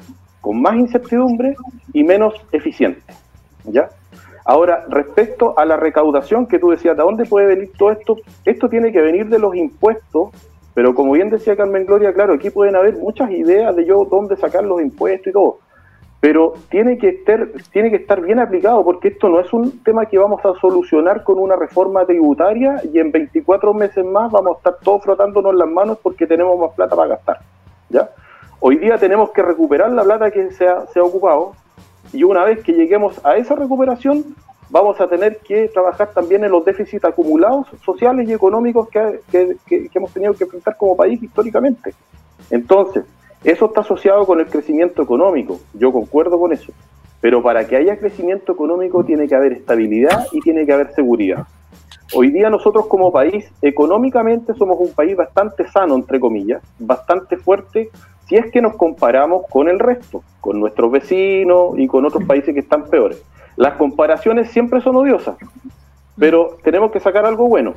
con 0.40 0.60
más 0.60 0.76
incertidumbre 0.76 1.54
y 1.92 2.04
menos 2.04 2.34
eficiente. 2.52 3.02
¿ya? 3.64 3.88
Ahora, 4.44 4.84
respecto 4.88 5.58
a 5.58 5.64
la 5.64 5.76
recaudación 5.76 6.46
que 6.46 6.58
tú 6.58 6.70
decías, 6.70 6.96
¿de 6.96 7.02
dónde 7.02 7.24
puede 7.24 7.46
venir 7.46 7.70
todo 7.76 7.90
esto? 7.90 8.16
Esto 8.44 8.68
tiene 8.68 8.92
que 8.92 9.00
venir 9.00 9.28
de 9.28 9.38
los 9.38 9.56
impuestos, 9.56 10.30
pero 10.76 10.94
como 10.94 11.14
bien 11.14 11.30
decía 11.30 11.56
Carmen 11.56 11.86
Gloria, 11.86 12.12
claro, 12.12 12.34
aquí 12.34 12.50
pueden 12.50 12.76
haber 12.76 12.96
muchas 12.98 13.32
ideas 13.32 13.74
de 13.74 13.84
yo 13.84 14.04
dónde 14.04 14.36
sacar 14.36 14.62
los 14.62 14.80
impuestos 14.80 15.26
y 15.26 15.32
todo 15.32 15.58
pero 16.20 16.54
tiene 16.70 16.98
que, 16.98 17.10
estar, 17.10 17.48
tiene 17.70 17.90
que 17.90 17.96
estar 17.96 18.20
bien 18.20 18.40
aplicado 18.40 18.82
porque 18.84 19.08
esto 19.08 19.28
no 19.28 19.38
es 19.38 19.52
un 19.52 19.82
tema 19.84 20.06
que 20.06 20.18
vamos 20.18 20.44
a 20.44 20.58
solucionar 20.60 21.22
con 21.22 21.38
una 21.38 21.56
reforma 21.56 22.04
tributaria 22.04 22.80
y 22.92 22.98
en 22.98 23.12
24 23.12 23.72
meses 23.74 24.04
más 24.04 24.32
vamos 24.32 24.54
a 24.54 24.58
estar 24.58 24.76
todos 24.82 25.04
frotándonos 25.04 25.54
las 25.54 25.68
manos 25.68 25.98
porque 26.02 26.26
tenemos 26.26 26.58
más 26.58 26.72
plata 26.74 26.96
para 26.96 27.10
gastar. 27.10 27.40
¿ya? 27.90 28.10
Hoy 28.60 28.78
día 28.78 28.98
tenemos 28.98 29.30
que 29.30 29.42
recuperar 29.42 29.92
la 29.92 30.02
plata 30.02 30.30
que 30.30 30.50
se 30.50 30.66
ha, 30.66 30.86
se 30.86 30.98
ha 30.98 31.04
ocupado 31.04 31.52
y 32.12 32.24
una 32.24 32.44
vez 32.44 32.64
que 32.64 32.72
lleguemos 32.72 33.24
a 33.24 33.36
esa 33.36 33.54
recuperación 33.54 34.24
vamos 34.70 35.00
a 35.00 35.08
tener 35.08 35.38
que 35.38 35.68
trabajar 35.68 36.10
también 36.12 36.44
en 36.44 36.50
los 36.50 36.64
déficits 36.64 37.04
acumulados 37.04 37.66
sociales 37.84 38.28
y 38.28 38.32
económicos 38.32 38.88
que, 38.88 39.20
que, 39.30 39.56
que 39.66 39.90
hemos 39.94 40.12
tenido 40.12 40.34
que 40.34 40.44
enfrentar 40.44 40.76
como 40.76 40.96
país 40.96 41.22
históricamente. 41.22 41.94
Entonces, 42.50 43.04
eso 43.44 43.66
está 43.66 43.82
asociado 43.82 44.26
con 44.26 44.40
el 44.40 44.46
crecimiento 44.46 45.02
económico, 45.02 45.60
yo 45.74 45.92
concuerdo 45.92 46.38
con 46.38 46.52
eso, 46.52 46.72
pero 47.20 47.42
para 47.42 47.66
que 47.66 47.76
haya 47.76 47.98
crecimiento 47.98 48.52
económico 48.52 49.04
tiene 49.04 49.28
que 49.28 49.34
haber 49.34 49.52
estabilidad 49.52 50.26
y 50.32 50.40
tiene 50.40 50.66
que 50.66 50.72
haber 50.72 50.92
seguridad. 50.94 51.46
Hoy 52.14 52.30
día 52.30 52.50
nosotros 52.50 52.86
como 52.86 53.10
país, 53.10 53.50
económicamente 53.62 54.54
somos 54.54 54.78
un 54.78 54.92
país 54.92 55.16
bastante 55.16 55.68
sano, 55.68 55.96
entre 55.96 56.20
comillas, 56.20 56.62
bastante 56.78 57.36
fuerte, 57.36 57.90
si 58.28 58.36
es 58.36 58.50
que 58.50 58.60
nos 58.60 58.76
comparamos 58.76 59.46
con 59.50 59.68
el 59.68 59.78
resto, 59.78 60.22
con 60.40 60.60
nuestros 60.60 60.90
vecinos 60.90 61.78
y 61.78 61.86
con 61.86 62.04
otros 62.04 62.24
países 62.24 62.54
que 62.54 62.60
están 62.60 62.84
peores. 62.84 63.22
Las 63.56 63.74
comparaciones 63.74 64.50
siempre 64.50 64.80
son 64.80 64.96
odiosas, 64.96 65.36
pero 66.18 66.58
tenemos 66.62 66.92
que 66.92 67.00
sacar 67.00 67.24
algo 67.24 67.48
bueno. 67.48 67.74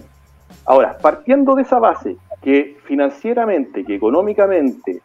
Ahora, 0.65 0.98
partiendo 1.02 1.56
de 1.56 1.62
esa 1.62 1.80
base, 1.80 2.18
que 2.42 2.78
financieramente, 2.86 3.84
que 3.84 3.96
económicamente, 3.96 5.02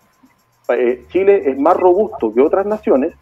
eh, 0.69 1.05
Chile 1.09 1.43
es 1.47 1.59
más 1.59 1.77
robusto 1.77 2.33
que 2.33 2.41
otras 2.41 2.67
naciones, 2.67 3.15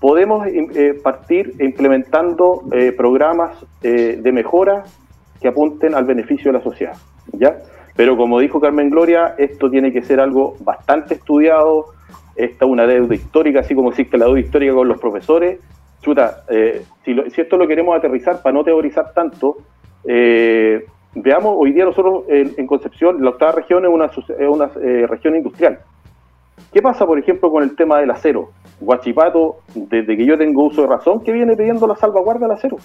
podemos 0.00 0.46
eh, 0.46 0.98
partir 1.02 1.54
implementando 1.60 2.62
eh, 2.72 2.92
programas 2.92 3.52
de 3.82 4.32
mejora 4.32 4.84
que 5.40 5.48
apunten 5.48 5.94
al 5.94 6.04
beneficio 6.04 6.52
de 6.52 6.58
la 6.58 6.64
sociedad. 6.64 6.96
¿ya? 7.32 7.56
Pero 7.96 8.16
como 8.16 8.38
dijo 8.40 8.60
Carmen 8.60 8.90
Gloria, 8.90 9.34
esto 9.36 9.70
tiene 9.70 9.92
que 9.92 10.02
ser 10.02 10.20
algo 10.20 10.56
bastante 10.60 11.14
estudiado, 11.14 11.86
esta 12.36 12.64
es 12.64 12.70
una 12.70 12.86
deuda 12.86 13.14
histórica, 13.14 13.60
así 13.60 13.74
como 13.74 13.90
existe 13.90 14.16
la 14.16 14.26
deuda 14.26 14.40
histórica 14.40 14.72
con 14.74 14.88
los 14.88 14.98
profesores. 14.98 15.60
Chuta, 16.00 16.44
si, 17.04 17.14
si, 17.30 17.40
esto 17.40 17.56
lo 17.56 17.66
queremos 17.66 17.96
aterrizar 17.96 18.42
para 18.42 18.54
no 18.54 18.64
teorizar 18.64 19.12
tanto, 19.12 19.58
veamos, 20.04 21.54
hoy 21.58 21.72
día 21.72 21.84
nosotros 21.84 22.24
en, 22.28 22.66
Concepción, 22.66 23.22
la 23.22 23.30
octava 23.30 23.52
región 23.52 23.84
es 23.84 23.90
una, 23.90 24.10
una 24.48 24.66
región 25.06 25.36
industrial. 25.36 25.78
¿Qué 26.72 26.80
pasa, 26.80 27.04
por 27.04 27.18
ejemplo, 27.18 27.50
con 27.50 27.62
el 27.62 27.74
tema 27.74 27.98
del 27.98 28.10
acero? 28.10 28.50
Guachipato, 28.80 29.58
desde 29.74 30.16
que 30.16 30.24
yo 30.24 30.38
tengo 30.38 30.64
uso 30.64 30.82
de 30.82 30.88
razón, 30.88 31.22
que 31.22 31.32
viene 31.32 31.56
pidiendo 31.56 31.86
la 31.86 31.96
salvaguarda 31.96 32.46
del 32.46 32.56
acero. 32.56 32.78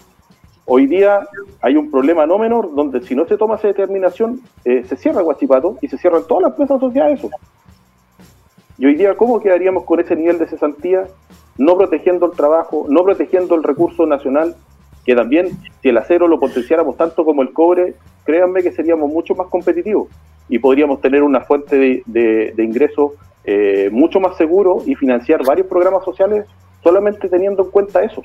Hoy 0.65 0.87
día 0.87 1.19
hay 1.61 1.77
un 1.77 1.91
problema 1.91 2.25
no 2.25 2.39
menor 2.39 2.73
donde 2.73 3.01
si 3.01 3.15
no 3.15 3.25
se 3.27 3.37
toma 3.37 3.55
esa 3.55 3.67
determinación, 3.67 4.41
eh, 4.65 4.83
se 4.83 4.95
cierra 4.95 5.21
Guachipato 5.21 5.77
y 5.81 5.87
se 5.87 5.97
cierran 5.97 6.23
todas 6.27 6.43
las 6.43 6.51
empresas 6.51 6.77
asociadas 6.77 7.11
a 7.11 7.13
eso. 7.13 7.29
Y 8.77 8.87
hoy 8.87 8.95
día, 8.95 9.15
¿cómo 9.15 9.39
quedaríamos 9.39 9.83
con 9.83 9.99
ese 9.99 10.15
nivel 10.15 10.39
de 10.39 10.47
cesantía? 10.47 11.03
No 11.57 11.77
protegiendo 11.77 12.25
el 12.25 12.33
trabajo, 12.33 12.85
no 12.89 13.03
protegiendo 13.03 13.55
el 13.55 13.63
recurso 13.63 14.05
nacional, 14.05 14.55
que 15.05 15.15
también, 15.15 15.51
si 15.81 15.89
el 15.89 15.97
acero 15.97 16.27
lo 16.27 16.39
potenciáramos 16.39 16.97
tanto 16.97 17.23
como 17.23 17.41
el 17.43 17.53
cobre, 17.53 17.95
créanme 18.23 18.63
que 18.63 18.71
seríamos 18.71 19.09
mucho 19.09 19.35
más 19.35 19.47
competitivos 19.47 20.09
y 20.49 20.59
podríamos 20.59 21.01
tener 21.01 21.23
una 21.23 21.41
fuente 21.41 22.03
de, 22.05 22.53
ingresos 22.57 23.13
eh, 23.43 23.89
mucho 23.91 24.19
más 24.19 24.35
seguro 24.37 24.81
y 24.85 24.95
financiar 24.95 25.45
varios 25.45 25.67
programas 25.67 26.03
sociales 26.03 26.45
solamente 26.83 27.29
teniendo 27.29 27.63
en 27.63 27.71
cuenta 27.71 28.03
eso, 28.03 28.21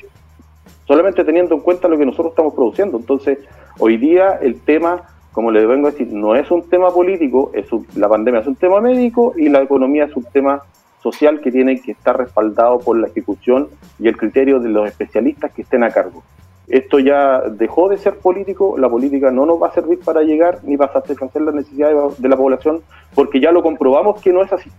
solamente 0.87 1.24
teniendo 1.24 1.55
en 1.55 1.61
cuenta 1.61 1.89
lo 1.89 1.99
que 1.99 2.07
nosotros 2.07 2.33
estamos 2.33 2.55
produciendo. 2.55 2.99
Entonces, 2.99 3.39
hoy 3.78 3.97
día 3.97 4.39
el 4.41 4.61
tema, 4.61 5.03
como 5.33 5.51
le 5.51 5.64
vengo 5.66 5.89
a 5.89 5.91
decir, 5.91 6.12
no 6.12 6.35
es 6.35 6.51
un 6.51 6.68
tema 6.68 6.91
político, 6.91 7.51
es 7.55 7.66
la 7.95 8.09
pandemia 8.09 8.41
es 8.41 8.47
un 8.47 8.57
tema 8.57 8.81
médico 8.81 9.35
y 9.37 9.49
la 9.49 9.62
economía 9.62 10.05
es 10.05 10.16
un 10.16 10.24
tema 10.24 10.62
social 11.03 11.40
que 11.40 11.51
tiene 11.51 11.80
que 11.80 11.92
estar 11.92 12.16
respaldado 12.16 12.78
por 12.78 12.98
la 12.98 13.09
ejecución 13.09 13.68
y 13.98 14.09
el 14.09 14.16
criterio 14.16 14.61
de 14.61 14.68
los 14.68 14.88
especialistas 14.88 15.53
que 15.53 15.62
estén 15.62 15.82
a 15.84 15.90
cargo. 15.90 16.22
Esto 16.68 17.01
ya 17.01 17.40
dejó 17.40 17.88
de 17.88 17.98
ser 17.98 18.18
político, 18.18 18.78
la 18.78 18.88
política 18.88 19.30
no 19.30 19.44
nos 19.44 19.61
va 19.61 19.68
a 19.68 19.72
servir 19.72 19.98
para 20.01 20.22
llegar 20.22 20.61
ni 20.62 20.76
para 20.76 20.92
satisfacer 20.92 21.42
las 21.42 21.55
necesidades 21.55 22.20
de 22.20 22.28
la 22.28 22.36
población, 22.36 22.82
porque 23.14 23.40
ya 23.40 23.51
lo 23.51 23.62
comprobamos 23.62 24.20
que 24.20 24.32
no 24.32 24.42
es 24.42 24.53
así. 24.53 24.70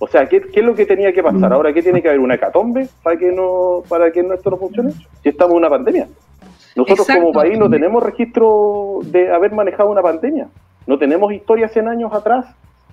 O 0.00 0.08
sea, 0.08 0.26
¿qué, 0.26 0.42
es 0.52 0.64
lo 0.64 0.74
que 0.74 0.84
tenía 0.84 1.12
que 1.12 1.22
pasar? 1.22 1.52
Ahora, 1.52 1.72
¿qué 1.72 1.80
tiene 1.80 2.02
que 2.02 2.08
haber? 2.08 2.18
¿Una 2.18 2.34
hecatombe 2.34 2.88
para 3.04 3.16
que, 3.16 3.30
no, 3.30 3.84
para 3.88 4.10
que 4.10 4.18
esto 4.18 4.50
no 4.50 4.56
funcione? 4.56 4.90
Si 5.22 5.28
estamos 5.28 5.52
en 5.52 5.58
una 5.58 5.70
pandemia. 5.70 6.08
Nosotros 6.74 7.06
como 7.06 7.32
país 7.32 7.56
no 7.56 7.70
tenemos 7.70 8.02
registro 8.02 8.98
de 9.04 9.32
haber 9.32 9.52
manejado 9.52 9.90
una 9.90 10.02
pandemia. 10.02 10.48
No 10.88 10.98
tenemos 10.98 11.32
historia 11.32 11.68
100 11.68 11.86
años 11.86 12.12
atrás. 12.12 12.46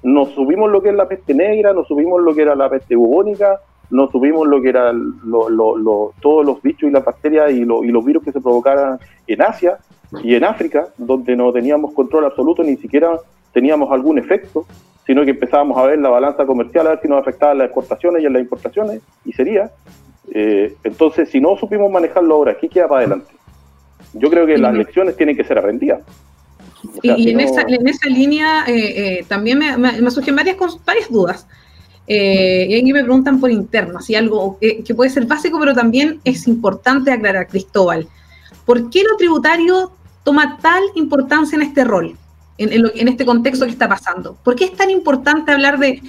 Nos 0.04 0.30
subimos 0.32 0.70
lo 0.72 0.82
que 0.82 0.90
es 0.90 0.96
la 0.96 1.08
peste 1.08 1.34
negra, 1.34 1.74
nos 1.74 1.88
subimos 1.88 2.22
lo 2.22 2.34
que 2.34 2.42
era 2.42 2.56
la 2.56 2.70
peste 2.70 2.96
bubónica, 2.96 3.60
nos 3.90 4.12
subimos 4.12 4.48
lo 4.48 4.62
que 4.62 4.70
eran 4.70 5.20
todos 6.22 6.46
los 6.46 6.62
bichos 6.62 6.90
y 6.90 6.92
las 6.92 7.04
bacterias 7.04 7.52
y, 7.52 7.62
y 7.62 7.92
los 7.92 8.06
virus 8.06 8.24
que 8.24 8.32
se 8.32 8.42
provocaran 8.42 9.00
en 9.28 9.42
Asia 9.42 9.78
y 10.24 10.36
en 10.36 10.44
África, 10.44 10.88
donde 10.98 11.36
no 11.36 11.52
teníamos 11.52 11.94
control 11.94 12.26
absoluto, 12.26 12.64
ni 12.64 12.78
siquiera 12.78 13.20
teníamos 13.52 13.92
algún 13.92 14.20
efecto 14.20 14.66
sino 15.10 15.26
que 15.26 15.32
empezábamos 15.32 15.76
a 15.76 15.88
ver 15.88 15.98
la 15.98 16.10
balanza 16.10 16.46
comercial, 16.46 16.86
a 16.86 16.92
ver 16.92 17.00
si 17.02 17.08
nos 17.08 17.20
afectaba 17.20 17.56
las 17.56 17.66
exportaciones 17.66 18.22
y 18.22 18.28
en 18.28 18.34
las 18.34 18.44
importaciones, 18.44 19.02
y 19.26 19.34
sería. 19.34 19.72
Eh, 20.32 20.76
entonces, 20.84 21.32
si 21.32 21.42
no 21.42 21.58
supimos 21.58 21.92
manejarlo 21.92 22.36
ahora, 22.36 22.56
¿qué 22.56 22.70
queda 22.70 22.88
para 22.88 23.00
adelante? 23.00 23.32
Yo 24.14 24.30
creo 24.30 24.46
que 24.46 24.60
las 24.60 24.72
lecciones 24.72 25.18
tienen 25.18 25.36
que 25.36 25.44
ser 25.44 25.58
aprendidas. 25.58 26.02
Y, 27.02 27.30
en, 27.30 27.40
esa, 27.40 27.62
en, 27.62 27.88
esa, 27.88 28.08
línea 28.08 28.66
eh, 28.68 29.20
eh, 29.20 29.26
también 29.28 29.60
me, 29.60 29.78
me, 29.78 30.12
surgen 30.12 30.36
varias, 30.36 30.58
varias 30.86 31.10
dudas. 31.10 31.48
y 32.08 32.76
aquí 32.76 32.94
me 32.94 33.04
preguntan 33.04 33.40
por 33.40 33.52
interno, 33.52 34.00
así 34.00 34.16
algo 34.16 34.58
que 34.60 34.96
puede 34.96 35.10
ser 35.10 35.26
básico, 35.26 35.60
pero 35.60 35.74
también 35.74 36.20
es 36.24 36.48
importante 36.48 37.12
aclarar, 37.12 37.48
Cristóbal. 37.48 38.08
¿Por 38.66 38.90
qué 38.90 39.04
lo 39.04 39.18
tributario 39.18 39.92
toma 40.24 40.58
tal 40.62 40.84
importancia 40.96 41.56
en 41.56 41.64
este 41.64 41.84
rol? 41.84 42.18
en, 42.60 43.08
este 43.08 43.26
contexto 43.26 43.66
que 43.66 43.72
está 43.72 43.88
pasando. 43.88 44.38
¿Por 44.44 44.56
qué 44.56 44.66
es 44.66 44.74
tan 44.74 44.90
importante 44.90 45.52
hablar 45.52 45.80
de, 45.80 46.02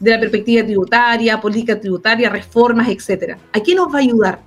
la 0.00 0.20
perspectiva 0.20 0.64
tributaria, 0.64 1.40
política 1.40 1.78
tributaria, 1.78 2.30
reformas, 2.30 2.88
etcétera? 2.88 3.38
¿A 3.52 3.60
qué 3.60 3.74
nos 3.74 3.88
va 3.88 3.98
a 3.98 4.02
ayudar? 4.02 4.40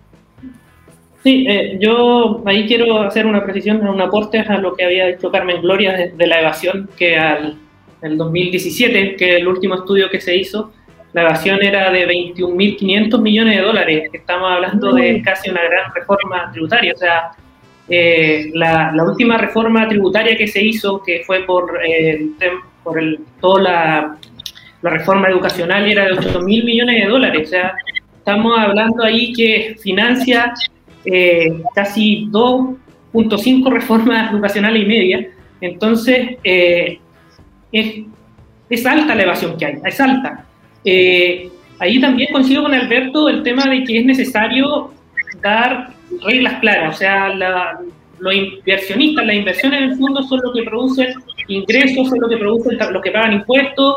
Sí, 1.25 1.43
eh, 1.49 1.79
yo 1.81 2.43
ahí 2.45 2.67
quiero 2.67 3.01
hacer 3.01 3.25
una 3.25 3.43
precisión, 3.43 3.81
un 3.87 3.99
aporte 3.99 4.37
a 4.37 4.59
lo 4.59 4.75
que 4.75 4.85
había 4.85 5.07
dicho 5.07 5.31
Carmen 5.31 5.59
Gloria 5.59 6.11
de, 6.15 6.27
la 6.27 6.39
evasión, 6.39 6.87
que 6.95 7.17
al 7.17 7.57
el 8.03 8.15
2017, 8.15 9.15
que 9.15 9.31
es 9.31 9.41
el 9.41 9.47
último 9.47 9.73
estudio 9.73 10.07
que 10.07 10.21
se 10.21 10.35
hizo, 10.35 10.71
la 11.13 11.23
evasión 11.23 11.63
era 11.63 11.89
de 11.89 12.07
21.500 12.07 13.19
millones 13.19 13.55
de 13.55 13.63
dólares. 13.63 14.09
Estamos 14.13 14.51
hablando 14.51 14.93
de 14.93 15.23
casi 15.23 15.49
una 15.49 15.63
gran 15.63 15.91
reforma 15.95 16.51
tributaria. 16.51 16.93
O 16.93 16.97
sea, 16.97 17.31
eh, 17.89 18.51
la, 18.53 18.93
última 19.03 19.39
reforma 19.39 19.87
tributaria 19.87 20.37
que 20.37 20.45
se 20.45 20.63
hizo, 20.63 21.01
que 21.01 21.23
fue 21.25 21.39
por, 21.39 21.79
eh, 21.83 22.27
por 22.83 22.99
el, 22.99 23.21
toda 23.41 23.63
la, 23.63 24.17
reforma 24.83 25.29
educacional, 25.29 25.89
era 25.89 26.05
de 26.05 26.11
8 26.11 26.39
mil 26.41 26.63
millones 26.65 27.03
de 27.03 27.09
dólares. 27.09 27.47
O 27.47 27.49
sea, 27.49 27.73
estamos 28.15 28.59
hablando 28.59 29.03
ahí 29.03 29.33
que 29.33 29.75
financia 29.81 30.53
eh, 31.05 31.61
casi 31.73 32.27
2.5 32.31 33.71
reformas 33.71 34.31
educacionales 34.33 34.83
y 34.83 34.85
media. 34.85 35.27
Entonces, 35.61 36.37
es, 36.43 38.03
es, 38.69 38.85
alta 38.85 39.15
la 39.15 39.23
evasión 39.23 39.57
que 39.57 39.65
hay, 39.65 39.75
es 39.83 39.99
alta. 39.99 40.45
ahí 41.79 41.99
también 41.99 42.31
coincido 42.31 42.63
con 42.63 42.73
Alberto 42.73 43.29
el 43.29 43.41
tema 43.43 43.65
de 43.65 43.83
que 43.83 43.99
es 43.99 44.05
necesario 44.05 44.91
dar 45.41 45.89
reglas 46.23 46.59
claras, 46.59 46.95
o 46.95 46.97
sea, 46.97 47.33
los 48.19 48.33
inversionistas, 48.33 49.25
las 49.25 49.35
inversiones 49.35 49.81
en 49.81 49.89
el 49.91 49.97
fondo 49.97 50.23
son 50.23 50.41
lo 50.43 50.53
que 50.53 50.63
producen 50.63 51.13
ingresos, 51.47 52.09
son 52.09 52.19
lo 52.19 52.29
que 52.29 52.37
producen 52.37 52.77
los 52.91 53.01
que 53.01 53.11
pagan 53.11 53.33
impuestos. 53.33 53.95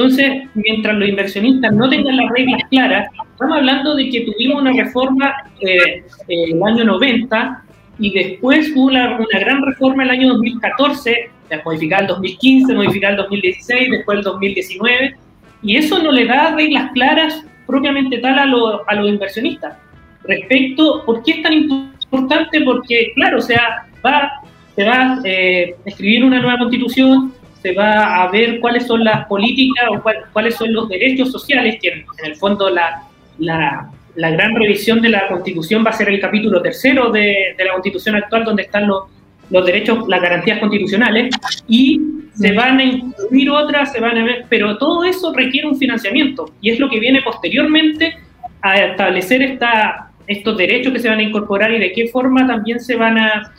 Entonces, 0.00 0.48
mientras 0.54 0.96
los 0.96 1.10
inversionistas 1.10 1.74
no 1.74 1.86
tengan 1.90 2.16
las 2.16 2.30
reglas 2.30 2.62
claras, 2.70 3.08
estamos 3.32 3.58
hablando 3.58 3.94
de 3.94 4.08
que 4.08 4.22
tuvimos 4.22 4.62
una 4.62 4.72
reforma 4.72 5.34
eh, 5.60 6.02
eh 6.26 6.44
el 6.52 6.62
año 6.62 6.84
90 6.84 7.64
y 7.98 8.10
después 8.10 8.72
hubo 8.74 8.86
una, 8.86 9.18
gran 9.40 9.62
reforma 9.62 10.04
el 10.04 10.10
año 10.10 10.28
2014, 10.28 11.30
modificar 11.66 12.00
el 12.00 12.06
2015, 12.06 12.72
modificar 12.72 13.10
el 13.10 13.16
2016, 13.18 13.90
después 13.90 14.18
el 14.18 14.24
2019, 14.24 15.16
y 15.62 15.76
eso 15.76 16.02
no 16.02 16.12
le 16.12 16.24
da 16.24 16.54
reglas 16.54 16.92
claras 16.92 17.44
propiamente 17.66 18.16
tal 18.20 18.38
a, 18.38 18.44
a 18.86 18.94
los 18.94 19.06
inversionistas 19.06 19.76
respecto, 20.24 21.02
¿por 21.04 21.22
qué 21.22 21.32
es 21.32 21.42
tan 21.42 21.52
importante? 21.52 22.62
Porque, 22.62 23.12
claro, 23.16 23.36
o 23.36 23.42
sea, 23.42 23.86
va, 24.02 24.30
se 24.74 24.82
va 24.82 24.94
a 24.94 25.20
eh, 25.24 25.74
escribir 25.84 26.24
una 26.24 26.40
nueva 26.40 26.56
constitución, 26.56 27.34
se 27.62 27.72
va 27.74 28.22
a 28.22 28.30
ver 28.30 28.60
cuáles 28.60 28.86
son 28.86 29.04
las 29.04 29.26
políticas 29.26 29.84
o 29.90 30.02
cuáles 30.32 30.56
son 30.56 30.72
los 30.72 30.88
derechos 30.88 31.30
sociales, 31.30 31.78
que 31.80 31.88
en, 31.88 32.04
el 32.24 32.36
fondo 32.36 32.70
la, 32.70 33.02
la, 33.38 33.90
la, 34.14 34.30
gran 34.30 34.54
revisión 34.54 35.00
de 35.00 35.10
la 35.10 35.28
constitución 35.28 35.84
va 35.84 35.90
a 35.90 35.94
ser 35.94 36.08
el 36.08 36.20
capítulo 36.20 36.62
tercero 36.62 37.10
de, 37.10 37.54
de 37.56 37.64
la 37.64 37.72
constitución 37.72 38.16
actual, 38.16 38.44
donde 38.44 38.62
están 38.62 38.86
los, 38.86 39.04
los 39.50 39.66
derechos, 39.66 40.08
las 40.08 40.22
garantías 40.22 40.58
constitucionales, 40.58 41.34
y 41.68 42.00
se 42.34 42.52
van 42.52 42.78
a 42.78 42.84
incluir 42.84 43.50
otras, 43.50 43.92
se 43.92 44.00
van 44.00 44.16
a 44.16 44.24
ver, 44.24 44.46
pero 44.48 44.78
todo 44.78 45.04
eso 45.04 45.32
requiere 45.34 45.68
un 45.68 45.76
financiamiento, 45.76 46.52
y 46.60 46.70
es 46.70 46.78
lo 46.78 46.88
que 46.88 46.98
viene 46.98 47.20
posteriormente 47.22 48.16
a 48.62 48.78
establecer 48.78 49.42
esta, 49.42 50.10
estos 50.26 50.56
derechos 50.56 50.92
que 50.92 51.00
se 51.00 51.08
van 51.08 51.18
a 51.18 51.22
incorporar 51.22 51.72
y 51.72 51.78
de 51.78 51.92
qué 51.92 52.08
forma 52.08 52.46
también 52.46 52.80
se 52.80 52.96
van 52.96 53.18
a 53.18 53.52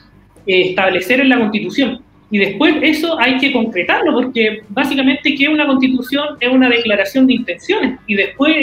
eh, 0.47 0.69
establecer 0.69 1.19
en 1.19 1.29
la 1.29 1.37
Constitución. 1.37 2.01
Y 2.31 2.37
después 2.37 2.75
eso 2.81 3.19
hay 3.19 3.37
que 3.37 3.51
concretarlo, 3.51 4.13
porque 4.13 4.61
básicamente 4.69 5.35
que 5.35 5.49
una 5.49 5.67
Constitución 5.67 6.37
es 6.39 6.49
una 6.49 6.69
declaración 6.69 7.27
de 7.27 7.33
intenciones 7.33 7.99
y 8.07 8.15
después, 8.15 8.55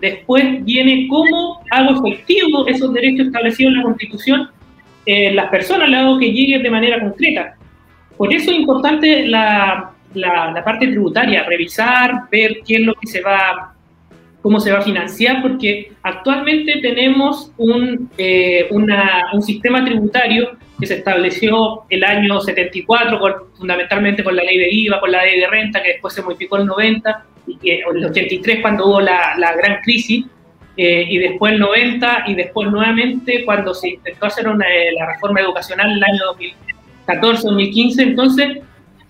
después 0.00 0.64
viene 0.64 1.06
cómo 1.08 1.62
hago 1.70 2.04
efectivo 2.04 2.66
esos 2.66 2.92
derechos 2.92 3.28
establecidos 3.28 3.72
en 3.72 3.78
la 3.78 3.84
Constitución 3.84 4.50
en 5.06 5.36
las 5.36 5.48
personas, 5.50 5.88
le 5.88 5.96
hago 5.96 6.18
que 6.18 6.32
lleguen 6.32 6.64
de 6.64 6.70
manera 6.70 7.00
concreta. 7.00 7.54
Por 8.16 8.34
eso 8.34 8.50
es 8.50 8.58
importante 8.58 9.24
la, 9.26 9.92
la, 10.14 10.50
la 10.50 10.64
parte 10.64 10.88
tributaria, 10.88 11.44
revisar, 11.44 12.22
ver 12.28 12.58
qué 12.66 12.74
es 12.76 12.80
lo 12.80 12.94
que 12.94 13.06
se 13.06 13.20
va 13.20 13.72
cómo 14.46 14.60
se 14.60 14.70
va 14.70 14.78
a 14.78 14.82
financiar, 14.82 15.42
porque 15.42 15.90
actualmente 16.04 16.78
tenemos 16.80 17.52
un, 17.56 18.08
eh, 18.16 18.68
un 18.70 19.42
sistema 19.42 19.84
tributario 19.84 20.50
que 20.78 20.86
se 20.86 20.94
estableció 20.96 21.84
el 21.88 22.04
año 22.04 22.40
74, 22.40 23.48
fundamentalmente 23.56 24.22
con 24.22 24.36
la 24.36 24.42
ley 24.42 24.58
de 24.58 24.70
IVA, 24.70 25.00
con 25.00 25.10
la 25.10 25.24
ley 25.24 25.40
de 25.40 25.46
renta, 25.46 25.82
que 25.82 25.92
después 25.92 26.14
se 26.14 26.22
modificó 26.22 26.56
en 26.56 26.62
el 26.62 26.68
90, 26.68 27.24
y 27.46 27.56
que, 27.58 27.80
en 27.80 27.96
el 27.96 28.04
83 28.06 28.60
cuando 28.60 28.86
hubo 28.86 29.00
la, 29.00 29.36
la 29.38 29.54
gran 29.54 29.80
crisis, 29.82 30.26
eh, 30.76 31.06
y 31.08 31.18
después 31.18 31.54
el 31.54 31.58
90, 31.60 32.24
y 32.26 32.34
después 32.34 32.70
nuevamente 32.70 33.44
cuando 33.46 33.72
se 33.72 33.90
intentó 33.90 34.26
hacer 34.26 34.46
una, 34.46 34.66
eh, 34.66 34.92
la 34.98 35.06
reforma 35.12 35.40
educacional 35.40 35.90
en 35.90 35.96
el 35.96 36.04
año 36.04 36.20
2014, 36.26 37.42
2015, 37.46 38.02
entonces 38.02 38.58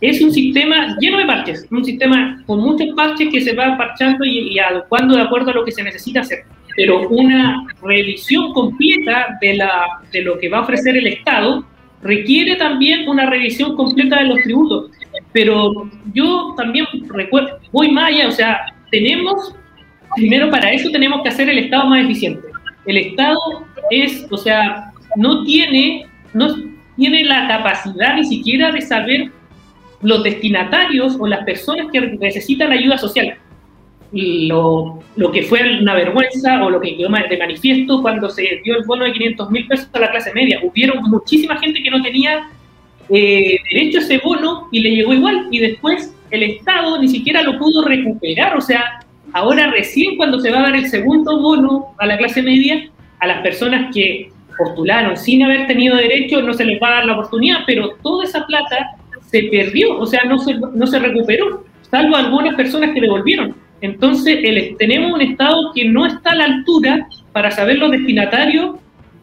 es 0.00 0.20
un 0.22 0.30
sistema 0.32 0.96
lleno 1.00 1.18
de 1.18 1.26
parches, 1.26 1.66
un 1.70 1.84
sistema 1.84 2.40
con 2.46 2.60
muchos 2.60 2.94
parches 2.94 3.28
que 3.32 3.40
se 3.40 3.54
va 3.54 3.76
parchando 3.76 4.24
y, 4.24 4.56
adecuando 4.58 5.16
de 5.16 5.22
acuerdo 5.22 5.50
a 5.50 5.54
lo 5.54 5.64
que 5.64 5.72
se 5.72 5.82
necesita 5.82 6.20
hacer. 6.20 6.44
Pero 6.76 7.08
una 7.08 7.66
revisión 7.82 8.52
completa 8.52 9.38
de, 9.40 9.54
la, 9.54 10.00
de 10.12 10.22
lo 10.22 10.38
que 10.38 10.48
va 10.48 10.58
a 10.58 10.62
ofrecer 10.62 10.96
el 10.96 11.06
Estado 11.06 11.64
requiere 12.02 12.56
también 12.56 13.08
una 13.08 13.26
revisión 13.26 13.74
completa 13.76 14.20
de 14.20 14.26
los 14.26 14.42
tributos. 14.42 14.90
Pero 15.32 15.90
yo 16.12 16.54
también 16.56 16.86
recuerdo, 17.08 17.58
voy 17.72 17.90
más 17.90 18.10
allá, 18.10 18.28
o 18.28 18.32
sea, 18.32 18.60
tenemos, 18.90 19.54
primero 20.14 20.50
para 20.50 20.72
eso 20.72 20.90
tenemos 20.90 21.22
que 21.22 21.30
hacer 21.30 21.48
el 21.48 21.58
Estado 21.58 21.86
más 21.86 22.04
eficiente. 22.04 22.46
El 22.86 22.98
Estado 22.98 23.38
es, 23.90 24.26
o 24.30 24.36
sea, 24.36 24.92
no 25.16 25.44
tiene, 25.44 26.06
no 26.34 26.54
tiene 26.96 27.24
la 27.24 27.48
capacidad 27.48 28.16
ni 28.16 28.24
siquiera 28.24 28.70
de 28.70 28.80
saber 28.82 29.30
los 30.02 30.22
destinatarios 30.22 31.16
o 31.18 31.26
las 31.26 31.44
personas 31.44 31.86
que 31.92 32.00
necesitan 32.00 32.70
ayuda 32.70 32.98
social. 32.98 33.38
Lo, 34.12 35.00
lo, 35.16 35.32
que 35.32 35.42
fue 35.42 35.80
una 35.80 35.94
vergüenza 35.94 36.64
o 36.64 36.70
lo 36.70 36.80
que 36.80 36.96
quedó 36.96 37.09
de 37.09 37.36
manifiesto 37.38 38.00
cuando 38.02 38.30
se 38.30 38.61
dio 38.64 38.76
el 38.76 38.84
bono 38.84 39.04
de 39.04 39.12
500 39.12 39.50
mil 39.50 39.66
pesos 39.66 39.88
a 39.92 40.00
la 40.00 40.11
clase 40.11 40.32
media. 40.32 40.61
Hubieron 40.62 41.02
muchísima 41.11 41.59
gente 41.59 41.82
que 41.82 41.90
no 41.90 42.02
tenía 42.02 42.48
eh, 43.09 43.57
derecho 43.72 43.98
a 43.98 44.02
ese 44.02 44.18
bono 44.18 44.68
y 44.70 44.80
le 44.80 44.90
llegó 44.90 45.12
igual 45.12 45.48
y 45.50 45.59
después 45.59 46.14
el 46.30 46.42
Estado 46.42 47.00
ni 47.00 47.09
siquiera 47.09 47.42
lo 47.42 47.59
pudo 47.59 47.84
recuperar. 47.84 48.57
O 48.57 48.61
sea, 48.61 49.00
ahora 49.32 49.70
recién 49.70 50.16
cuando 50.16 50.40
se 50.40 50.50
va 50.50 50.61
a 50.61 50.62
dar 50.62 50.76
el 50.76 50.88
segundo 50.88 51.40
bono 51.40 51.94
a 51.98 52.07
la 52.07 52.16
clase 52.16 52.42
media, 52.42 52.88
a 53.20 53.26
las 53.26 53.42
personas 53.42 53.92
que 53.94 54.30
postularon 54.57 55.16
sin 55.16 55.42
haber 55.42 55.66
tenido 55.66 55.96
derecho 55.96 56.42
no 56.42 56.54
se 56.54 56.64
les 56.64 56.80
va 56.80 56.88
a 56.88 56.94
dar 56.96 57.07
la 57.07 57.12
oportunidad, 57.14 57.59
pero 57.66 57.90
toda 58.02 58.24
esa 58.24 58.46
plata 58.46 58.96
se 59.26 59.42
perdió, 59.44 59.98
o 59.98 60.07
sea, 60.07 60.24
no 60.24 60.38
se, 60.38 60.54
no 60.54 60.86
se 60.86 60.98
recuperó. 60.98 61.64
Salvo 61.91 62.16
algunas 62.16 62.55
personas 62.55 62.91
que 62.95 63.01
devolvieron. 63.01 63.55
Entonces, 63.80 64.39
el, 64.43 64.76
tenemos 64.78 65.12
un 65.12 65.20
Estado 65.20 65.72
que 65.74 65.84
no 65.84 66.07
está 66.07 66.30
a 66.30 66.37
la 66.37 66.45
altura 66.45 67.07
para 67.32 67.51
saber 67.51 67.78
los 67.78 67.91
destinatarios 67.91 68.76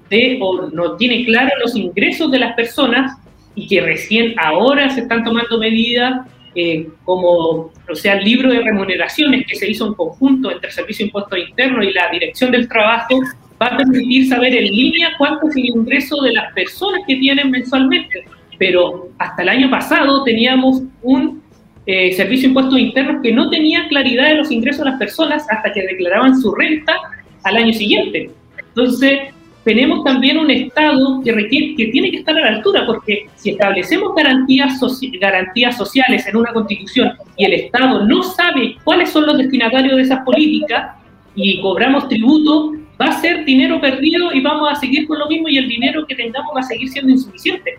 de, 0.10 0.38
o 0.42 0.70
no 0.70 0.96
tiene 0.96 1.26
claro 1.26 1.52
los 1.60 1.76
ingresos 1.76 2.32
de 2.32 2.40
las 2.40 2.54
personas 2.56 3.18
y 3.56 3.68
que 3.68 3.82
recién 3.82 4.36
ahora 4.38 4.90
se 4.90 5.02
están 5.02 5.24
tomando 5.24 5.58
medidas 5.58 6.28
eh, 6.56 6.88
como, 7.04 7.72
o 7.90 7.96
sea, 7.96 8.14
el 8.14 8.24
libro 8.24 8.52
de 8.52 8.62
remuneraciones 8.62 9.46
que 9.48 9.56
se 9.56 9.70
hizo 9.72 9.88
en 9.88 9.96
conjunto 9.96 10.52
entre 10.52 10.68
el 10.68 10.74
Servicio 10.74 11.04
de 11.04 11.08
Impuestos 11.08 11.40
Internos 11.40 11.86
y 11.86 11.94
la 11.94 12.10
Dirección 12.12 12.52
del 12.52 12.68
Trabajo 12.68 13.20
va 13.60 13.68
a 13.68 13.78
permitir 13.78 14.28
saber 14.28 14.56
en 14.56 14.66
línea 14.66 15.14
cuánto 15.18 15.50
es 15.50 15.56
el 15.56 15.66
ingreso 15.66 16.22
de 16.22 16.34
las 16.34 16.54
personas 16.54 17.02
que 17.08 17.16
tienen 17.16 17.50
mensualmente. 17.50 18.24
Pero 18.60 19.10
hasta 19.18 19.42
el 19.42 19.50
año 19.50 19.70
pasado 19.72 20.24
teníamos 20.24 20.84
un 21.02 21.42
eh, 21.86 22.14
Servicio 22.14 22.44
de 22.44 22.48
Impuestos 22.50 22.80
Internos 22.80 23.22
que 23.22 23.34
no 23.34 23.50
tenía 23.50 23.88
claridad 23.88 24.30
de 24.30 24.36
los 24.36 24.52
ingresos 24.52 24.86
de 24.86 24.92
las 24.92 25.00
personas 25.00 25.46
hasta 25.50 25.74
que 25.74 25.82
declaraban 25.82 26.40
su 26.40 26.54
renta 26.54 26.96
al 27.44 27.58
año 27.58 27.74
siguiente. 27.74 28.30
Entonces, 28.58 29.34
tenemos 29.64 30.04
también 30.04 30.38
un 30.38 30.52
Estado 30.52 31.22
que, 31.24 31.32
requiere, 31.32 31.76
que 31.76 31.88
tiene 31.88 32.12
que 32.12 32.18
estar 32.18 32.36
a 32.38 32.42
la 32.42 32.58
altura, 32.58 32.86
porque 32.86 33.28
si 33.36 33.52
establecemos 33.52 34.14
garantías, 34.16 34.80
garantías 35.20 35.78
sociales 35.78 36.28
en 36.28 36.36
una 36.36 36.52
constitución 36.52 37.14
y 37.38 37.46
el 37.46 37.54
Estado 37.54 38.06
no 38.06 38.24
sabe 38.24 38.76
cuáles 38.84 39.10
son 39.10 39.26
los 39.26 39.38
destinatarios 39.38 39.96
de 39.96 40.02
esas 40.02 40.24
políticas 40.26 40.98
y 41.36 41.62
cobramos 41.62 42.10
tributo, 42.10 42.74
va 43.02 43.06
a 43.06 43.22
ser 43.22 43.46
dinero 43.46 43.80
perdido 43.80 44.34
y 44.34 44.42
vamos 44.42 44.70
a 44.72 44.76
seguir 44.76 45.08
con 45.08 45.18
lo 45.18 45.28
mismo 45.28 45.48
y 45.48 45.58
el 45.58 45.68
dinero 45.68 46.06
que 46.06 46.16
tengamos 46.16 46.54
va 46.56 46.60
a 46.60 46.64
seguir 46.64 46.90
siendo 46.90 47.12
insuficiente. 47.12 47.78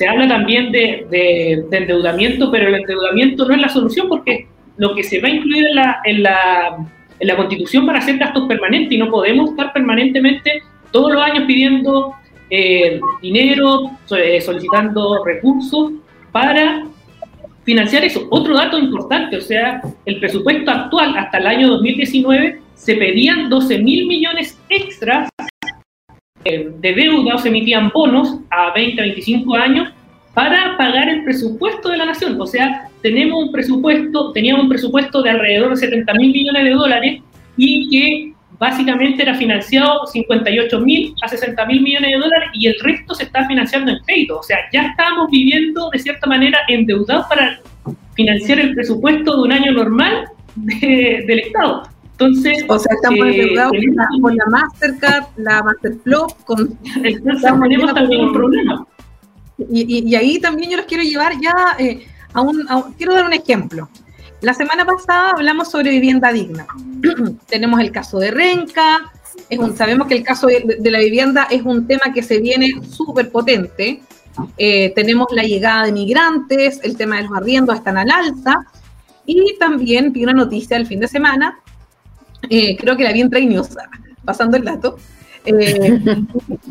Se 0.00 0.08
habla 0.08 0.26
también 0.26 0.72
de, 0.72 1.06
de, 1.10 1.76
endeudamiento, 1.76 2.50
pero 2.50 2.68
el 2.68 2.74
endeudamiento 2.74 3.46
no 3.46 3.54
es 3.54 3.60
la 3.60 3.68
solución 3.68 4.08
porque 4.08 4.46
lo 4.78 4.94
que 4.94 5.04
se 5.04 5.20
va 5.20 5.28
a 5.28 5.30
incluir 5.30 5.66
en 5.66 5.74
la, 5.74 6.00
en 6.06 6.22
la, 6.22 6.86
en 7.18 7.28
la 7.28 7.36
constitución 7.36 7.84
van 7.84 7.96
a 7.96 8.00
ser 8.00 8.16
gastos 8.16 8.48
permanentes 8.48 8.92
y 8.92 8.96
no 8.96 9.10
podemos 9.10 9.50
estar 9.50 9.74
permanentemente 9.74 10.62
todos 10.90 11.12
los 11.12 11.22
años 11.22 11.44
pidiendo 11.46 12.14
eh, 12.48 12.98
dinero, 13.20 13.90
eh, 14.16 14.40
solicitando 14.40 15.22
recursos 15.22 15.92
para 16.32 16.86
financiar 17.64 18.02
eso. 18.02 18.26
Otro 18.30 18.54
dato 18.54 18.78
importante, 18.78 19.36
o 19.36 19.42
sea, 19.42 19.82
el 20.06 20.18
presupuesto 20.18 20.70
actual 20.70 21.14
hasta 21.18 21.36
el 21.36 21.46
año 21.46 21.68
2019 21.68 22.58
se 22.74 22.94
pedían 22.94 23.50
12 23.50 23.78
mil 23.80 24.06
millones 24.06 24.58
extras 24.70 25.28
eh, 26.44 26.70
de 26.78 26.94
deuda 26.94 27.34
o 27.34 27.38
se 27.38 27.48
emitían 27.48 27.90
bonos 27.90 28.38
a 28.50 28.72
20, 28.72 29.00
25 29.00 29.54
años 29.54 29.92
para 30.34 30.76
pagar 30.76 31.08
el 31.08 31.24
presupuesto 31.24 31.90
de 31.90 31.98
la 31.98 32.06
nación. 32.06 32.40
O 32.40 32.46
sea, 32.46 32.88
tenemos 33.02 33.44
un 33.44 33.52
presupuesto, 33.52 34.32
teníamos 34.32 34.64
un 34.64 34.68
presupuesto 34.68 35.22
de 35.22 35.30
alrededor 35.30 35.70
de 35.70 35.76
70 35.76 36.14
mil 36.14 36.32
millones 36.32 36.64
de 36.64 36.70
dólares 36.70 37.22
y 37.56 37.88
que 37.90 38.32
básicamente 38.58 39.22
era 39.22 39.34
financiado 39.34 40.06
58 40.06 40.80
mil 40.80 41.14
a 41.22 41.28
60 41.28 41.64
mil 41.66 41.82
millones 41.82 42.10
de 42.10 42.18
dólares 42.18 42.50
y 42.52 42.66
el 42.66 42.76
resto 42.80 43.14
se 43.14 43.24
está 43.24 43.46
financiando 43.46 43.90
en 43.90 43.98
crédito. 44.04 44.38
O 44.38 44.42
sea, 44.42 44.58
ya 44.72 44.82
estamos 44.82 45.30
viviendo 45.30 45.90
de 45.90 45.98
cierta 45.98 46.26
manera 46.26 46.58
endeudados 46.68 47.26
para 47.26 47.58
financiar 48.14 48.60
el 48.60 48.74
presupuesto 48.74 49.36
de 49.36 49.42
un 49.42 49.52
año 49.52 49.72
normal 49.72 50.26
del 50.56 51.38
Estado. 51.38 51.89
Entonces, 52.20 52.64
o 52.68 52.78
sea, 52.78 52.94
estamos 52.94 53.26
eh, 53.26 53.30
endeudados 53.30 53.72
con 54.20 54.36
la 54.36 54.44
Mastercard, 54.46 55.24
la 55.36 55.62
Masterflow, 55.62 56.26
con... 56.44 56.78
Entonces 57.02 57.50
tenemos 57.62 57.94
también 57.94 58.20
un 58.20 58.32
problema. 58.32 58.86
Y, 59.70 60.08
y, 60.10 60.14
ahí 60.14 60.38
también 60.38 60.70
yo 60.70 60.76
los 60.76 60.86
quiero 60.86 61.02
llevar 61.02 61.32
ya 61.40 61.54
eh, 61.78 62.06
a, 62.34 62.42
un, 62.42 62.66
Quiero 62.98 63.14
dar 63.14 63.24
un 63.24 63.32
ejemplo. 63.32 63.88
La 64.42 64.52
semana 64.52 64.84
pasada 64.84 65.30
hablamos 65.30 65.70
sobre 65.70 65.90
vivienda 65.90 66.30
digna. 66.30 66.66
Tenemos 67.48 67.80
el 67.80 67.90
caso 67.90 68.18
de 68.18 68.30
Renca, 68.30 69.10
es 69.48 69.58
un, 69.58 69.74
sabemos 69.74 70.06
que 70.06 70.14
el 70.14 70.22
caso 70.22 70.46
de, 70.46 70.90
la 70.90 70.98
vivienda 70.98 71.46
es 71.50 71.62
un 71.62 71.86
tema 71.86 72.12
que 72.14 72.22
se 72.22 72.38
viene 72.38 72.82
súper 72.88 73.30
potente. 73.30 74.02
Eh, 74.58 74.92
tenemos 74.94 75.26
la 75.32 75.42
llegada 75.42 75.84
de 75.84 75.92
migrantes, 75.92 76.80
el 76.82 76.96
tema 76.96 77.16
de 77.16 77.24
los 77.24 77.32
arriendos 77.32 77.76
están 77.76 77.96
al 77.96 78.10
alza. 78.10 78.66
Y 79.26 79.56
también 79.58 80.12
vi 80.12 80.24
una 80.24 80.32
noticia 80.32 80.76
el 80.76 80.86
fin 80.86 81.00
de 81.00 81.08
semana, 81.08 81.58
eh, 82.50 82.76
creo 82.76 82.96
que 82.96 83.04
la 83.04 83.12
vi 83.12 83.22
en 83.22 83.30
pasando 84.24 84.56
el 84.56 84.64
dato, 84.64 84.96
eh, 85.46 86.00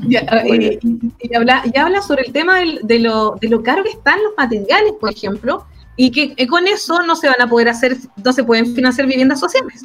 y, 0.08 1.36
habla, 1.36 1.64
habla, 1.76 2.02
sobre 2.02 2.24
el 2.28 2.32
tema 2.32 2.60
de, 2.84 3.00
lo, 3.00 3.36
de 3.42 3.48
lo 3.48 3.64
caro 3.64 3.84
que 3.84 3.90
están 3.90 4.22
los 4.24 4.34
materiales, 4.38 4.94
por 5.00 5.12
ejemplo, 5.12 5.66
y 5.96 6.12
que 6.12 6.48
con 6.48 6.68
eso 6.68 7.02
no 7.04 7.16
se 7.16 7.28
van 7.28 7.42
a 7.42 7.50
poder 7.50 7.70
hacer, 7.70 7.98
no 8.24 8.32
se 8.32 8.44
pueden 8.44 8.74
financiar 8.74 9.08
viviendas 9.08 9.40
sociales. 9.40 9.84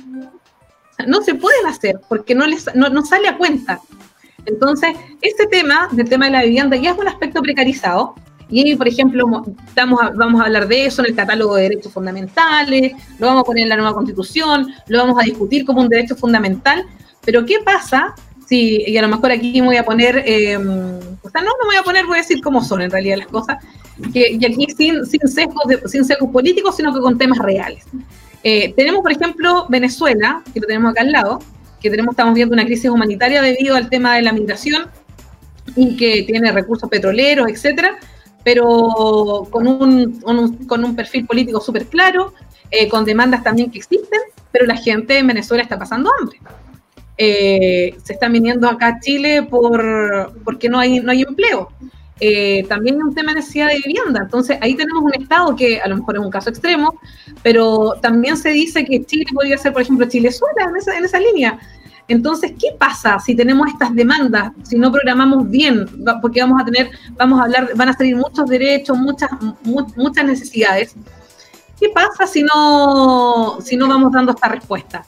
No 1.07 1.22
se 1.22 1.34
pueden 1.34 1.66
hacer 1.66 2.01
porque 2.09 2.34
no, 2.34 2.47
les, 2.47 2.72
no, 2.74 3.05
sale 3.05 3.28
a 3.28 3.36
cuenta. 3.36 3.80
Entonces, 4.47 4.97
este 5.20 5.47
tema, 5.47 5.88
del 5.90 6.09
tema 6.09 6.26
de 6.26 6.30
la 6.30 6.42
vivienda, 6.45 6.76
ya 6.76 6.92
es 6.92 6.99
un 6.99 7.09
aspecto 7.09 7.42
precarizado. 7.42 8.14
Y, 8.49 8.76
por 8.76 8.88
ejemplo, 8.88 9.45
estamos 9.66 10.01
vamos 10.14 10.40
a 10.40 10.45
hablar 10.45 10.68
de 10.68 10.86
eso 10.86 11.03
en 11.03 11.09
el 11.09 11.14
catálogo 11.14 11.57
de 11.57 11.62
derechos 11.64 11.92
fundamentales, 11.92 12.92
lo 13.18 13.26
vamos 13.26 13.42
a 13.42 13.45
poner 13.45 13.62
en 13.64 13.68
la 13.70 13.76
nueva 13.76 13.95
constitución, 13.95 14.72
lo 14.88 14.99
vamos 14.99 15.20
a 15.20 15.24
discutir 15.24 15.64
como 15.64 15.80
un 15.80 15.88
derecho 15.88 16.16
fundamental. 16.16 16.84
Pero, 17.24 17.45
¿qué 17.47 17.57
pasa 17.64 18.14
si, 18.47 18.84
y 18.86 18.97
a 18.97 19.03
lo 19.03 19.09
mejor 19.09 19.32
aquí 19.32 19.61
me 19.61 19.68
voy 19.68 19.76
a 19.76 19.84
poner, 19.84 20.22
eh, 20.26 20.57
o 20.57 21.30
sea, 21.30 21.40
no, 21.40 21.51
no 21.61 21.66
voy 21.66 21.76
a 21.76 21.82
poner, 21.82 22.07
voy 22.07 22.16
a 22.16 22.22
decir 22.22 22.42
cómo 22.42 22.62
son 22.62 22.82
en 22.82 22.90
realidad 22.90 23.16
las 23.18 23.28
cosas, 23.28 23.64
y 24.12 24.45
aquí 24.45 24.66
sin, 24.76 25.07
sin, 25.07 25.20
sesgos 25.20 25.62
sin 25.86 26.05
sesgos 26.05 26.30
políticos, 26.30 26.76
sino 26.76 26.92
que 26.92 27.01
con 27.01 27.16
temas 27.16 27.38
reales. 27.38 27.84
Eh, 28.42 28.74
tenemos, 28.76 29.01
por 29.01 29.12
ejemplo, 29.12 29.66
Venezuela, 29.68 30.42
que 30.53 30.61
lo 30.61 30.66
tenemos 30.66 30.90
acá 30.90 31.03
al 31.03 31.12
lado, 31.12 31.38
que 31.80 31.90
tenemos, 31.90 32.12
estamos 32.12 32.34
viendo 32.34 32.55
una 32.55 32.64
crisis 32.64 32.90
humanitaria 32.90 33.40
debido 33.40 33.76
al 33.76 33.88
tema 33.88 34.16
de 34.16 34.22
la 34.22 34.32
migración 34.32 34.86
y 35.76 35.97
que 35.97 36.24
tiene 36.24 36.53
recursos 36.53 36.88
petroleros, 36.90 37.49
etcétera, 37.49 37.99
pero 38.45 39.49
con 39.51 39.66
un, 39.66 40.20
con 40.66 40.84
un 40.84 40.95
perfil 40.95 41.26
político 41.26 41.61
súper 41.61 41.86
claro, 41.86 42.34
eh, 42.70 42.88
con 42.88 43.05
demandas 43.05 43.42
también 43.42 43.70
que 43.70 43.78
existen, 43.78 44.20
pero 44.53 44.66
la 44.66 44.76
gente 44.76 45.18
en 45.18 45.26
Venezuela 45.26 45.62
está 45.62 45.78
pasando 45.78 46.11
hambre. 46.20 46.38
Eh, 47.16 47.95
se 48.03 48.12
están 48.14 48.32
viniendo 48.32 48.68
acá 48.68 48.88
a 48.88 49.01
Chile 49.01 49.45
por, 49.45 50.32
porque 50.45 50.68
no 50.68 50.78
hay, 50.78 51.01
no 51.01 51.12
hay 51.12 51.22
empleo. 51.22 51.70
Eh, 52.20 52.64
también 52.68 53.03
un 53.03 53.14
tema 53.14 53.32
de 53.32 53.40
necesidad 53.40 53.68
de 53.68 53.80
vivienda. 53.84 54.20
Entonces, 54.22 54.59
ahí 54.61 54.74
tenemos 54.74 55.03
un 55.03 55.14
Estado 55.14 55.55
que 55.57 55.80
a 55.80 55.88
lo 55.88 55.97
mejor 55.97 56.16
es 56.16 56.22
un 56.22 56.30
caso 56.30 56.51
extremo, 56.51 57.01
pero 57.42 57.95
también 58.01 58.36
se 58.36 58.51
dice 58.51 58.84
que 58.84 59.05
Chile 59.05 59.26
podría 59.32 59.59
ser, 59.59 59.72
por 59.72 59.82
ejemplo, 59.82 60.07
Chilezuela 60.07 60.64
en 60.68 60.76
esa, 60.76 60.97
en 60.97 61.05
esa 61.05 61.18
línea. 61.18 61.59
Entonces, 62.09 62.52
¿qué 62.59 62.68
pasa 62.78 63.18
si 63.18 63.34
tenemos 63.34 63.68
estas 63.68 63.94
demandas, 63.94 64.52
si 64.62 64.78
no 64.78 64.92
programamos 64.92 65.48
bien? 65.48 65.86
Porque 66.20 66.40
vamos 66.40 66.61
a 66.61 66.64
tener, 66.64 66.90
vamos 67.16 67.40
a 67.40 67.44
hablar, 67.44 67.70
van 67.74 67.88
a 67.88 67.92
salir 67.94 68.16
muchos 68.16 68.46
derechos, 68.46 68.96
muchas, 68.98 69.30
muchas 69.96 70.24
necesidades. 70.24 70.94
¿Qué 71.80 71.88
pasa 71.88 72.26
si 72.26 72.42
no, 72.42 73.59
si 73.62 73.76
no 73.76 73.88
vamos 73.88 74.12
dando 74.12 74.32
esta 74.32 74.48
respuesta? 74.48 75.05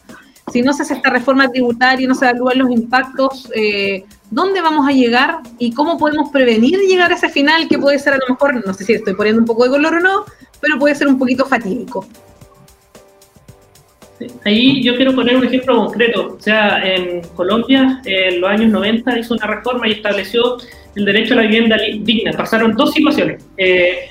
Si 0.53 0.63
no 0.63 0.73
se 0.73 0.83
hace 0.83 0.95
esta 0.95 1.11
reforma 1.11 1.51
tributaria 1.51 2.07
no 2.07 2.15
se 2.15 2.25
evalúan 2.25 2.59
los 2.59 2.71
impactos 2.71 3.51
eh, 3.53 4.05
dónde 4.31 4.61
vamos 4.61 4.89
a 4.89 4.93
llegar 4.93 5.41
y 5.59 5.73
cómo 5.73 5.99
podemos 5.99 6.31
prevenir 6.31 6.79
llegar 6.79 7.11
a 7.11 7.17
ese 7.17 7.29
final 7.29 7.69
que 7.69 7.79
puede 7.79 7.99
ser 7.99 8.15
a 8.15 8.19
lo 8.19 8.29
mejor, 8.29 8.65
no 8.65 8.73
sé 8.73 8.85
si 8.85 8.93
estoy 8.95 9.15
poniendo 9.15 9.41
un 9.41 9.47
poco 9.47 9.65
de 9.65 9.71
color 9.71 9.95
o 9.95 10.01
no, 10.01 10.25
pero 10.61 10.79
puede 10.79 10.95
ser 10.95 11.09
un 11.09 11.19
poquito 11.19 11.45
fatídico. 11.47 12.07
Ahí 14.45 14.83
yo 14.83 14.97
quiero 14.97 15.15
poner 15.15 15.37
un 15.37 15.45
ejemplo 15.45 15.77
concreto. 15.77 16.37
O 16.39 16.41
sea, 16.41 16.83
en 16.85 17.23
Colombia, 17.35 18.01
en 18.05 18.41
los 18.41 18.51
años 18.51 18.71
90, 18.71 19.19
hizo 19.19 19.35
una 19.35 19.47
reforma 19.47 19.89
y 19.89 19.93
estableció 19.93 20.57
el 20.95 21.05
derecho 21.05 21.35
a 21.35 21.39
la 21.39 21.43
vivienda 21.43 21.77
digna. 21.77 22.33
Pasaron 22.33 22.73
dos 22.73 22.93
situaciones. 22.93 23.45
Eh, 23.57 24.11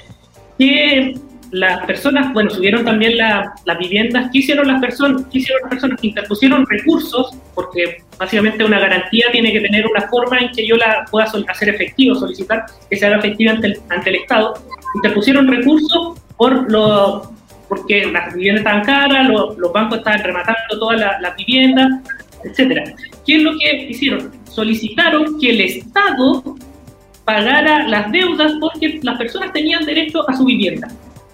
que 0.58 1.16
las 1.52 1.86
personas, 1.86 2.34
bueno, 2.34 2.50
subieron 2.50 2.84
también 2.86 3.18
las 3.18 3.78
viviendas. 3.80 4.30
¿Qué 4.32 4.40
hicieron 4.40 4.68
las 4.68 4.82
personas? 4.82 5.24
¿Qué 5.32 5.40
hicieron 5.40 5.62
las 5.64 5.70
personas 5.70 6.04
interpusieron 6.04 6.66
recursos? 6.68 7.36
Porque 7.54 7.98
básicamente 8.20 8.64
una 8.64 8.80
garantía 8.80 9.28
tiene 9.32 9.52
que 9.52 9.62
tener 9.62 9.86
una 9.88 10.02
forma 10.08 10.40
en 10.40 10.52
que 10.52 10.68
yo 10.68 10.76
la 10.76 11.06
pueda 11.10 11.26
hacer 11.26 11.70
efectivo, 11.70 12.16
solicitar 12.16 12.66
que 12.90 12.96
se 12.96 13.06
haga 13.06 13.18
efectiva 13.18 13.54
ante 13.54 13.68
el, 13.68 13.80
ante 13.90 14.10
el 14.10 14.16
Estado. 14.18 14.54
Interpusieron 14.96 15.48
recursos 15.48 16.20
por 16.38 16.70
lo, 16.70 17.32
porque 17.76 18.06
las 18.06 18.34
viviendas 18.34 18.62
estaban 18.62 18.84
caras, 18.84 19.30
los, 19.30 19.74
bancos 19.74 20.00
estaban 20.00 20.24
rematando 20.24 20.80
todas 20.80 21.00
las 21.22 21.36
viviendas, 21.36 22.02
etcétera. 22.44 22.84
¿Qué 23.26 23.38
es 23.38 23.44
lo 23.44 23.52
que 23.58 23.88
hicieron? 23.90 24.32
Solicitaron 24.50 25.40
que 25.40 25.50
el 25.50 25.62
Estado 25.62 26.56
pagara 27.24 27.88
las 27.88 28.12
deudas 28.12 28.54
porque 28.60 29.00
las 29.02 29.18
personas 29.18 29.52
tenían 29.52 29.86
derecho 29.86 30.28
a 30.30 30.36
su 30.36 30.46
vivienda 30.46 30.88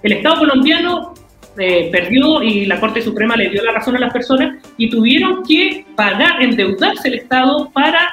el 0.04 0.14
Estado 0.14 0.40
colombiano 0.40 1.14
eh, 1.58 1.90
perdió 1.92 2.42
y 2.42 2.66
la 2.66 2.80
Corte 2.80 3.02
Suprema 3.02 3.36
le 3.36 3.50
dio 3.50 3.64
la 3.64 3.74
razón 3.74 3.96
a 3.98 4.00
las 4.00 4.14
personas 4.14 4.64
y 4.78 4.90
tuvieron 4.90 5.44
que 5.44 5.86
pagar, 5.96 6.42
endeudarse 6.42 7.10
el 7.10 7.16
Estado 7.16 7.70
para 7.72 8.10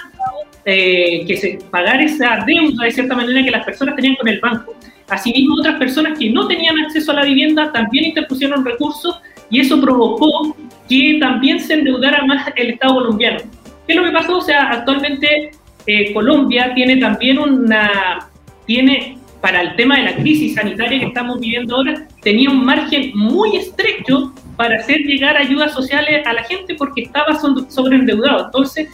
eh, 0.64 1.24
que 1.26 1.36
se 1.36 1.58
pagar 1.70 2.00
esa 2.02 2.44
deuda 2.46 2.84
de 2.84 2.90
cierta 2.90 3.14
manera 3.14 3.42
que 3.42 3.50
las 3.50 3.64
personas 3.64 3.96
tenían 3.96 4.16
con 4.16 4.28
el 4.28 4.40
banco. 4.40 4.74
Asimismo, 5.08 5.56
otras 5.58 5.76
personas 5.78 6.18
que 6.18 6.30
no 6.30 6.46
tenían 6.46 6.78
acceso 6.78 7.12
a 7.12 7.16
la 7.16 7.24
vivienda 7.24 7.72
también 7.72 8.06
interpusieron 8.06 8.64
recursos 8.64 9.20
y 9.50 9.60
eso 9.60 9.80
provocó 9.80 10.54
que 10.88 11.18
también 11.20 11.60
se 11.60 11.74
endeudara 11.74 12.24
más 12.26 12.50
el 12.56 12.70
Estado 12.70 12.94
colombiano. 12.94 13.38
¿Qué 13.86 13.94
es 13.94 13.96
lo 13.96 14.04
que 14.04 14.12
pasó? 14.12 14.38
O 14.38 14.42
sea, 14.42 14.70
actualmente 14.70 15.50
eh, 15.86 16.12
Colombia 16.12 16.74
tiene 16.74 16.98
también 16.98 17.38
una, 17.38 18.28
tiene 18.66 19.18
para 19.40 19.62
el 19.62 19.76
tema 19.76 19.96
de 19.96 20.02
la 20.02 20.16
crisis 20.16 20.54
sanitaria 20.54 20.98
que 20.98 21.06
estamos 21.06 21.40
viviendo 21.40 21.76
ahora, 21.76 22.06
tenía 22.22 22.50
un 22.50 22.64
margen 22.64 23.12
muy 23.14 23.56
estrecho 23.56 24.32
para 24.56 24.76
hacer 24.76 24.98
llegar 25.02 25.36
ayudas 25.36 25.72
sociales 25.72 26.26
a 26.26 26.32
la 26.32 26.42
gente 26.42 26.74
porque 26.74 27.02
estaba 27.02 27.38
sobreendeudado. 27.68 28.46
Entonces, 28.46 28.88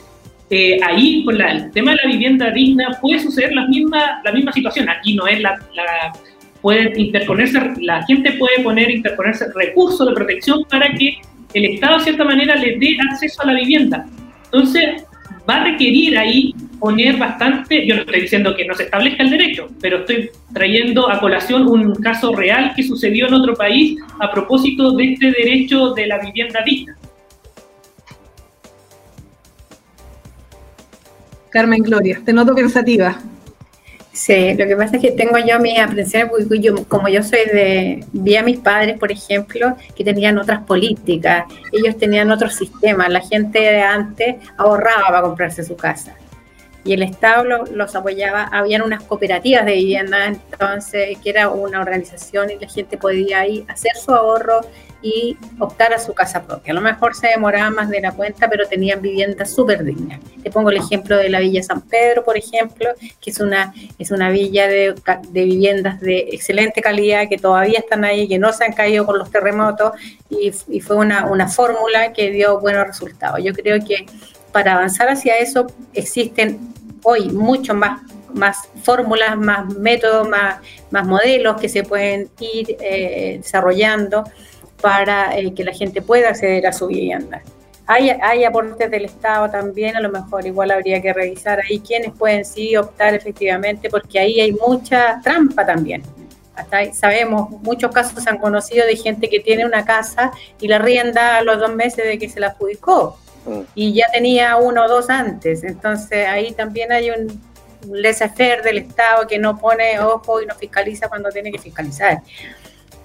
eh, 0.50 0.78
ahí 0.82 1.24
con 1.24 1.40
el 1.40 1.70
tema 1.70 1.92
de 1.92 1.98
la 2.02 2.10
vivienda 2.10 2.50
digna 2.50 2.98
puede 3.00 3.20
suceder 3.20 3.52
la 3.54 3.66
misma, 3.66 4.20
la 4.24 4.32
misma 4.32 4.52
situación. 4.52 4.88
Aquí 4.88 5.14
no 5.14 5.26
es 5.26 5.40
la, 5.40 5.58
la 5.74 6.12
interponerse, 6.96 7.60
la 7.80 8.02
gente 8.04 8.32
puede 8.32 8.60
poner, 8.60 8.90
interponerse 8.90 9.46
recursos 9.54 10.06
de 10.08 10.14
protección 10.14 10.64
para 10.64 10.92
que 10.94 11.18
el 11.52 11.64
Estado 11.66 11.98
de 11.98 12.04
cierta 12.04 12.24
manera 12.24 12.56
le 12.56 12.78
dé 12.78 12.96
acceso 13.10 13.42
a 13.42 13.46
la 13.46 13.54
vivienda. 13.54 14.06
Entonces, 14.46 15.04
va 15.48 15.56
a 15.56 15.64
requerir 15.64 16.16
ahí 16.18 16.54
poner 16.78 17.16
bastante, 17.16 17.86
yo 17.86 17.94
no 17.94 18.02
estoy 18.02 18.22
diciendo 18.22 18.54
que 18.56 18.64
no 18.66 18.74
se 18.74 18.84
establezca 18.84 19.22
el 19.22 19.30
derecho, 19.30 19.68
pero 19.80 19.98
estoy 19.98 20.30
trayendo 20.52 21.10
a 21.10 21.20
colación 21.20 21.66
un 21.66 21.94
caso 21.96 22.34
real 22.34 22.72
que 22.74 22.82
sucedió 22.82 23.28
en 23.28 23.34
otro 23.34 23.54
país 23.54 23.98
a 24.20 24.30
propósito 24.30 24.92
de 24.92 25.12
este 25.12 25.32
derecho 25.32 25.92
de 25.94 26.06
la 26.06 26.18
vivienda 26.18 26.60
digna. 26.64 26.96
Carmen 31.54 31.84
Gloria, 31.84 32.20
te 32.24 32.32
noto 32.32 32.52
pensativa. 32.52 33.16
Sí, 34.12 34.54
lo 34.54 34.66
que 34.66 34.74
pasa 34.74 34.96
es 34.96 35.02
que 35.02 35.12
tengo 35.12 35.38
yo 35.38 35.60
mis 35.60 35.78
aprensiones, 35.78 36.32
yo, 36.60 36.84
como 36.88 37.08
yo 37.08 37.22
soy 37.22 37.44
de, 37.46 38.04
vi 38.12 38.34
a 38.34 38.42
mis 38.42 38.58
padres, 38.58 38.98
por 38.98 39.12
ejemplo, 39.12 39.76
que 39.94 40.02
tenían 40.02 40.36
otras 40.36 40.64
políticas, 40.64 41.44
ellos 41.70 41.96
tenían 41.96 42.32
otros 42.32 42.56
sistemas, 42.56 43.08
la 43.08 43.20
gente 43.20 43.60
de 43.60 43.80
antes 43.80 44.36
ahorraba 44.56 45.06
para 45.06 45.22
comprarse 45.22 45.62
su 45.62 45.76
casa 45.76 46.16
y 46.84 46.92
el 46.92 47.02
Estado 47.02 47.44
los 47.44 47.94
apoyaba, 47.94 48.44
habían 48.44 48.82
unas 48.82 49.04
cooperativas 49.04 49.64
de 49.64 49.74
vivienda, 49.74 50.26
entonces, 50.26 51.16
que 51.22 51.30
era 51.30 51.48
una 51.50 51.80
organización 51.80 52.50
y 52.50 52.58
la 52.58 52.68
gente 52.68 52.98
podía 52.98 53.40
ahí 53.40 53.64
hacer 53.68 53.92
su 53.96 54.12
ahorro 54.12 54.60
y 55.04 55.36
optar 55.58 55.92
a 55.92 55.98
su 55.98 56.14
casa 56.14 56.42
propia. 56.42 56.72
A 56.72 56.74
lo 56.74 56.80
mejor 56.80 57.14
se 57.14 57.28
demoraba 57.28 57.68
más 57.68 57.90
de 57.90 58.00
la 58.00 58.12
cuenta, 58.12 58.48
pero 58.48 58.66
tenían 58.66 59.02
viviendas 59.02 59.54
súper 59.54 59.84
dignas. 59.84 60.18
Te 60.42 60.50
pongo 60.50 60.70
el 60.70 60.78
ejemplo 60.78 61.18
de 61.18 61.28
la 61.28 61.40
Villa 61.40 61.62
San 61.62 61.82
Pedro, 61.82 62.24
por 62.24 62.38
ejemplo, 62.38 62.88
que 63.20 63.30
es 63.30 63.38
una, 63.38 63.74
es 63.98 64.10
una 64.10 64.30
villa 64.30 64.66
de, 64.66 64.94
de 65.28 65.44
viviendas 65.44 66.00
de 66.00 66.30
excelente 66.32 66.80
calidad, 66.80 67.28
que 67.28 67.36
todavía 67.36 67.80
están 67.80 68.02
ahí, 68.02 68.26
que 68.26 68.38
no 68.38 68.50
se 68.54 68.64
han 68.64 68.72
caído 68.72 69.04
con 69.04 69.18
los 69.18 69.30
terremotos, 69.30 69.92
y, 70.30 70.50
y 70.68 70.80
fue 70.80 70.96
una, 70.96 71.26
una 71.26 71.48
fórmula 71.48 72.14
que 72.14 72.30
dio 72.30 72.58
buenos 72.58 72.86
resultados. 72.86 73.44
Yo 73.44 73.52
creo 73.52 73.84
que 73.84 74.06
para 74.52 74.72
avanzar 74.72 75.10
hacia 75.10 75.36
eso 75.36 75.66
existen 75.92 76.58
hoy 77.02 77.28
mucho 77.28 77.74
más 77.74 78.00
más 78.32 78.68
fórmulas, 78.82 79.36
más 79.36 79.72
métodos, 79.76 80.28
más, 80.28 80.56
más 80.90 81.06
modelos 81.06 81.60
que 81.60 81.68
se 81.68 81.84
pueden 81.84 82.28
ir 82.40 82.76
eh, 82.80 83.38
desarrollando 83.40 84.24
para 84.84 85.34
eh, 85.38 85.54
que 85.54 85.64
la 85.64 85.72
gente 85.72 86.02
pueda 86.02 86.28
acceder 86.28 86.66
a 86.66 86.72
su 86.72 86.88
vivienda. 86.88 87.42
Hay, 87.86 88.10
hay, 88.10 88.44
aportes 88.44 88.90
del 88.90 89.06
Estado 89.06 89.50
también, 89.50 89.96
a 89.96 90.00
lo 90.00 90.10
mejor 90.10 90.46
igual 90.46 90.70
habría 90.70 91.00
que 91.00 91.12
revisar 91.12 91.60
ahí 91.60 91.80
quiénes 91.80 92.12
pueden 92.12 92.44
sí 92.44 92.76
optar 92.76 93.14
efectivamente, 93.14 93.88
porque 93.88 94.18
ahí 94.18 94.40
hay 94.40 94.52
mucha 94.52 95.20
trampa 95.22 95.64
también. 95.64 96.02
Hasta 96.54 96.76
ahí 96.78 96.92
sabemos, 96.92 97.50
muchos 97.62 97.90
casos 97.92 98.22
se 98.22 98.28
han 98.28 98.38
conocido 98.38 98.86
de 98.86 98.96
gente 98.96 99.30
que 99.30 99.40
tiene 99.40 99.64
una 99.64 99.86
casa 99.86 100.32
y 100.60 100.68
la 100.68 100.78
rienda 100.78 101.38
a 101.38 101.42
los 101.42 101.58
dos 101.58 101.74
meses 101.74 102.04
de 102.04 102.18
que 102.18 102.28
se 102.28 102.40
la 102.40 102.48
adjudicó 102.48 103.18
mm. 103.46 103.60
y 103.74 103.94
ya 103.94 104.06
tenía 104.12 104.56
uno 104.56 104.84
o 104.84 104.88
dos 104.88 105.08
antes. 105.08 105.64
Entonces 105.64 106.28
ahí 106.28 106.52
también 106.52 106.92
hay 106.92 107.10
un, 107.10 107.40
laissez-faire 107.90 108.62
del 108.62 108.78
Estado 108.78 109.26
que 109.26 109.38
no 109.38 109.58
pone 109.58 110.00
ojo 110.00 110.40
y 110.40 110.46
no 110.46 110.54
fiscaliza 110.54 111.08
cuando 111.08 111.30
tiene 111.30 111.50
que 111.50 111.58
fiscalizar. 111.58 112.22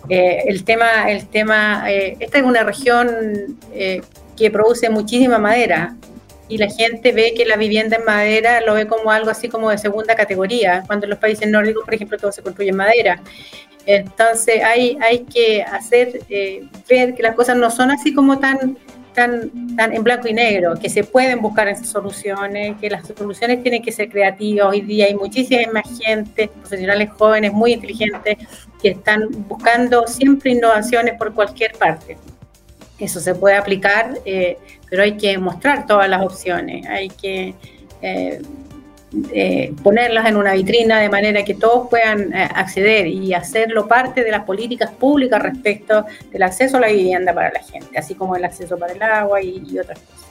Eh, 0.09 0.43
el 0.47 0.63
tema, 0.63 1.09
el 1.11 1.27
tema 1.27 1.83
eh, 1.91 2.17
esta 2.19 2.39
es 2.39 2.43
una 2.43 2.63
región 2.63 3.59
eh, 3.73 4.01
que 4.35 4.49
produce 4.49 4.89
muchísima 4.89 5.37
madera 5.37 5.95
y 6.47 6.57
la 6.57 6.67
gente 6.67 7.11
ve 7.11 7.35
que 7.37 7.45
la 7.45 7.57
vivienda 7.57 7.97
en 7.97 8.05
madera 8.05 8.59
lo 8.61 8.73
ve 8.73 8.87
como 8.87 9.11
algo 9.11 9.29
así 9.29 9.49
como 9.49 9.69
de 9.69 9.77
segunda 9.77 10.15
categoría, 10.15 10.83
cuando 10.87 11.05
en 11.05 11.11
los 11.11 11.19
países 11.19 11.47
nórdicos, 11.47 11.85
por 11.85 11.93
ejemplo, 11.93 12.17
todo 12.17 12.31
se 12.31 12.41
construye 12.41 12.71
en 12.71 12.77
madera. 12.77 13.21
Entonces 13.85 14.63
hay, 14.63 14.97
hay 14.99 15.19
que 15.19 15.61
hacer 15.61 16.21
ver 16.89 17.13
que 17.13 17.23
las 17.23 17.35
cosas 17.35 17.55
no 17.55 17.69
son 17.69 17.91
así 17.91 18.13
como 18.13 18.39
tan 18.39 18.77
tan, 19.19 19.75
tan 19.75 19.93
en 19.93 20.01
blanco 20.01 20.29
y 20.29 20.33
negro, 20.33 20.75
que 20.81 20.89
se 20.89 21.03
pueden 21.03 21.41
buscar 21.41 21.67
esas 21.67 21.89
soluciones, 21.89 22.77
que 22.79 22.89
las 22.89 23.05
soluciones 23.05 23.61
tienen 23.61 23.81
que 23.81 23.91
ser 23.91 24.07
creativas. 24.07 24.67
Hoy 24.67 24.79
día 24.79 25.07
hay 25.07 25.15
muchísima 25.15 25.81
gente, 26.01 26.47
profesionales 26.47 27.09
jóvenes 27.17 27.51
muy 27.51 27.73
inteligentes, 27.73 28.37
que 28.81 28.89
están 28.91 29.27
buscando 29.49 30.07
siempre 30.07 30.51
innovaciones 30.51 31.15
por 31.17 31.33
cualquier 31.33 31.73
parte. 31.73 32.17
Eso 32.97 33.19
se 33.19 33.35
puede 33.35 33.57
aplicar, 33.57 34.17
eh, 34.23 34.57
pero 34.89 35.03
hay 35.03 35.17
que 35.17 35.37
mostrar 35.37 35.85
todas 35.85 36.07
las 36.07 36.21
opciones, 36.21 36.87
hay 36.87 37.09
que 37.09 37.53
eh, 38.01 38.41
eh, 39.31 39.73
ponerlas 39.81 40.27
en 40.27 40.37
una 40.37 40.53
vitrina 40.53 40.99
de 40.99 41.09
manera 41.09 41.43
que 41.43 41.55
todos 41.55 41.89
puedan 41.89 42.31
eh, 42.31 42.47
acceder 42.53 43.07
y 43.07 43.33
hacerlo 43.33 43.87
parte 43.87 44.23
de 44.23 44.29
las 44.29 44.43
políticas 44.43 44.91
públicas 44.91 45.41
respecto 45.41 46.05
del 46.31 46.43
acceso 46.43 46.77
a 46.77 46.81
la 46.81 46.87
vivienda 46.89 47.33
para 47.33 47.51
la 47.51 47.63
gente, 47.63 47.97
así 47.97 48.13
como 48.13 48.35
el 48.35 48.45
acceso 48.45 48.77
para 48.77 48.93
el 48.93 49.01
agua 49.01 49.41
y, 49.41 49.79
otras 49.79 49.99
cosas. 49.99 50.27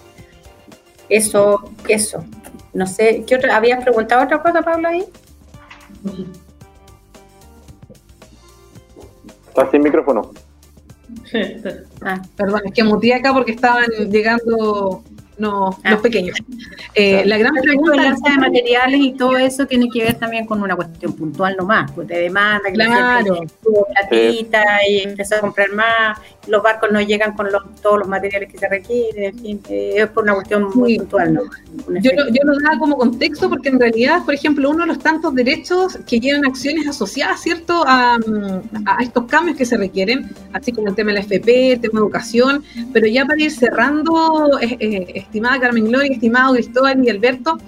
Eso, 1.09 1.73
eso. 1.89 2.25
No 2.73 2.87
sé, 2.87 3.25
¿qué 3.27 3.35
otra? 3.35 3.57
¿Habías 3.57 3.83
preguntado 3.83 4.25
otra 4.25 4.41
cosa, 4.41 4.63
Pablo, 4.63 4.89
ahí? 4.89 5.05
Está 9.49 9.71
sin 9.73 9.83
micrófono. 9.83 10.31
Ah, 12.03 12.23
perdón, 12.37 12.61
es 12.67 12.73
que 12.73 12.85
muteé 12.85 13.15
acá 13.15 13.33
porque 13.33 13.53
estaban 13.53 13.87
llegando 14.09 15.03
no, 15.39 15.67
los 15.85 15.99
ah. 15.99 16.03
pequeños. 16.03 16.37
Eh, 16.95 17.25
la 17.25 17.39
gran 17.39 17.55
pregunta 17.55 18.03
de 18.03 18.37
materiales 18.39 19.01
y 19.01 19.13
todo 19.13 19.39
eso 19.39 19.67
tiene 19.67 19.89
que 19.89 20.03
ver 20.03 20.15
también 20.15 20.47
con 20.47 20.63
una 20.63 20.75
cuestión 20.75 21.13
puntual 21.15 21.57
nomás, 21.57 21.91
pues 21.93 22.09
de 22.09 22.19
demanda, 22.23 22.69
que 22.69 22.75
claro. 22.75 22.93
la 22.93 23.37
gente 23.37 23.55
tuvo 23.63 23.87
platita 23.87 24.65
y 24.89 25.01
empezó 25.01 25.37
a 25.37 25.41
comprar 25.41 25.71
más, 25.73 26.19
los 26.49 26.63
barcos 26.63 26.91
no 26.91 27.01
llegan 27.01 27.35
con 27.35 27.49
todos 27.83 27.99
los 28.01 28.09
materiales 28.09 28.51
que 28.51 28.59
se 28.59 28.69
requieren, 28.69 29.25
en 29.25 29.39
fin, 29.39 29.61
eh, 29.69 29.95
es 29.97 30.09
por 30.09 30.25
una 30.25 30.35
cuestión 30.35 30.71
muy 30.75 30.99
puntual 30.99 31.35
nomás. 31.35 31.61
Yo 32.03 32.11
lo, 32.13 32.29
yo 32.29 32.43
lo 32.45 32.59
daba 32.61 32.79
como 32.79 32.97
contexto 32.97 33.49
porque 33.49 33.69
en 33.69 33.81
realidad, 33.81 34.25
por 34.25 34.35
ejemplo, 34.35 34.71
uno 34.71 34.81
de 34.81 34.87
los 34.89 34.99
tantos 34.99 35.35
derechos 35.35 35.99
que 36.07 36.21
llevan 36.21 36.45
acciones 36.45 36.87
asociadas, 36.87 37.41
¿cierto?, 37.41 37.85
a, 37.87 38.17
a 38.87 39.03
estos 39.03 39.25
cambios 39.27 39.57
que 39.57 39.65
se 39.65 39.77
requieren, 39.77 40.31
así 40.53 40.73
como 40.73 40.89
el 40.89 40.95
tema 40.95 41.11
de 41.11 41.15
la 41.15 41.21
FP, 41.21 41.73
el 41.73 41.81
tema 41.81 42.01
de 42.01 42.07
educación, 42.07 42.65
pero 42.93 43.07
ya 43.07 43.25
para 43.25 43.41
ir 43.41 43.51
cerrando, 43.51 44.59
eh, 44.61 45.13
estimada 45.15 45.61
Carmen 45.61 45.87
Gloria, 45.87 46.13
estimado 46.13 46.55
Cristóbal 46.55 47.05
y 47.05 47.11
Alberto, 47.11 47.59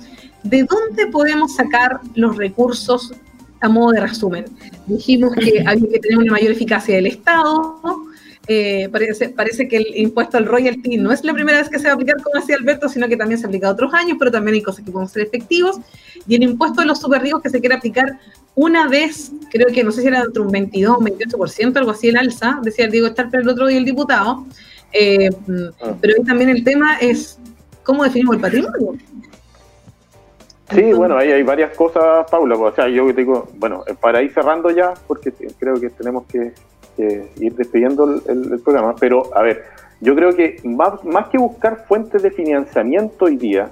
¿de 0.43 0.65
dónde 0.65 1.07
podemos 1.09 1.55
sacar 1.55 2.01
los 2.15 2.37
recursos 2.37 3.13
a 3.61 3.69
modo 3.69 3.93
de 3.93 4.01
resumen? 4.01 4.45
Dijimos 4.87 5.35
que 5.35 5.63
había 5.67 5.89
que 5.89 5.99
tener 5.99 6.19
una 6.19 6.33
mayor 6.33 6.53
eficacia 6.53 6.97
del 6.97 7.07
Estado. 7.07 7.79
Eh, 8.53 8.89
parece, 8.91 9.29
parece 9.29 9.69
que 9.69 9.77
el 9.77 9.87
impuesto 9.97 10.37
al 10.37 10.47
royalty 10.47 10.97
no 10.97 11.13
es 11.13 11.23
la 11.23 11.33
primera 11.33 11.59
vez 11.59 11.69
que 11.69 11.79
se 11.79 11.85
va 11.85 11.93
a 11.93 11.95
aplicar, 11.95 12.17
como 12.21 12.41
decía 12.41 12.57
Alberto, 12.57 12.89
sino 12.89 13.07
que 13.07 13.17
también 13.17 13.39
se 13.39 13.47
ha 13.47 13.49
aplicado 13.49 13.75
otros 13.75 13.95
años, 13.95 14.17
pero 14.19 14.33
también 14.33 14.55
hay 14.57 14.63
cosas 14.63 14.85
que 14.85 14.91
pueden 14.91 15.09
ser 15.09 15.23
efectivos. 15.23 15.79
Y 16.27 16.35
el 16.35 16.43
impuesto 16.43 16.81
a 16.81 16.85
los 16.85 17.01
super 17.01 17.23
ricos 17.23 17.43
que 17.43 17.51
se 17.51 17.61
quiere 17.61 17.77
aplicar 17.77 18.19
una 18.57 18.89
vez, 18.89 19.31
creo 19.53 19.69
que 19.69 19.85
no 19.85 19.93
sé 19.93 20.01
si 20.03 20.09
era 20.09 20.23
entre 20.23 20.43
un 20.43 20.51
22 20.51 20.97
o 20.97 20.99
un 20.99 21.07
28%, 21.07 21.77
algo 21.77 21.93
así 21.93 22.09
el 22.09 22.17
alza, 22.17 22.59
decía 22.63 22.87
el 22.87 22.91
Diego 22.91 23.07
Starper 23.07 23.41
el 23.41 23.49
otro 23.49 23.69
día 23.69 23.79
el 23.79 23.85
diputado. 23.85 24.45
Eh, 24.93 25.31
ah. 25.83 25.95
pero 26.01 26.21
también 26.25 26.51
el 26.51 26.65
tema 26.65 26.99
es 26.99 27.39
¿Cómo 27.85 28.05
definimos 28.05 28.37
el 28.37 28.41
patrimonio? 28.41 28.95
Sí, 30.73 30.93
bueno, 30.93 31.17
ahí 31.17 31.33
hay 31.33 31.43
varias 31.43 31.77
cosas, 31.77 32.31
Paula. 32.31 32.57
Pues, 32.57 32.73
o 32.73 32.77
sea, 32.77 32.89
yo 32.89 33.13
digo, 33.13 33.49
bueno, 33.57 33.83
para 34.01 34.23
ir 34.23 34.33
cerrando 34.33 34.71
ya, 34.71 34.95
porque 35.09 35.33
creo 35.59 35.81
que 35.81 35.91
tenemos 35.91 36.25
que, 36.27 36.53
ir 37.39 37.55
despidiendo 37.55 38.21
el, 38.27 38.61
programa, 38.63 38.95
pero 38.99 39.35
a 39.35 39.43
ver, 39.43 39.65
yo 40.01 40.15
creo 40.15 40.35
que 40.35 40.61
más, 40.65 41.05
más 41.05 41.29
que 41.29 41.39
buscar 41.39 41.85
fuentes 41.87 42.23
de 42.23 42.31
financiamiento 42.31 43.27
hoy 43.27 43.37
día, 43.37 43.71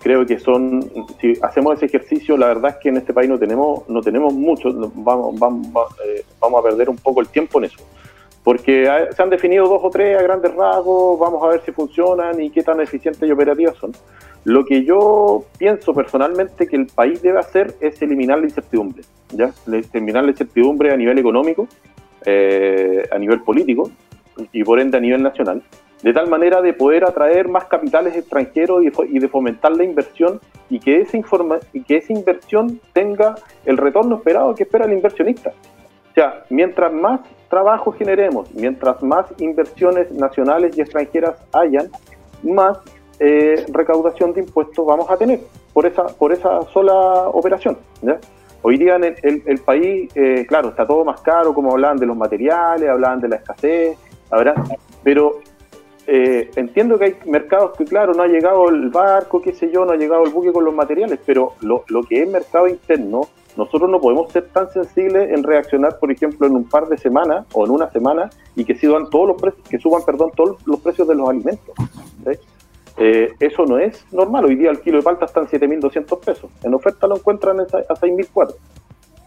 creo 0.00 0.24
que 0.24 0.38
son, 0.38 0.82
si 1.20 1.34
hacemos 1.42 1.76
ese 1.76 1.86
ejercicio, 1.86 2.36
la 2.36 2.48
verdad 2.48 2.72
es 2.72 2.76
que 2.82 2.88
en 2.88 2.98
este 2.98 3.12
país 3.12 3.28
no 3.28 3.38
tenemos, 3.38 3.88
no 3.88 4.00
tenemos 4.00 4.32
mucho, 4.32 4.70
vamos, 4.94 5.38
vamos, 5.38 5.68
eh, 6.06 6.24
vamos 6.40 6.60
a 6.60 6.68
perder 6.68 6.88
un 6.88 6.96
poco 6.96 7.20
el 7.20 7.28
tiempo 7.28 7.58
en 7.58 7.66
eso 7.66 7.78
porque 8.48 8.88
se 9.14 9.22
han 9.22 9.28
definido 9.28 9.68
dos 9.68 9.80
o 9.84 9.90
tres 9.90 10.18
a 10.18 10.22
grandes 10.22 10.54
rasgos, 10.54 11.18
vamos 11.18 11.42
a 11.42 11.48
ver 11.48 11.60
si 11.66 11.70
funcionan 11.70 12.40
y 12.40 12.48
qué 12.48 12.62
tan 12.62 12.80
eficientes 12.80 13.28
y 13.28 13.30
operativas 13.30 13.76
son. 13.76 13.92
Lo 14.44 14.64
que 14.64 14.84
yo 14.84 15.44
pienso 15.58 15.92
personalmente 15.92 16.66
que 16.66 16.76
el 16.76 16.86
país 16.86 17.20
debe 17.20 17.40
hacer 17.40 17.74
es 17.80 18.00
eliminar 18.00 18.38
la 18.38 18.46
incertidumbre, 18.46 19.02
¿ya? 19.32 19.52
Eliminar 19.92 20.24
la 20.24 20.30
incertidumbre 20.30 20.94
a 20.94 20.96
nivel 20.96 21.18
económico, 21.18 21.68
eh, 22.24 23.08
a 23.10 23.18
nivel 23.18 23.40
político 23.42 23.90
y 24.52 24.64
por 24.64 24.80
ende 24.80 24.98
a 24.98 25.00
nivel 25.00 25.22
nacional, 25.22 25.62
de 26.02 26.12
tal 26.12 26.28
manera 26.28 26.62
de 26.62 26.72
poder 26.72 27.04
atraer 27.04 27.48
más 27.48 27.64
capitales 27.64 28.16
extranjeros 28.16 28.84
y 28.84 29.18
de 29.18 29.28
fomentar 29.28 29.72
la 29.72 29.84
inversión 29.84 30.40
y 30.70 30.78
que, 30.78 31.00
esa 31.00 31.16
informa 31.16 31.58
y 31.72 31.82
que 31.82 31.96
esa 31.96 32.12
inversión 32.12 32.80
tenga 32.92 33.34
el 33.64 33.76
retorno 33.76 34.16
esperado 34.16 34.54
que 34.54 34.62
espera 34.62 34.84
el 34.84 34.92
inversionista. 34.92 35.50
O 36.10 36.14
sea, 36.14 36.44
mientras 36.50 36.92
más 36.92 37.20
trabajo 37.48 37.92
generemos, 37.92 38.52
mientras 38.54 39.02
más 39.02 39.26
inversiones 39.38 40.10
nacionales 40.12 40.76
y 40.76 40.82
extranjeras 40.82 41.36
hayan, 41.52 41.88
más 42.42 42.78
eh, 43.18 43.66
recaudación 43.72 44.32
de 44.32 44.42
impuestos 44.42 44.86
vamos 44.86 45.10
a 45.10 45.16
tener 45.16 45.40
por 45.72 45.86
esa, 45.86 46.06
por 46.06 46.32
esa 46.32 46.62
sola 46.72 47.28
operación. 47.28 47.78
Hoy 48.62 48.76
día 48.76 48.96
en 48.96 49.04
el, 49.04 49.58
país, 49.60 50.10
eh, 50.16 50.44
claro, 50.48 50.70
está 50.70 50.86
todo 50.86 51.04
más 51.04 51.20
caro, 51.20 51.54
como 51.54 51.72
hablaban 51.72 51.96
de 51.96 52.06
los 52.06 52.16
materiales, 52.16 52.88
hablaban 52.88 53.20
de 53.20 53.28
la 53.28 53.36
escasez, 53.36 53.96
pero 55.04 55.40
eh, 56.06 56.50
entiendo 56.56 56.98
que 56.98 57.04
hay 57.04 57.16
mercados 57.26 57.76
que, 57.76 57.84
claro, 57.84 58.14
no 58.14 58.22
ha 58.22 58.26
llegado 58.26 58.68
el 58.68 58.88
barco, 58.88 59.40
qué 59.40 59.52
sé 59.52 59.70
yo, 59.70 59.84
no 59.84 59.92
ha 59.92 59.96
llegado 59.96 60.24
el 60.24 60.30
buque 60.30 60.52
con 60.52 60.64
los 60.64 60.74
materiales, 60.74 61.20
pero 61.24 61.52
lo, 61.60 61.84
lo 61.88 62.02
que 62.02 62.22
es 62.22 62.28
mercado 62.28 62.66
interno, 62.66 63.28
nosotros 63.56 63.88
no 63.90 64.00
podemos 64.00 64.32
ser 64.32 64.48
tan 64.48 64.70
sensibles 64.70 65.30
en 65.30 65.42
reaccionar, 65.42 65.98
por 65.98 66.10
ejemplo, 66.10 66.46
en 66.46 66.54
un 66.54 66.68
par 66.68 66.88
de 66.88 66.98
semanas 66.98 67.46
o 67.52 67.64
en 67.64 67.70
una 67.70 67.90
semana 67.90 68.30
y 68.56 68.64
que 68.64 68.78
suban 68.78 69.08
todos 69.10 69.28
los 69.28 69.40
precios, 69.40 69.68
que 69.68 69.78
suban, 69.78 70.02
perdón, 70.04 70.30
todos 70.34 70.56
los 70.66 70.80
precios 70.80 71.06
de 71.06 71.14
los 71.14 71.28
alimentos. 71.28 71.74
Eh, 72.98 73.32
eso 73.38 73.64
no 73.64 73.78
es 73.78 74.04
normal. 74.12 74.46
Hoy 74.46 74.56
día 74.56 74.70
el 74.70 74.80
kilo 74.80 74.98
de 74.98 75.04
palta 75.04 75.26
está 75.26 75.40
en 75.40 75.46
7.200 75.46 76.20
pesos. 76.20 76.50
En 76.62 76.74
oferta 76.74 77.06
lo 77.06 77.16
encuentran 77.16 77.60
a 77.60 77.64
6.400. 77.64 78.56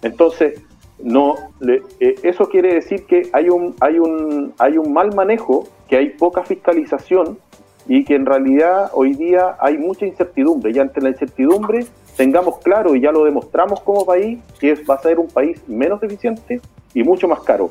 Entonces, 0.04 0.62
no, 1.04 1.36
eh, 1.68 2.16
eso 2.24 2.50
quiere 2.50 2.74
decir 2.74 3.06
que 3.06 3.30
hay 3.34 3.50
un, 3.50 3.76
hay, 3.80 4.00
un, 4.00 4.54
hay 4.58 4.78
un 4.78 4.92
mal 4.94 5.16
manejo, 5.16 5.68
que 5.88 5.98
hay 5.98 6.10
poca 6.10 6.44
fiscalización 6.44 7.38
y 7.88 8.04
que 8.04 8.16
en 8.16 8.26
realidad 8.26 8.92
hoy 8.94 9.14
día 9.14 9.58
hay 9.60 9.78
mucha 9.78 10.06
incertidumbre. 10.06 10.72
Y 10.72 10.80
ante 10.80 11.02
la 11.02 11.10
incertidumbre 11.10 11.86
tengamos 12.18 12.60
claro, 12.60 12.96
y 12.96 13.02
ya 13.02 13.12
lo 13.12 13.24
demostramos 13.24 13.82
como 13.82 14.06
país, 14.06 14.40
que 14.60 14.72
es, 14.72 14.82
va 14.88 14.96
a 14.96 15.02
ser 15.02 15.18
un 15.18 15.28
país 15.28 15.62
menos 15.68 16.04
eficiente 16.04 16.62
y 16.94 17.04
mucho 17.04 17.28
más 17.28 17.40
caro. 17.42 17.70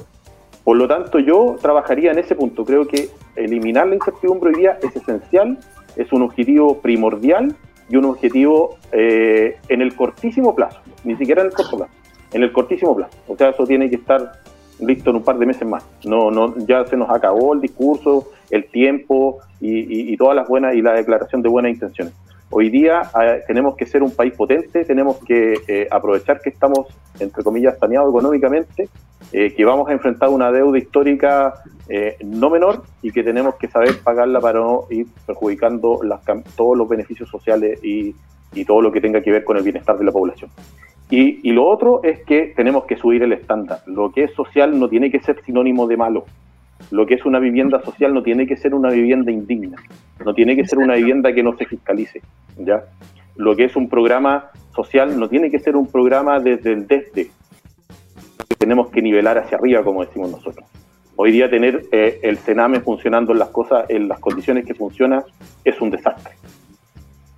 Por 0.64 0.76
lo 0.76 0.86
tanto, 0.88 1.18
yo 1.18 1.56
trabajaría 1.60 2.12
en 2.12 2.18
ese 2.18 2.34
punto. 2.34 2.64
Creo 2.64 2.86
que 2.86 3.08
eliminar 3.36 3.86
la 3.86 3.94
incertidumbre 3.94 4.50
hoy 4.50 4.60
día 4.60 4.78
es 4.82 4.94
esencial, 4.94 5.58
es 5.96 6.12
un 6.12 6.22
objetivo 6.22 6.80
primordial 6.80 7.54
y 7.88 7.96
un 7.96 8.04
objetivo 8.04 8.76
eh, 8.92 9.58
en 9.68 9.82
el 9.82 9.94
cortísimo 9.94 10.54
plazo, 10.54 10.80
ni 11.04 11.16
siquiera 11.16 11.42
en 11.42 11.48
el 11.48 11.52
corto 11.52 11.76
plazo, 11.76 11.92
en 12.32 12.42
el 12.42 12.52
cortísimo 12.52 12.94
plazo. 12.94 13.16
O 13.26 13.36
sea, 13.36 13.50
eso 13.50 13.66
tiene 13.66 13.90
que 13.90 13.96
estar 13.96 14.32
listo 14.80 15.10
en 15.10 15.16
un 15.16 15.22
par 15.22 15.38
de 15.38 15.46
meses 15.46 15.66
más. 15.66 15.84
No, 16.04 16.30
no, 16.30 16.54
ya 16.66 16.84
se 16.86 16.96
nos 16.96 17.10
acabó 17.10 17.54
el 17.54 17.60
discurso, 17.60 18.28
el 18.50 18.66
tiempo 18.70 19.38
y, 19.60 20.16
todas 20.16 20.36
las 20.36 20.48
buenas 20.48 20.74
y 20.74 20.82
la 20.82 20.92
declaración 20.92 21.42
de 21.42 21.48
buenas 21.48 21.72
intenciones. 21.72 22.14
Hoy 22.52 22.68
día 22.68 23.02
eh, 23.22 23.44
tenemos 23.46 23.76
que 23.76 23.86
ser 23.86 24.02
un 24.02 24.10
país 24.10 24.34
potente, 24.34 24.84
tenemos 24.84 25.18
que 25.24 25.54
eh, 25.68 25.86
aprovechar 25.88 26.40
que 26.40 26.50
estamos, 26.50 26.88
entre 27.20 27.44
comillas, 27.44 27.78
saneados 27.78 28.10
económicamente, 28.10 28.88
eh, 29.32 29.54
que 29.54 29.64
vamos 29.64 29.88
a 29.88 29.92
enfrentar 29.92 30.30
una 30.30 30.50
deuda 30.50 30.78
histórica 30.78 31.54
no 32.24 32.50
menor 32.50 32.84
y 33.02 33.10
que 33.10 33.24
tenemos 33.24 33.56
que 33.56 33.66
saber 33.66 33.98
pagarla 34.04 34.40
para 34.40 34.60
no 34.60 34.84
ir 34.90 35.08
perjudicando 35.26 36.00
las, 36.04 36.20
todos 36.56 36.78
los 36.78 36.88
beneficios 36.88 37.28
sociales 37.28 37.82
y, 37.82 38.14
y, 38.52 38.64
todo 38.64 38.80
lo 38.80 38.92
que 38.92 39.00
tenga 39.00 39.20
que 39.20 39.32
ver 39.32 39.42
con 39.42 39.56
el 39.56 39.64
bienestar 39.64 39.98
de 39.98 40.04
la 40.04 40.12
población. 40.12 40.50
Y, 41.10 41.48
y 41.48 41.52
lo 41.52 41.66
otro 41.66 42.00
es 42.04 42.20
que 42.24 42.52
tenemos 42.54 42.84
que 42.84 42.96
subir 42.96 43.24
el 43.24 43.32
estándar. 43.32 43.80
Lo 43.86 44.12
que 44.12 44.24
es 44.24 44.32
social 44.34 44.78
no 44.78 44.88
tiene 44.88 45.10
que 45.10 45.18
ser 45.18 45.42
sinónimo 45.44 45.88
de 45.88 45.96
malo. 45.96 46.26
Lo 46.90 47.06
que 47.06 47.14
es 47.14 47.24
una 47.24 47.38
vivienda 47.38 47.80
social 47.82 48.12
no 48.12 48.22
tiene 48.22 48.46
que 48.46 48.56
ser 48.56 48.74
una 48.74 48.90
vivienda 48.90 49.30
indigna, 49.30 49.76
no 50.24 50.34
tiene 50.34 50.56
que 50.56 50.66
ser 50.66 50.78
una 50.78 50.96
vivienda 50.96 51.32
que 51.32 51.42
no 51.42 51.56
se 51.56 51.64
fiscalice, 51.64 52.20
¿ya? 52.58 52.84
Lo 53.36 53.54
que 53.54 53.64
es 53.64 53.76
un 53.76 53.88
programa 53.88 54.50
social 54.74 55.18
no 55.18 55.28
tiene 55.28 55.50
que 55.50 55.60
ser 55.60 55.76
un 55.76 55.86
programa 55.86 56.40
desde 56.40 56.72
el 56.72 56.86
desde. 56.86 57.30
Tenemos 58.58 58.90
que 58.90 59.00
nivelar 59.00 59.38
hacia 59.38 59.56
arriba, 59.56 59.82
como 59.84 60.04
decimos 60.04 60.30
nosotros. 60.30 60.66
Hoy 61.16 61.32
día 61.32 61.48
tener 61.48 61.84
eh, 61.92 62.18
el 62.22 62.38
Sename 62.38 62.80
funcionando 62.80 63.32
en 63.32 63.38
las 63.38 63.48
cosas, 63.48 63.84
en 63.88 64.08
las 64.08 64.18
condiciones 64.18 64.64
que 64.64 64.74
funciona, 64.74 65.22
es 65.64 65.80
un 65.80 65.90
desastre. 65.90 66.34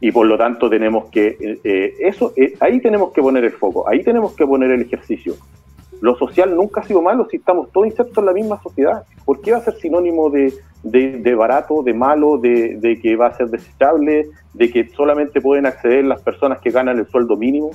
Y 0.00 0.11
por 0.11 0.26
lo 0.26 0.38
tanto 0.38 0.70
tenemos 0.70 1.11
que, 1.11 1.36
eh, 1.38 1.61
eh, 1.62 1.94
eso, 2.00 2.32
ahí 2.61 2.80
tenemos 2.80 3.12
que 3.12 3.20
poner 3.20 3.44
el 3.44 3.53
foco, 3.53 3.88
ahí 3.88 4.03
tenemos 4.03 4.34
que 4.34 4.46
poner 4.46 4.70
el 4.70 4.82
ejercicio 4.82 5.34
lo 6.03 6.16
social 6.16 6.55
nunca 6.57 6.80
ha 6.80 6.84
sido 6.84 7.00
malo 7.00 7.28
si 7.30 7.36
estamos 7.36 7.70
todos 7.70 7.86
insertos 7.86 8.18
en 8.18 8.26
la 8.26 8.32
misma 8.32 8.61
sociedad. 8.61 9.05
¿Por 9.24 9.40
qué 9.40 9.53
va 9.53 9.59
a 9.59 9.61
ser 9.62 9.74
sinónimo 9.74 10.30
de, 10.30 10.53
de, 10.82 11.34
barato, 11.36 11.84
de 11.84 11.94
malo, 11.94 12.38
de, 12.38 12.76
de, 12.78 13.00
que 13.00 13.14
va 13.14 13.28
a 13.28 13.36
ser 13.36 13.46
desechable, 13.50 14.26
de 14.53 14.70
que 14.72 14.88
solamente 14.96 15.40
pueden 15.40 15.64
acceder 15.64 16.05
las 16.05 16.20
personas 16.20 16.59
que 16.59 16.70
ganan 16.70 16.98
el 16.98 17.07
sueldo 17.07 17.36
mínimo? 17.36 17.70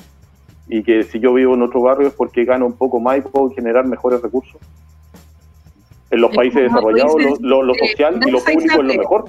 Y 0.68 0.84
que 0.84 1.04
si 1.04 1.22
yo 1.22 1.34
vivo 1.34 1.54
en 1.54 1.62
otro 1.62 1.80
barrio 1.80 2.10
es 2.10 2.14
porque 2.14 2.44
gano 2.44 2.66
un 2.66 2.74
poco 2.74 3.00
más 3.00 3.18
y 3.18 3.22
puedo 3.22 3.50
generar 3.52 3.88
mejores 3.88 4.22
recursos. 4.22 4.60
En 6.12 6.20
los 6.20 6.36
países 6.36 6.64
desarrollados 6.64 7.16
lo, 7.40 7.64
lo, 7.64 7.74
social 7.76 8.20
y 8.26 8.30
lo 8.30 8.40
público 8.40 8.82
es 8.82 8.88
lo 8.88 8.94
mejor. 8.94 9.26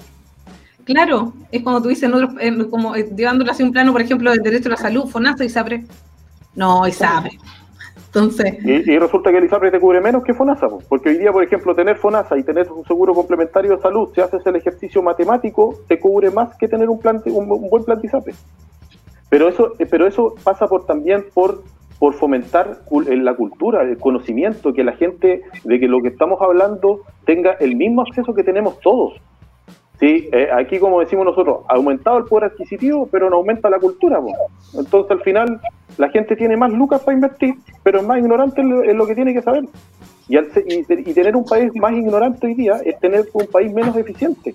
Claro, 0.82 1.34
es 1.52 1.62
cuando 1.62 1.82
tú 1.82 1.88
dices, 1.88 2.10
como 2.68 2.96
eh, 2.96 3.08
llevándolo 3.14 3.52
hacia 3.52 3.64
un 3.64 3.70
plano, 3.70 3.92
por 3.92 4.00
ejemplo, 4.00 4.32
del 4.32 4.42
derecho 4.42 4.70
a 4.70 4.70
la 4.70 4.76
salud, 4.76 5.06
FONASA 5.08 5.44
y 5.44 5.48
SAPRE. 5.48 5.84
No, 6.56 6.84
ISAPRE. 6.84 7.38
Y, 8.64 8.98
resulta 8.98 9.30
que 9.30 9.38
el 9.38 9.44
ISAPRE 9.44 9.70
te 9.70 9.80
cubre 9.80 10.00
menos 10.00 10.24
que 10.24 10.34
FONASA, 10.34 10.68
porque 10.88 11.10
hoy 11.10 11.18
día, 11.18 11.32
por 11.32 11.44
ejemplo, 11.44 11.74
tener 11.74 11.96
FONASA 11.96 12.36
y 12.38 12.42
tener 12.42 12.70
un 12.70 12.84
seguro 12.84 13.14
complementario 13.14 13.76
de 13.76 13.82
salud, 13.82 14.10
si 14.14 14.20
haces 14.20 14.44
el 14.46 14.56
ejercicio 14.56 15.02
matemático, 15.02 15.76
te 15.86 15.98
cubre 15.98 16.30
más 16.30 16.56
que 16.56 16.68
tener 16.68 16.88
un, 16.88 16.98
plan, 16.98 17.22
un, 17.26 17.48
buen 17.70 17.84
plan 17.84 18.00
de 18.00 18.06
ISAPRE. 18.06 18.34
Pero 19.30 19.48
eso, 19.48 19.72
eh, 19.78 19.86
pero 19.86 20.06
eso 20.06 20.34
pasa 20.42 20.66
por 20.66 20.86
también 20.86 21.26
por, 21.34 21.62
por 21.98 22.14
fomentar 22.14 22.80
la 22.90 23.34
cultura, 23.34 23.82
el 23.82 23.98
conocimiento, 23.98 24.72
que 24.72 24.84
la 24.84 24.92
gente 24.92 25.42
de 25.64 25.80
que 25.80 25.88
lo 25.88 26.00
que 26.00 26.08
estamos 26.08 26.40
hablando 26.40 27.00
tenga 27.24 27.52
el 27.60 27.76
mismo 27.76 28.02
acceso 28.02 28.34
que 28.34 28.44
tenemos 28.44 28.80
todos. 28.80 29.14
Sí, 29.98 30.28
eh, 30.32 30.48
aquí 30.52 30.78
como 30.78 31.00
decimos 31.00 31.24
nosotros, 31.24 31.64
ha 31.68 31.74
aumentado 31.74 32.18
el 32.18 32.24
poder 32.24 32.52
adquisitivo, 32.52 33.08
pero 33.10 33.28
no 33.28 33.36
aumenta 33.36 33.68
la 33.68 33.80
cultura. 33.80 34.20
Entonces 34.74 35.10
al 35.10 35.22
final 35.22 35.60
la 35.96 36.08
gente 36.10 36.36
tiene 36.36 36.56
más 36.56 36.72
lucas 36.72 37.02
para 37.02 37.16
invertir, 37.16 37.54
pero 37.82 37.98
es 37.98 38.06
más 38.06 38.18
ignorante 38.18 38.60
en 38.60 38.96
lo, 38.96 39.06
que 39.06 39.16
tiene 39.16 39.34
que 39.34 39.42
saber. 39.42 39.64
Y, 40.28 40.38
y, 40.38 41.14
tener 41.14 41.34
un 41.34 41.44
país 41.44 41.72
más 41.74 41.92
ignorante 41.94 42.46
hoy 42.46 42.54
día 42.54 42.74
es 42.84 42.98
tener 43.00 43.26
un 43.32 43.46
país 43.46 43.72
menos 43.72 43.96
eficiente, 43.96 44.54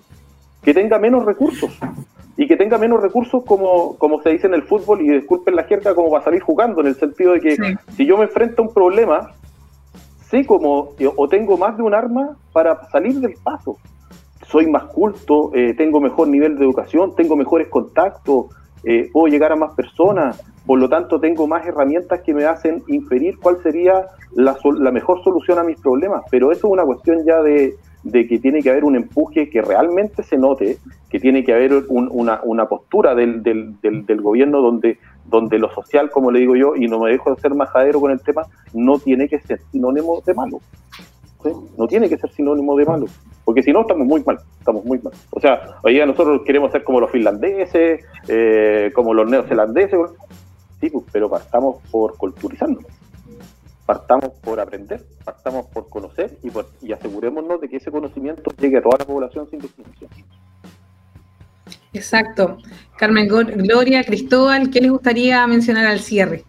que 0.63 0.73
tenga 0.73 0.97
menos 0.97 1.25
recursos. 1.25 1.77
Y 2.37 2.47
que 2.47 2.55
tenga 2.55 2.77
menos 2.77 3.01
recursos 3.01 3.43
como, 3.45 3.95
como 3.97 4.21
se 4.21 4.29
dice 4.29 4.47
en 4.47 4.53
el 4.53 4.63
fútbol, 4.63 5.01
y 5.01 5.09
disculpen 5.09 5.55
la 5.55 5.65
jerga, 5.65 5.93
como 5.93 6.09
va 6.09 6.19
a 6.19 6.23
salir 6.23 6.41
jugando, 6.41 6.81
en 6.81 6.87
el 6.87 6.95
sentido 6.95 7.33
de 7.33 7.41
que 7.41 7.57
si 7.97 8.05
yo 8.05 8.17
me 8.17 8.23
enfrento 8.23 8.61
a 8.61 8.65
un 8.65 8.73
problema, 8.73 9.31
sé 10.29 10.45
como, 10.45 10.91
o 11.15 11.27
tengo 11.27 11.57
más 11.57 11.75
de 11.75 11.83
un 11.83 11.93
arma 11.93 12.37
para 12.53 12.89
salir 12.89 13.19
del 13.19 13.35
paso 13.43 13.77
soy 14.47 14.67
más 14.67 14.85
culto, 14.85 15.51
eh, 15.53 15.73
tengo 15.75 15.99
mejor 15.99 16.27
nivel 16.27 16.57
de 16.57 16.65
educación, 16.65 17.15
tengo 17.15 17.35
mejores 17.35 17.67
contactos, 17.67 18.47
eh, 18.83 19.09
puedo 19.11 19.27
llegar 19.27 19.51
a 19.51 19.55
más 19.55 19.73
personas, 19.73 20.41
por 20.65 20.79
lo 20.79 20.89
tanto 20.89 21.19
tengo 21.19 21.47
más 21.47 21.65
herramientas 21.65 22.21
que 22.21 22.33
me 22.33 22.45
hacen 22.45 22.83
inferir 22.87 23.37
cuál 23.39 23.61
sería 23.61 24.07
la, 24.35 24.57
la 24.79 24.91
mejor 24.91 25.23
solución 25.23 25.59
a 25.59 25.63
mis 25.63 25.79
problemas. 25.79 26.23
Pero 26.29 26.51
eso 26.51 26.67
es 26.67 26.73
una 26.73 26.83
cuestión 26.83 27.25
ya 27.25 27.41
de, 27.41 27.75
que 28.11 28.39
tiene 28.39 28.61
que 28.61 28.69
haber 28.69 28.83
un 28.83 28.95
empuje 28.95 29.49
que 29.49 29.61
realmente 29.61 30.23
se 30.23 30.37
note, 30.37 30.77
que 31.09 31.19
tiene 31.19 31.43
que 31.43 31.53
haber 31.53 31.83
una, 31.89 32.41
una, 32.43 32.65
postura 32.67 33.15
del, 33.15 33.43
del, 33.43 33.75
del, 33.81 34.21
gobierno 34.21 34.61
donde, 34.61 34.97
donde 35.25 35.59
lo 35.59 35.69
social, 35.73 36.09
como 36.09 36.31
le 36.31 36.39
digo 36.39 36.55
yo, 36.55 36.75
y 36.75 36.87
no 36.87 36.99
me 36.99 37.11
dejo 37.11 37.33
de 37.33 37.41
ser 37.41 37.53
majadero 37.55 37.99
con 37.99 38.11
el 38.11 38.21
tema, 38.21 38.43
no 38.73 38.99
tiene 38.99 39.27
que 39.27 39.39
ser 39.39 39.61
sinónimo 39.71 40.21
de 40.25 40.33
malo. 40.33 40.59
No 41.77 41.87
tiene 41.87 42.09
que 42.09 42.17
ser 42.17 42.31
sinónimo 42.31 42.75
de 42.75 42.85
malo, 42.85 43.05
porque 43.43 43.63
si 43.63 43.71
no 43.71 43.81
estamos 43.81 44.07
muy 44.07 44.23
mal, 44.23 44.39
estamos 44.59 44.85
muy 44.85 44.99
mal. 44.99 45.13
O 45.31 45.39
sea, 45.39 45.77
hoy 45.83 45.93
día 45.93 46.05
nosotros 46.05 46.41
queremos 46.45 46.71
ser 46.71 46.83
como 46.83 46.99
los 46.99 47.11
finlandeses, 47.11 48.03
eh, 48.27 48.91
como 48.93 49.13
los 49.13 49.29
neozelandeses, 49.29 49.99
pues, 50.79 51.03
pero 51.11 51.29
partamos 51.29 51.81
por 51.91 52.17
culturizarnos, 52.17 52.83
partamos 53.85 54.31
por 54.43 54.59
aprender, 54.59 55.01
partamos 55.23 55.67
por 55.67 55.87
conocer 55.89 56.37
y, 56.43 56.51
y 56.85 56.91
asegurémonos 56.91 57.61
de 57.61 57.69
que 57.69 57.77
ese 57.77 57.91
conocimiento 57.91 58.51
llegue 58.59 58.77
a 58.77 58.81
toda 58.81 58.97
la 58.99 59.05
población 59.05 59.49
sin 59.49 59.59
distinción. 59.59 60.09
Exacto. 61.93 62.57
Carmen 62.97 63.27
Gloria, 63.27 64.03
Cristóbal, 64.03 64.69
¿qué 64.71 64.81
les 64.81 64.91
gustaría 64.91 65.45
mencionar 65.47 65.85
al 65.85 65.99
cierre? 65.99 66.43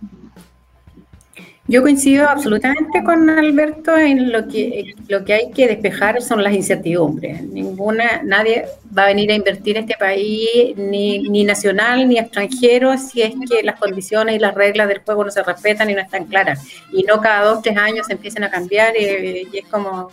Yo 1.67 1.81
coincido 1.81 2.29
absolutamente 2.29 3.03
con 3.03 3.31
Alberto 3.31 3.97
en 3.97 4.31
lo 4.31 4.47
que 4.49 4.95
lo 5.09 5.25
que 5.25 5.33
hay 5.33 5.51
que 5.51 5.67
despejar 5.67 6.21
son 6.21 6.43
las 6.43 6.53
incertidumbres. 6.53 7.43
Ninguna, 7.43 8.21
nadie 8.23 8.67
va 8.97 9.05
a 9.05 9.07
venir 9.07 9.31
a 9.31 9.35
invertir 9.35 9.79
en 9.79 9.85
este 9.85 9.97
país, 9.99 10.77
ni, 10.77 11.21
ni 11.21 11.43
nacional 11.43 12.07
ni 12.07 12.19
extranjero, 12.19 12.99
si 12.99 13.23
es 13.23 13.35
que 13.49 13.63
las 13.63 13.81
condiciones 13.81 14.37
y 14.37 14.39
las 14.39 14.55
reglas 14.55 14.89
del 14.89 14.99
juego 14.99 15.25
no 15.25 15.31
se 15.31 15.43
respetan 15.43 15.89
y 15.89 15.95
no 15.95 16.03
están 16.03 16.27
claras. 16.27 16.67
Y 16.93 17.03
no 17.05 17.21
cada 17.23 17.47
dos, 17.47 17.63
tres 17.63 17.79
años 17.79 18.07
se 18.07 18.13
empiecen 18.13 18.45
a 18.45 18.51
cambiar 18.51 18.95
y, 18.95 19.49
y 19.51 19.59
es 19.59 19.65
como 19.71 20.11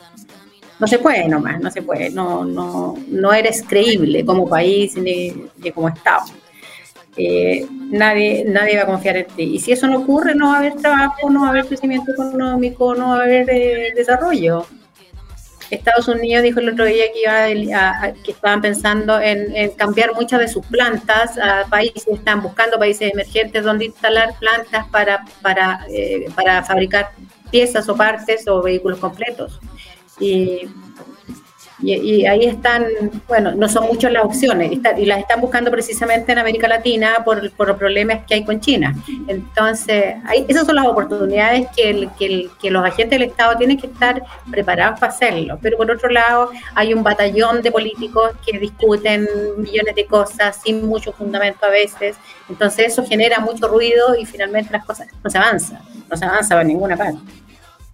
no 0.82 0.88
se 0.88 0.98
puede 0.98 1.28
nomás, 1.28 1.62
no 1.62 1.70
se 1.70 1.84
puede, 1.84 2.10
no, 2.10 2.44
no, 2.44 2.98
no 3.08 3.34
eres 3.34 3.62
creíble 3.62 4.26
como 4.26 4.50
país 4.50 4.96
ni, 4.98 5.32
ni 5.58 5.70
como 5.72 5.90
Estado. 5.90 6.24
Eh, 7.18 7.68
nadie, 7.90 8.46
nadie 8.48 8.78
va 8.78 8.84
a 8.84 8.88
confiar 8.88 9.18
en 9.18 9.28
ti. 9.28 9.44
Y 9.44 9.60
si 9.60 9.72
eso 9.72 9.88
no 9.88 10.00
ocurre, 10.00 10.36
no 10.36 10.48
va 10.48 10.56
a 10.56 10.60
haber 10.60 10.76
trabajo, 10.76 11.30
no 11.30 11.42
va 11.42 11.48
a 11.48 11.50
haber 11.50 11.66
crecimiento 11.66 12.12
económico, 12.12 12.96
no 12.96 13.10
va 13.10 13.20
a 13.20 13.24
haber 13.24 13.50
eh, 13.50 13.94
desarrollo. 13.96 14.66
Estados 15.70 16.10
Unidos 16.10 16.44
dijo 16.44 16.60
el 16.60 16.70
otro 16.70 16.84
día 16.84 17.06
que, 17.14 17.22
iba 17.22 18.14
que 18.24 18.32
estaban 18.32 18.62
pensando 18.62 19.20
en, 19.22 19.72
cambiar 19.72 20.14
muchas 20.14 20.42
de 20.42 20.50
sus 20.50 20.66
plantas 20.66 21.38
a 21.38 21.66
países, 21.70 22.06
están 22.08 22.42
buscando 22.42 22.78
países 22.78 23.14
emergentes 23.14 23.64
donde 23.64 23.86
instalar 23.86 24.36
plantas 24.40 24.86
para, 24.90 25.26
para, 25.42 25.86
eh, 25.90 26.28
para 26.36 26.62
fabricar 26.64 27.12
piezas 27.52 27.88
o 27.88 27.96
partes 27.96 28.48
o 28.50 28.62
vehículos 28.62 29.00
completos. 29.00 29.60
Y 30.20 30.68
y, 31.82 32.26
ahí 32.26 32.46
están, 32.46 32.86
bueno, 33.28 33.54
no 33.54 33.68
son 33.68 33.88
muchas 33.88 34.12
las 34.12 34.24
opciones 34.24 34.72
y 34.72 35.06
las 35.06 35.20
están 35.20 35.42
buscando 35.42 35.72
precisamente 35.72 36.32
en 36.32 36.40
América 36.40 36.68
Latina 36.68 37.24
por, 37.26 37.50
por 37.52 37.68
los 37.68 37.78
problemas 37.78 38.26
que 38.26 38.36
hay 38.36 38.46
con 38.46 38.60
China. 38.60 38.96
Entonces, 39.28 40.16
esas 40.48 40.66
son 40.66 40.76
las 40.76 40.86
oportunidades 40.86 41.68
que, 41.76 42.10
que, 42.18 42.72
los 42.72 42.86
agentes 42.86 43.20
del 43.20 43.30
Estado 43.30 43.58
tienen 43.58 43.78
que 43.78 43.88
estar 43.88 44.24
preparados 44.50 45.00
para 45.00 45.12
hacerlo. 45.12 45.58
Pero 45.62 45.78
por 45.78 45.90
otro 45.90 46.10
lado, 46.10 46.52
hay 46.76 46.94
un 46.94 47.04
batallón 47.04 47.62
de 47.62 47.72
políticos 47.72 48.32
que 48.46 48.60
discuten 48.60 49.28
millones 49.58 49.96
de 49.96 50.06
cosas 50.06 50.60
sin 50.64 50.86
mucho 50.86 51.12
fundamento 51.12 51.66
a 51.66 51.70
veces. 51.70 52.16
Entonces, 52.48 52.88
eso 52.88 53.06
genera 53.06 53.40
mucho 53.40 53.68
ruido 53.68 54.16
y 54.16 54.26
finalmente 54.26 54.72
las 54.72 54.86
cosas 54.86 55.08
no 55.24 55.30
se 55.30 55.38
avanzan, 55.38 55.80
no 56.10 56.16
se 56.16 56.26
avanza 56.26 56.56
por 56.56 56.66
ninguna 56.66 56.96
parte. 56.96 57.20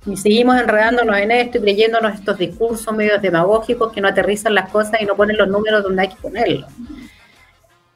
Y 0.08 0.16
seguimos 0.16 0.60
enredándonos 0.60 1.18
en 1.18 1.32
esto 1.32 1.58
y 1.58 1.62
creyéndonos 1.62 2.16
estos 2.16 2.38
discursos 2.38 2.96
medio 2.96 3.20
demagógicos 3.20 3.92
que 3.92 4.00
no 4.00 4.08
aterrizan 4.08 4.56
las 4.56 4.70
cosas 4.70 5.02
y 5.02 5.06
no 5.06 5.16
ponen 5.16 5.38
los 5.38 5.50
números 5.50 5.84
donde 5.84 6.04
hay 6.04 6.10
que 6.10 6.16
ponerlos. 6.16 6.66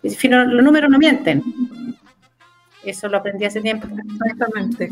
los 0.03 0.64
números 0.64 0.89
no 0.89 0.99
mienten. 0.99 1.41
Eso 2.84 3.07
lo 3.07 3.18
aprendí 3.18 3.45
hace 3.45 3.62
tiempo. 3.62 3.88
Exactamente. 4.20 4.91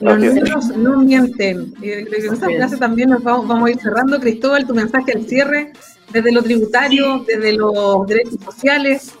Los 0.00 0.18
números 0.18 0.68
no 0.76 0.98
mienten. 0.98 1.72
en 1.80 2.08
esa 2.12 2.46
clase 2.46 2.76
también 2.76 3.10
nos 3.10 3.22
vamos, 3.22 3.48
vamos, 3.48 3.68
a 3.68 3.70
ir 3.70 3.80
cerrando. 3.80 4.20
Cristóbal, 4.20 4.66
tu 4.66 4.74
mensaje 4.74 5.12
al 5.12 5.24
cierre, 5.24 5.72
desde 6.12 6.32
lo 6.32 6.42
tributario, 6.42 7.24
desde 7.26 7.52
los 7.54 8.06
derechos 8.06 8.36
sociales, 8.44 9.14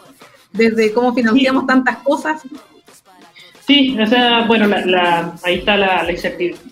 desde 0.52 0.92
cómo 0.92 1.14
financiamos 1.14 1.66
tantas 1.66 1.98
cosas. 1.98 2.42
Sí, 3.72 3.96
o 3.98 4.06
sea, 4.06 4.42
bueno, 4.42 4.66
la, 4.66 5.34
ahí 5.44 5.54
está 5.54 5.78
la, 5.78 6.06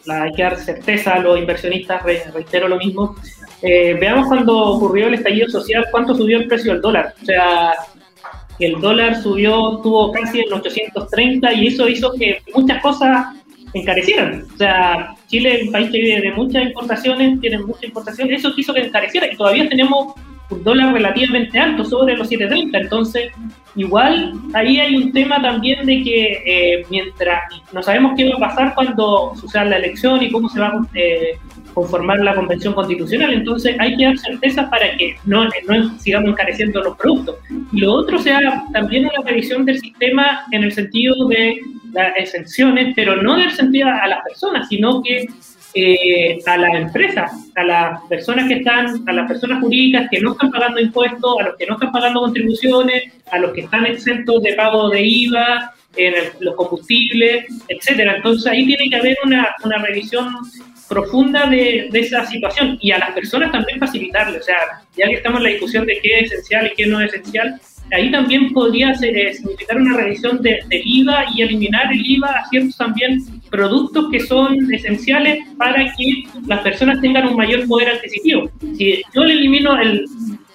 la, 0.04 0.22
hay 0.22 0.32
que 0.34 0.42
dar 0.42 0.58
certeza 0.58 1.14
a 1.14 1.18
los 1.18 1.38
inversionistas, 1.38 2.02
reitero 2.02 2.68
lo 2.68 2.76
mismo. 2.76 3.16
Eh, 3.62 3.96
veamos 3.98 4.28
cuando 4.28 4.54
ocurrió 4.58 5.06
el 5.06 5.14
estallido 5.14 5.48
social, 5.48 5.86
cuánto 5.90 6.14
subió 6.14 6.36
el 6.36 6.46
precio 6.46 6.74
del 6.74 6.82
dólar. 6.82 7.14
O 7.22 7.24
sea, 7.24 7.72
el 8.58 8.78
dólar 8.82 9.22
subió, 9.22 9.80
tuvo 9.82 10.12
casi 10.12 10.40
en 10.40 10.52
830 10.52 11.54
y 11.54 11.68
eso 11.68 11.88
hizo 11.88 12.12
que 12.12 12.42
muchas 12.54 12.82
cosas 12.82 13.28
encarecieran. 13.72 14.44
O 14.52 14.56
sea, 14.58 15.14
Chile 15.26 15.54
es 15.54 15.66
un 15.68 15.72
país 15.72 15.90
que 15.90 16.02
vive 16.02 16.20
de 16.20 16.32
muchas 16.32 16.64
importaciones, 16.64 17.40
tiene 17.40 17.60
muchas 17.60 17.84
importaciones, 17.84 18.40
eso 18.40 18.52
hizo 18.58 18.74
que 18.74 18.80
encareciera 18.80 19.26
y 19.26 19.36
todavía 19.38 19.66
tenemos 19.70 20.12
un 20.50 20.64
dólar 20.64 20.92
relativamente 20.92 21.58
alto, 21.58 21.84
sobre 21.84 22.16
los 22.16 22.30
7.30. 22.30 22.70
Entonces, 22.80 23.32
igual 23.76 24.34
ahí 24.54 24.78
hay 24.78 24.96
un 24.96 25.12
tema 25.12 25.40
también 25.40 25.86
de 25.86 26.02
que 26.02 26.42
eh, 26.44 26.86
mientras 26.90 27.42
no 27.72 27.82
sabemos 27.82 28.12
qué 28.16 28.28
va 28.30 28.36
a 28.36 28.48
pasar 28.48 28.74
cuando 28.74 29.32
suceda 29.36 29.64
la 29.64 29.76
elección 29.76 30.22
y 30.22 30.30
cómo 30.30 30.48
se 30.48 30.60
va 30.60 30.68
a 30.68 30.80
eh, 30.94 31.38
conformar 31.72 32.18
la 32.20 32.34
convención 32.34 32.74
constitucional, 32.74 33.32
entonces 33.32 33.76
hay 33.78 33.96
que 33.96 34.04
dar 34.04 34.18
certeza 34.18 34.68
para 34.68 34.96
que 34.96 35.16
no, 35.24 35.44
no 35.44 35.98
sigamos 35.98 36.30
encareciendo 36.30 36.82
los 36.82 36.96
productos. 36.96 37.36
Y 37.72 37.80
lo 37.80 37.92
otro 37.92 38.18
sea 38.18 38.64
también 38.72 39.04
una 39.04 39.24
revisión 39.24 39.64
del 39.64 39.78
sistema 39.78 40.42
en 40.50 40.64
el 40.64 40.72
sentido 40.72 41.28
de 41.28 41.60
las 41.92 42.16
exenciones, 42.16 42.92
pero 42.96 43.22
no 43.22 43.36
del 43.36 43.50
sentido 43.52 43.88
a 43.88 44.06
las 44.06 44.22
personas, 44.24 44.68
sino 44.68 45.02
que 45.02 45.28
eh, 45.74 46.38
a 46.46 46.56
las 46.56 46.74
empresas, 46.74 47.32
a 47.54 47.62
las 47.62 48.02
personas 48.08 48.48
que 48.48 48.54
están, 48.54 49.08
a 49.08 49.12
las 49.12 49.28
personas 49.28 49.60
jurídicas 49.60 50.08
que 50.10 50.20
no 50.20 50.32
están 50.32 50.50
pagando 50.50 50.80
impuestos, 50.80 51.40
a 51.40 51.44
los 51.44 51.56
que 51.56 51.66
no 51.66 51.74
están 51.74 51.92
pagando 51.92 52.20
contribuciones, 52.20 53.04
a 53.30 53.38
los 53.38 53.52
que 53.52 53.62
están 53.62 53.86
exentos 53.86 54.42
de 54.42 54.54
pago 54.54 54.88
de 54.90 55.02
IVA, 55.02 55.74
en 55.96 56.14
los 56.40 56.54
combustibles, 56.54 57.46
etcétera. 57.68 58.16
Entonces 58.16 58.46
ahí 58.46 58.66
tiene 58.66 58.88
que 58.88 58.96
haber 58.96 59.16
una, 59.24 59.48
una 59.64 59.78
revisión 59.78 60.34
profunda 60.88 61.46
de, 61.46 61.88
de, 61.90 62.00
esa 62.00 62.26
situación 62.26 62.78
y 62.80 62.90
a 62.90 62.98
las 62.98 63.12
personas 63.12 63.52
también 63.52 63.78
facilitarle. 63.78 64.38
O 64.38 64.42
sea, 64.42 64.56
ya 64.96 65.06
que 65.06 65.14
estamos 65.14 65.38
en 65.38 65.44
la 65.44 65.50
discusión 65.50 65.86
de 65.86 65.98
qué 66.02 66.20
es 66.20 66.32
esencial 66.32 66.66
y 66.66 66.74
qué 66.74 66.86
no 66.86 67.00
es 67.00 67.12
esencial, 67.12 67.60
ahí 67.92 68.10
también 68.10 68.52
podría 68.52 68.94
ser, 68.94 69.16
eh, 69.16 69.34
significar 69.34 69.78
una 69.78 69.96
revisión 69.96 70.40
de, 70.42 70.60
del 70.68 70.82
IVA 70.84 71.24
y 71.34 71.42
eliminar 71.42 71.92
el 71.92 72.04
IVA 72.04 72.28
a 72.28 72.48
ciertos 72.48 72.76
también 72.76 73.20
productos 73.50 74.10
que 74.10 74.20
son 74.20 74.72
esenciales 74.72 75.44
para 75.56 75.84
que 75.96 76.24
las 76.46 76.60
personas 76.60 77.00
tengan 77.00 77.28
un 77.28 77.36
mayor 77.36 77.66
poder 77.66 77.90
adquisitivo. 77.90 78.50
Si 78.76 79.02
yo 79.14 79.24
le 79.24 79.32
elimino 79.32 79.78
el, 79.78 80.04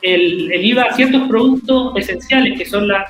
el, 0.02 0.66
IVA 0.66 0.84
a 0.84 0.93
ciertos 0.93 1.28
productos 1.28 1.93
esenciales, 1.98 2.58
que 2.58 2.66
son 2.66 2.88
la, 2.88 3.06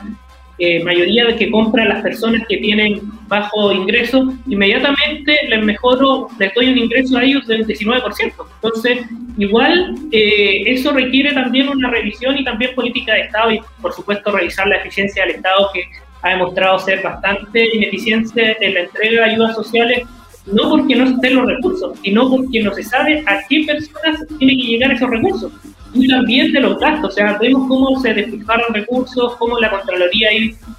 eh, 0.57 0.81
mayoría 0.85 1.25
de 1.25 1.35
que 1.35 1.51
compran 1.51 1.89
las 1.89 2.01
personas 2.01 2.43
que 2.47 2.55
tienen 2.57 3.01
bajo 3.27 3.73
ingreso, 3.73 4.33
inmediatamente 4.47 5.37
les 5.49 5.61
mejoro, 5.61 6.29
les 6.39 6.53
doy 6.53 6.69
un 6.69 6.77
ingreso 6.77 7.17
a 7.17 7.23
ellos 7.23 7.45
del 7.45 7.67
19%. 7.67 8.33
Entonces, 8.55 8.99
igual 9.37 9.95
eh, 10.13 10.63
eso 10.67 10.93
requiere 10.93 11.33
también 11.33 11.67
una 11.67 11.89
revisión 11.89 12.37
y 12.37 12.45
también 12.45 12.73
política 12.73 13.15
de 13.15 13.21
Estado 13.21 13.51
y, 13.51 13.59
por 13.81 13.91
supuesto, 13.91 14.31
revisar 14.31 14.65
la 14.67 14.77
eficiencia 14.77 15.25
del 15.25 15.35
Estado 15.35 15.69
que 15.73 15.81
ha 16.25 16.29
demostrado 16.31 16.79
ser 16.79 17.03
bastante 17.03 17.67
ineficiente 17.75 18.57
en 18.59 18.73
la 18.73 18.79
entrega 18.81 19.25
de 19.25 19.31
ayudas 19.31 19.55
sociales, 19.55 20.07
no 20.47 20.71
porque 20.71 20.95
no 20.95 21.05
estén 21.05 21.35
los 21.35 21.45
recursos, 21.45 21.99
sino 22.03 22.29
porque 22.29 22.63
no 22.63 22.73
se 22.73 22.83
sabe 22.83 23.23
a 23.27 23.39
qué 23.47 23.63
personas 23.65 24.25
tienen 24.39 24.57
que 24.59 24.65
llegar 24.65 24.91
esos 24.91 25.09
recursos 25.09 25.51
y 25.93 26.07
también 26.07 26.51
de 26.51 26.61
los 26.61 26.79
gastos. 26.79 27.11
O 27.11 27.15
sea, 27.15 27.37
vemos 27.39 27.67
cómo 27.67 27.99
se 28.01 28.13
despilfarran 28.13 28.73
recursos, 28.73 29.35
cómo 29.37 29.59
la 29.59 29.69
Contraloría 29.69 30.29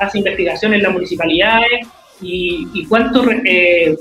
hace 0.01 0.18
investigaciones 0.18 0.78
en 0.78 0.82
las 0.82 0.92
municipalidades 0.92 1.86
y, 2.20 2.84
cuánto 2.86 3.24
eh, 3.44 3.97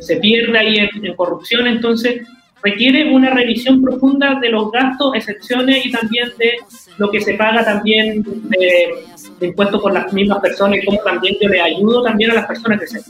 se, 0.00 0.16
pierde 0.16 0.58
ahí 0.58 0.78
en, 0.78 1.14
corrupción. 1.14 1.66
Entonces, 1.66 2.26
requiere 2.62 3.12
una 3.12 3.30
revisión 3.30 3.82
profunda 3.82 4.38
de 4.40 4.50
los 4.50 4.70
gastos, 4.70 5.14
excepciones 5.14 5.86
y 5.86 5.90
también 5.90 6.28
de 6.38 6.56
lo 6.96 7.10
que 7.10 7.20
se 7.20 7.34
paga 7.34 7.64
también 7.64 8.22
de, 8.22 9.46
impuestos 9.46 9.80
por 9.80 9.92
las 9.92 10.12
mismas 10.12 10.40
personas 10.40 10.78
y 10.82 10.84
cómo 10.84 10.98
también 11.04 11.36
yo 11.40 11.48
le 11.48 11.60
ayudo 11.60 12.02
también 12.02 12.32
a 12.32 12.34
las 12.34 12.46
personas 12.46 12.80
que 12.80 12.86
se 12.86 13.00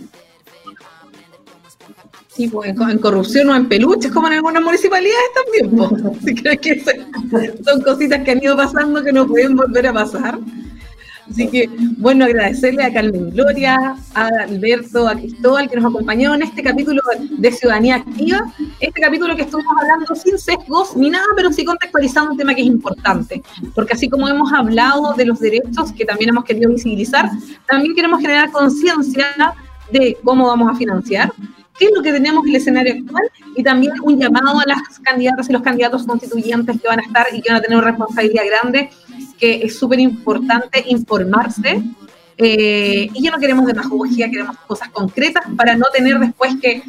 pues, 2.46 2.70
en, 2.70 2.98
corrupción 2.98 3.50
o 3.50 3.56
en 3.56 3.68
peluches, 3.68 4.12
como 4.12 4.28
en 4.28 4.34
algunas 4.34 4.62
municipalidades 4.62 5.30
también. 5.34 5.76
Pues. 6.22 6.58
que 6.60 6.82
son 7.64 7.80
cositas 7.82 8.22
que 8.22 8.30
han 8.30 8.42
ido 8.42 8.56
pasando 8.56 9.02
que 9.02 9.12
no 9.12 9.26
pueden 9.26 9.56
volver 9.56 9.88
a 9.88 9.92
pasar. 9.92 10.38
Así 11.30 11.48
que, 11.48 11.68
bueno, 11.98 12.24
agradecerle 12.24 12.82
a 12.82 12.92
Carmen 12.92 13.30
Gloria, 13.30 13.96
a 14.14 14.28
Alberto, 14.42 15.06
a 15.08 15.14
Cristóbal 15.14 15.68
que 15.68 15.76
nos 15.76 15.84
acompañaron 15.84 16.36
en 16.36 16.48
este 16.48 16.62
capítulo 16.62 17.02
de 17.30 17.52
Ciudadanía 17.52 17.96
Activa. 17.96 18.52
Este 18.80 19.00
capítulo 19.00 19.36
que 19.36 19.42
estuvimos 19.42 19.72
hablando 19.80 20.14
sin 20.14 20.38
sesgos 20.38 20.96
ni 20.96 21.10
nada, 21.10 21.26
pero 21.36 21.52
sí 21.52 21.64
contextualizando 21.64 22.32
un 22.32 22.38
tema 22.38 22.54
que 22.54 22.62
es 22.62 22.66
importante. 22.66 23.42
Porque 23.74 23.92
así 23.92 24.08
como 24.08 24.28
hemos 24.28 24.52
hablado 24.52 25.14
de 25.14 25.26
los 25.26 25.38
derechos 25.38 25.92
que 25.92 26.04
también 26.04 26.30
hemos 26.30 26.44
querido 26.44 26.70
visibilizar, 26.70 27.30
también 27.66 27.94
queremos 27.94 28.20
generar 28.20 28.50
conciencia 28.50 29.26
de 29.92 30.16
cómo 30.22 30.46
vamos 30.46 30.70
a 30.70 30.76
financiar, 30.76 31.32
qué 31.78 31.86
es 31.86 31.90
lo 31.94 32.02
que 32.02 32.12
tenemos 32.12 32.44
en 32.44 32.50
el 32.50 32.56
escenario 32.56 32.94
actual 32.94 33.24
y 33.56 33.62
también 33.62 33.92
un 34.02 34.18
llamado 34.18 34.58
a 34.60 34.64
las 34.66 34.98
candidatas 35.02 35.48
y 35.48 35.52
los 35.52 35.62
candidatos 35.62 36.04
constituyentes 36.06 36.80
que 36.80 36.88
van 36.88 37.00
a 37.00 37.02
estar 37.02 37.26
y 37.32 37.40
que 37.40 37.50
van 37.50 37.58
a 37.58 37.62
tener 37.62 37.78
una 37.78 37.86
responsabilidad 37.86 38.42
grande, 38.46 38.90
que 39.38 39.62
es 39.62 39.78
súper 39.78 40.00
importante 40.00 40.84
informarse. 40.88 41.82
Eh, 42.36 43.08
y 43.12 43.22
ya 43.22 43.32
no 43.32 43.38
queremos 43.38 43.66
demagogía, 43.66 44.30
queremos 44.30 44.56
cosas 44.58 44.90
concretas 44.90 45.44
para 45.56 45.76
no 45.76 45.86
tener 45.92 46.18
después 46.20 46.54
que, 46.62 46.82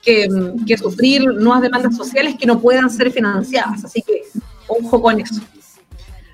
que, 0.00 0.28
que 0.66 0.78
sufrir 0.78 1.26
nuevas 1.26 1.60
demandas 1.60 1.94
sociales 1.94 2.36
que 2.38 2.46
no 2.46 2.60
puedan 2.60 2.88
ser 2.88 3.10
financiadas. 3.10 3.84
Así 3.84 4.02
que 4.02 4.22
ojo 4.66 5.02
con 5.02 5.20
eso. 5.20 5.40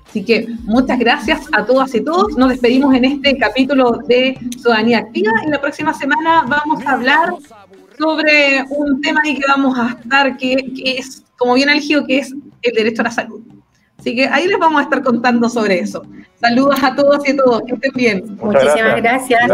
Así 0.07 0.25
que 0.25 0.45
muchas 0.63 0.99
gracias 0.99 1.41
a 1.53 1.65
todas 1.65 1.95
y 1.95 2.01
todos. 2.01 2.35
Nos 2.37 2.49
despedimos 2.49 2.93
en 2.95 3.05
este 3.05 3.37
capítulo 3.37 3.99
de 4.07 4.37
Ciudadanía 4.59 4.99
Activa 4.99 5.31
y 5.45 5.49
la 5.49 5.61
próxima 5.61 5.93
semana 5.93 6.43
vamos 6.47 6.85
a 6.85 6.91
hablar 6.91 7.33
sobre 7.97 8.65
un 8.69 8.99
tema 8.99 9.21
que 9.23 9.39
vamos 9.47 9.77
a 9.77 9.97
estar, 10.01 10.35
que, 10.37 10.55
que 10.75 10.97
es, 10.97 11.23
como 11.37 11.53
bien 11.53 11.69
elegido, 11.69 12.05
que 12.05 12.19
es 12.19 12.33
el 12.61 12.73
derecho 12.73 13.03
a 13.03 13.05
la 13.05 13.11
salud. 13.11 13.41
Así 14.01 14.15
que 14.15 14.27
ahí 14.27 14.47
les 14.47 14.57
vamos 14.57 14.79
a 14.79 14.85
estar 14.85 15.03
contando 15.03 15.47
sobre 15.47 15.77
eso. 15.77 16.01
Saludos 16.41 16.81
a 16.81 16.95
todos 16.95 17.19
y 17.27 17.33
a 17.33 17.37
todos, 17.37 17.61
que 17.67 17.75
estén 17.75 17.91
bien. 17.93 18.37
Muchísimas 18.41 18.95
gracias. 18.95 19.51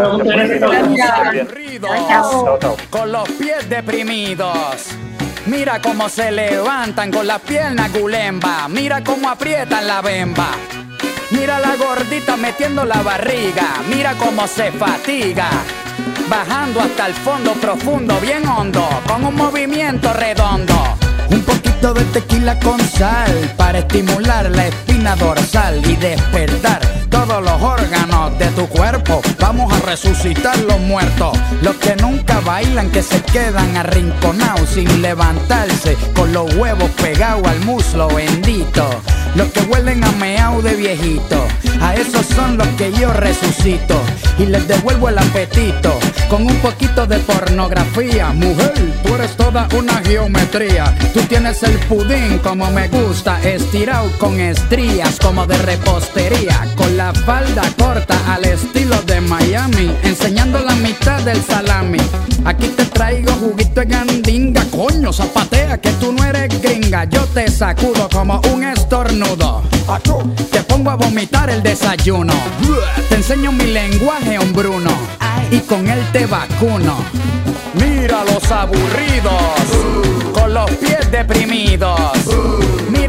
Con 2.88 3.12
los 3.12 3.28
pies 3.32 3.68
deprimidos. 3.68 4.86
Mira 5.44 5.82
cómo 5.82 6.08
se 6.08 6.32
levantan 6.32 7.12
con 7.12 7.26
las 7.26 7.42
piernas 7.42 7.92
gulemba. 7.92 8.68
Mira 8.68 9.04
cómo 9.04 9.28
aprietan 9.28 9.86
la 9.86 10.00
bemba. 10.00 10.48
Mira 11.30 11.60
la 11.60 11.76
gordita 11.76 12.38
metiendo 12.38 12.86
la 12.86 13.02
barriga. 13.02 13.82
Mira 13.90 14.14
cómo 14.14 14.46
se 14.46 14.72
fatiga. 14.72 15.50
Bajando 16.30 16.80
hasta 16.80 17.06
el 17.06 17.12
fondo 17.12 17.52
profundo, 17.52 18.18
bien 18.22 18.48
hondo, 18.48 18.88
con 19.06 19.26
un 19.26 19.34
movimiento 19.34 20.10
redondo. 20.14 20.74
Un 21.30 21.42
poquito 21.78 21.94
de 21.94 22.04
tequila 22.06 22.58
con 22.60 22.80
sal 22.80 23.54
para 23.56 23.78
estimular 23.78 24.50
la 24.50 24.66
espina 24.66 25.16
dorsal 25.16 25.80
y 25.86 25.96
despertar 25.96 26.97
todos 27.10 27.42
los 27.42 27.62
órganos 27.62 28.38
de 28.38 28.46
tu 28.48 28.66
cuerpo. 28.68 29.20
Vamos 29.38 29.72
a 29.72 29.80
resucitar 29.86 30.58
los 30.60 30.78
muertos, 30.80 31.36
los 31.62 31.76
que 31.76 31.96
nunca 31.96 32.40
bailan, 32.40 32.90
que 32.90 33.02
se 33.02 33.20
quedan 33.22 33.76
arrinconados 33.76 34.68
sin 34.70 35.02
levantarse, 35.02 35.96
con 36.14 36.32
los 36.32 36.54
huevos 36.54 36.90
pegados 37.02 37.46
al 37.46 37.60
muslo 37.60 38.08
bendito. 38.08 38.88
Los 39.34 39.48
que 39.48 39.60
huelen 39.62 40.02
a 40.04 40.12
meao 40.12 40.62
de 40.62 40.74
viejito, 40.74 41.46
a 41.80 41.94
esos 41.94 42.26
son 42.26 42.56
los 42.56 42.66
que 42.68 42.92
yo 42.92 43.12
resucito 43.12 44.00
y 44.38 44.46
les 44.46 44.66
devuelvo 44.66 45.08
el 45.08 45.18
apetito 45.18 45.98
con 46.28 46.46
un 46.46 46.56
poquito 46.56 47.06
de 47.06 47.18
pornografía. 47.18 48.30
Mujer, 48.30 48.72
tú 49.04 49.14
eres 49.14 49.36
toda 49.36 49.68
una 49.76 49.94
geometría. 50.02 50.94
Tú 51.12 51.20
tienes 51.22 51.62
el 51.62 51.78
pudín 51.86 52.38
como 52.38 52.70
me 52.70 52.88
gusta, 52.88 53.40
estirado 53.42 54.10
con 54.18 54.38
estrías 54.40 55.18
como 55.18 55.46
de 55.46 55.58
repostería, 55.58 56.66
con 56.76 56.96
la 56.98 57.14
falda 57.14 57.62
corta 57.78 58.18
al 58.34 58.44
estilo 58.44 59.00
de 59.02 59.20
Miami, 59.20 59.88
enseñando 60.02 60.58
la 60.58 60.74
mitad 60.74 61.20
del 61.20 61.40
salami. 61.40 62.00
Aquí 62.44 62.66
te 62.76 62.86
traigo 62.86 63.30
juguito 63.34 63.80
de 63.80 63.86
gandinga, 63.86 64.64
coño, 64.64 65.12
zapatea 65.12 65.78
que 65.78 65.92
tú 65.92 66.12
no 66.12 66.24
eres 66.24 66.60
gringa. 66.60 67.04
Yo 67.04 67.24
te 67.26 67.48
sacudo 67.52 68.08
como 68.08 68.40
un 68.52 68.64
estornudo. 68.64 69.62
Te 70.50 70.60
pongo 70.64 70.90
a 70.90 70.96
vomitar 70.96 71.48
el 71.50 71.62
desayuno. 71.62 72.34
Te 73.08 73.14
enseño 73.14 73.52
mi 73.52 73.66
lenguaje, 73.66 74.36
hombruno. 74.36 74.90
Y 75.52 75.60
con 75.60 75.88
él 75.88 76.04
te 76.12 76.26
vacuno. 76.26 76.96
Mira 77.74 78.24
los 78.24 78.50
aburridos, 78.50 79.62
con 80.34 80.52
los 80.52 80.68
pies 80.72 81.08
deprimidos. 81.12 82.00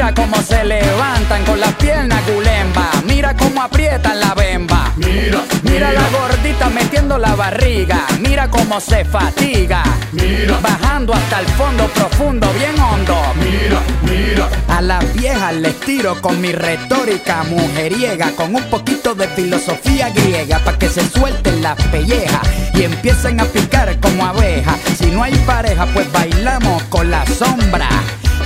Mira 0.10 0.26
cómo 0.26 0.41
se 0.41 0.66
levantan 0.66 1.45
con 1.45 1.60
las 1.60 1.72
piernas 1.76 2.20
gulemba. 2.26 2.89
Mira 3.05 3.38
cómo 3.38 3.62
aprietan 3.62 4.20
la 4.20 4.34
bemba. 4.34 4.91
Mira, 4.95 5.43
mira 5.62 5.93
la 5.93 6.10
gordita 6.10 6.68
metiendo 6.70 7.20
la 7.20 7.36
barriga. 7.36 8.07
Mira 8.20 8.49
cómo 8.49 8.80
se 8.80 9.05
fatiga. 9.05 9.84
Mira, 10.12 10.57
bajando 10.64 11.14
hasta 11.14 11.41
el 11.41 11.45
fondo 11.49 11.86
profundo, 11.89 12.51
bien 12.53 12.80
hondo. 12.80 13.16
Mira, 13.36 13.82
mira. 14.01 14.49
A 14.68 14.82
las 14.82 15.14
viejas 15.14 15.53
les 15.53 15.80
tiro 15.82 16.20
con 16.20 16.41
mi 16.41 16.53
retórica 16.53 17.43
mujeriega, 17.43 18.32
con 18.32 18.55
un 18.55 18.64
poquito 18.64 19.14
de 19.14 19.28
filosofía 19.28 20.10
griega, 20.10 20.57
para 20.66 20.80
que 20.80 20.89
se 20.89 21.07
suelten 21.07 21.62
las 21.62 21.80
pellejas 21.89 22.41
y 22.74 22.82
empiecen 22.82 23.41
a 23.41 23.45
picar 23.45 23.99
como 23.99 24.26
abejas. 24.26 24.80
Si 24.97 25.12
no 25.12 25.22
hay 25.22 25.36
pareja, 25.45 25.86
pues 25.93 26.12
bailamos 26.12 26.82
con 26.89 27.12
la 27.12 27.24
sombra. 27.28 27.89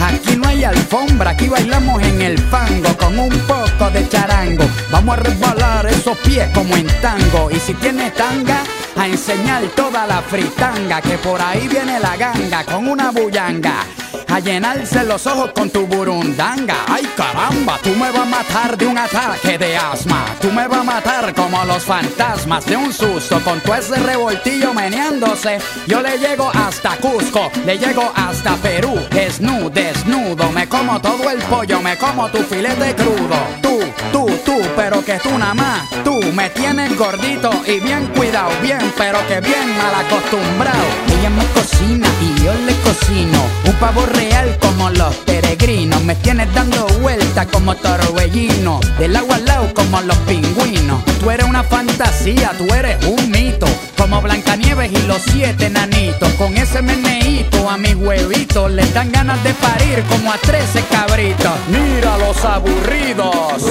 Aquí 0.01 0.35
no 0.35 0.47
hay 0.47 0.63
alfombra, 0.63 1.31
aquí 1.31 1.47
bailamos 1.47 2.01
en 2.03 2.21
el 2.21 2.37
fango 2.37 2.95
con 2.97 3.17
un 3.17 3.37
poco 3.47 3.89
de 3.91 4.07
charango. 4.09 4.65
Vamos 4.91 5.17
a 5.17 5.21
resbalar 5.21 5.85
esos 5.87 6.17
pies 6.19 6.47
como 6.53 6.75
en 6.75 6.87
tango. 7.01 7.49
Y 7.51 7.59
si 7.59 7.73
tienes 7.75 8.13
tanga, 8.13 8.63
a 8.95 9.07
enseñar 9.07 9.63
toda 9.75 10.05
la 10.07 10.21
fritanga. 10.21 11.01
Que 11.01 11.17
por 11.17 11.41
ahí 11.41 11.67
viene 11.67 11.99
la 11.99 12.15
ganga 12.17 12.63
con 12.63 12.87
una 12.87 13.11
bullanga. 13.11 13.85
A 14.29 14.39
llenarse 14.39 15.03
los 15.03 15.27
ojos 15.27 15.51
con 15.51 15.69
tu 15.69 15.85
burundanga. 15.85 16.75
Ay 16.87 17.07
caramba, 17.15 17.77
tú 17.83 17.89
me 17.91 18.09
vas 18.09 18.21
a 18.21 18.25
matar 18.25 18.77
de 18.77 18.87
un 18.87 18.97
ataque 18.97 19.59
de 19.59 19.77
asma. 19.77 20.25
Tú 20.41 20.51
me 20.51 20.67
vas 20.67 20.79
a 20.79 20.83
matar 20.83 21.35
como 21.35 21.63
los 21.65 21.83
fantasmas 21.83 22.65
de 22.65 22.75
un 22.75 22.91
susto. 22.91 23.39
Con 23.43 23.59
todo 23.61 23.75
ese 23.75 23.95
revoltillo 23.95 24.73
meneándose. 24.73 25.59
Yo 25.87 26.01
le 26.01 26.17
llego 26.17 26.49
hasta 26.51 26.97
Cusco, 26.97 27.51
le 27.65 27.77
llego 27.77 28.11
hasta 28.15 28.55
Perú. 28.55 28.99
Desnudo, 29.11 29.69
desnudo. 29.83 30.49
Me 30.51 30.67
como 30.67 30.99
todo 31.01 31.29
el 31.29 31.39
pollo, 31.43 31.81
me 31.81 31.97
como 31.97 32.29
tu 32.29 32.39
filete 32.43 32.95
crudo. 32.95 33.37
Tú, 33.61 33.79
tú, 34.11 34.25
tú, 34.45 34.61
pero 34.75 35.03
que 35.03 35.15
tú 35.19 35.37
nada 35.37 35.53
más. 35.53 35.89
Tú 36.03 36.19
me 36.33 36.49
tienes 36.49 36.97
gordito 36.97 37.49
y 37.65 37.79
bien 37.79 38.07
cuidado, 38.15 38.49
bien, 38.61 38.93
pero 38.97 39.19
que 39.27 39.41
bien 39.41 39.67
mal 39.77 39.93
acostumbrado. 40.05 40.85
Ella 41.19 41.29
me 41.29 41.45
cocina 41.47 42.07
y 42.21 42.43
yo 42.43 42.53
le 42.53 42.73
cocino. 42.87 43.39
Un 43.65 43.73
pavo 43.73 44.05
real 44.05 44.57
como 44.61 44.89
los 44.89 45.15
peregrinos. 45.17 46.03
Me 46.03 46.15
tienes 46.15 46.53
dando 46.53 46.87
vueltas 47.01 47.47
como 47.47 47.75
torbellino. 47.75 48.79
Del 48.99 49.15
agua 49.15 49.35
al 49.35 49.45
lado 49.45 49.73
como 49.73 50.01
los 50.01 50.17
pingüinos. 50.19 51.03
Tú 51.19 51.29
eres 51.29 51.45
una 51.45 51.63
fantasía, 51.63 52.51
tú 52.57 52.73
eres 52.73 53.03
un 53.05 53.31
mito. 53.31 53.67
Como 54.03 54.21
Blancanieves 54.21 54.91
y 54.91 55.07
los 55.07 55.21
siete 55.21 55.69
nanitos. 55.69 56.27
Con 56.33 56.57
ese 56.57 56.81
meneíto 56.81 57.69
a 57.69 57.77
mis 57.77 57.95
huevitos 57.95 58.69
les 58.69 58.93
dan 58.93 59.09
ganas 59.13 59.41
de 59.45 59.53
parir 59.53 60.03
como 60.09 60.29
a 60.29 60.37
trece 60.39 60.83
cabritos. 60.91 61.53
Mira 61.69 62.17
los 62.17 62.43
aburridos, 62.43 63.63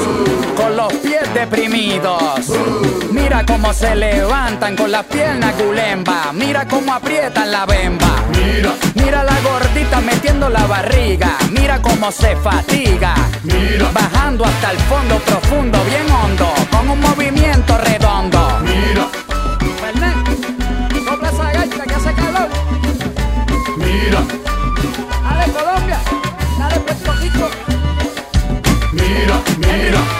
con 0.56 0.74
los 0.74 0.90
pies 0.94 1.22
deprimidos. 1.34 2.48
Mira 3.10 3.44
cómo 3.44 3.74
se 3.74 3.94
levantan 3.94 4.74
con 4.74 4.90
las 4.90 5.04
piernas 5.04 5.54
gulemba. 5.58 6.32
Mira 6.32 6.66
cómo 6.66 6.94
aprietan 6.94 7.52
la 7.52 7.66
bemba. 7.66 8.24
Mira, 8.30 8.72
mira 8.94 9.24
la 9.24 9.38
gordita 9.42 10.00
metiendo 10.00 10.48
la 10.48 10.66
barriga. 10.66 11.36
Mira 11.50 11.82
cómo 11.82 12.10
se 12.10 12.36
fatiga. 12.36 13.14
Mira, 13.42 13.90
bajando 13.92 14.46
hasta 14.46 14.70
el 14.70 14.78
fondo 14.78 15.18
profundo, 15.18 15.78
bien 15.84 16.10
hondo, 16.10 16.50
con 16.70 16.88
un 16.88 17.00
movimiento 17.00 17.76
redondo. 17.76 18.51
Mira, 29.72 29.90
mira. 29.90 30.11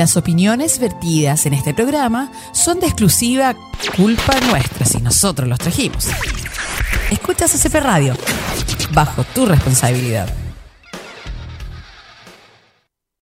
Las 0.00 0.16
opiniones 0.16 0.78
vertidas 0.78 1.44
en 1.44 1.52
este 1.52 1.74
programa 1.74 2.32
son 2.52 2.80
de 2.80 2.86
exclusiva 2.86 3.54
culpa 3.98 4.32
nuestra 4.48 4.86
si 4.86 4.96
nosotros 4.96 5.46
los 5.46 5.58
trajimos. 5.58 6.08
Escuchas 7.10 7.50
CP 7.50 7.80
Radio, 7.80 8.16
bajo 8.94 9.24
tu 9.24 9.44
responsabilidad. 9.44 10.39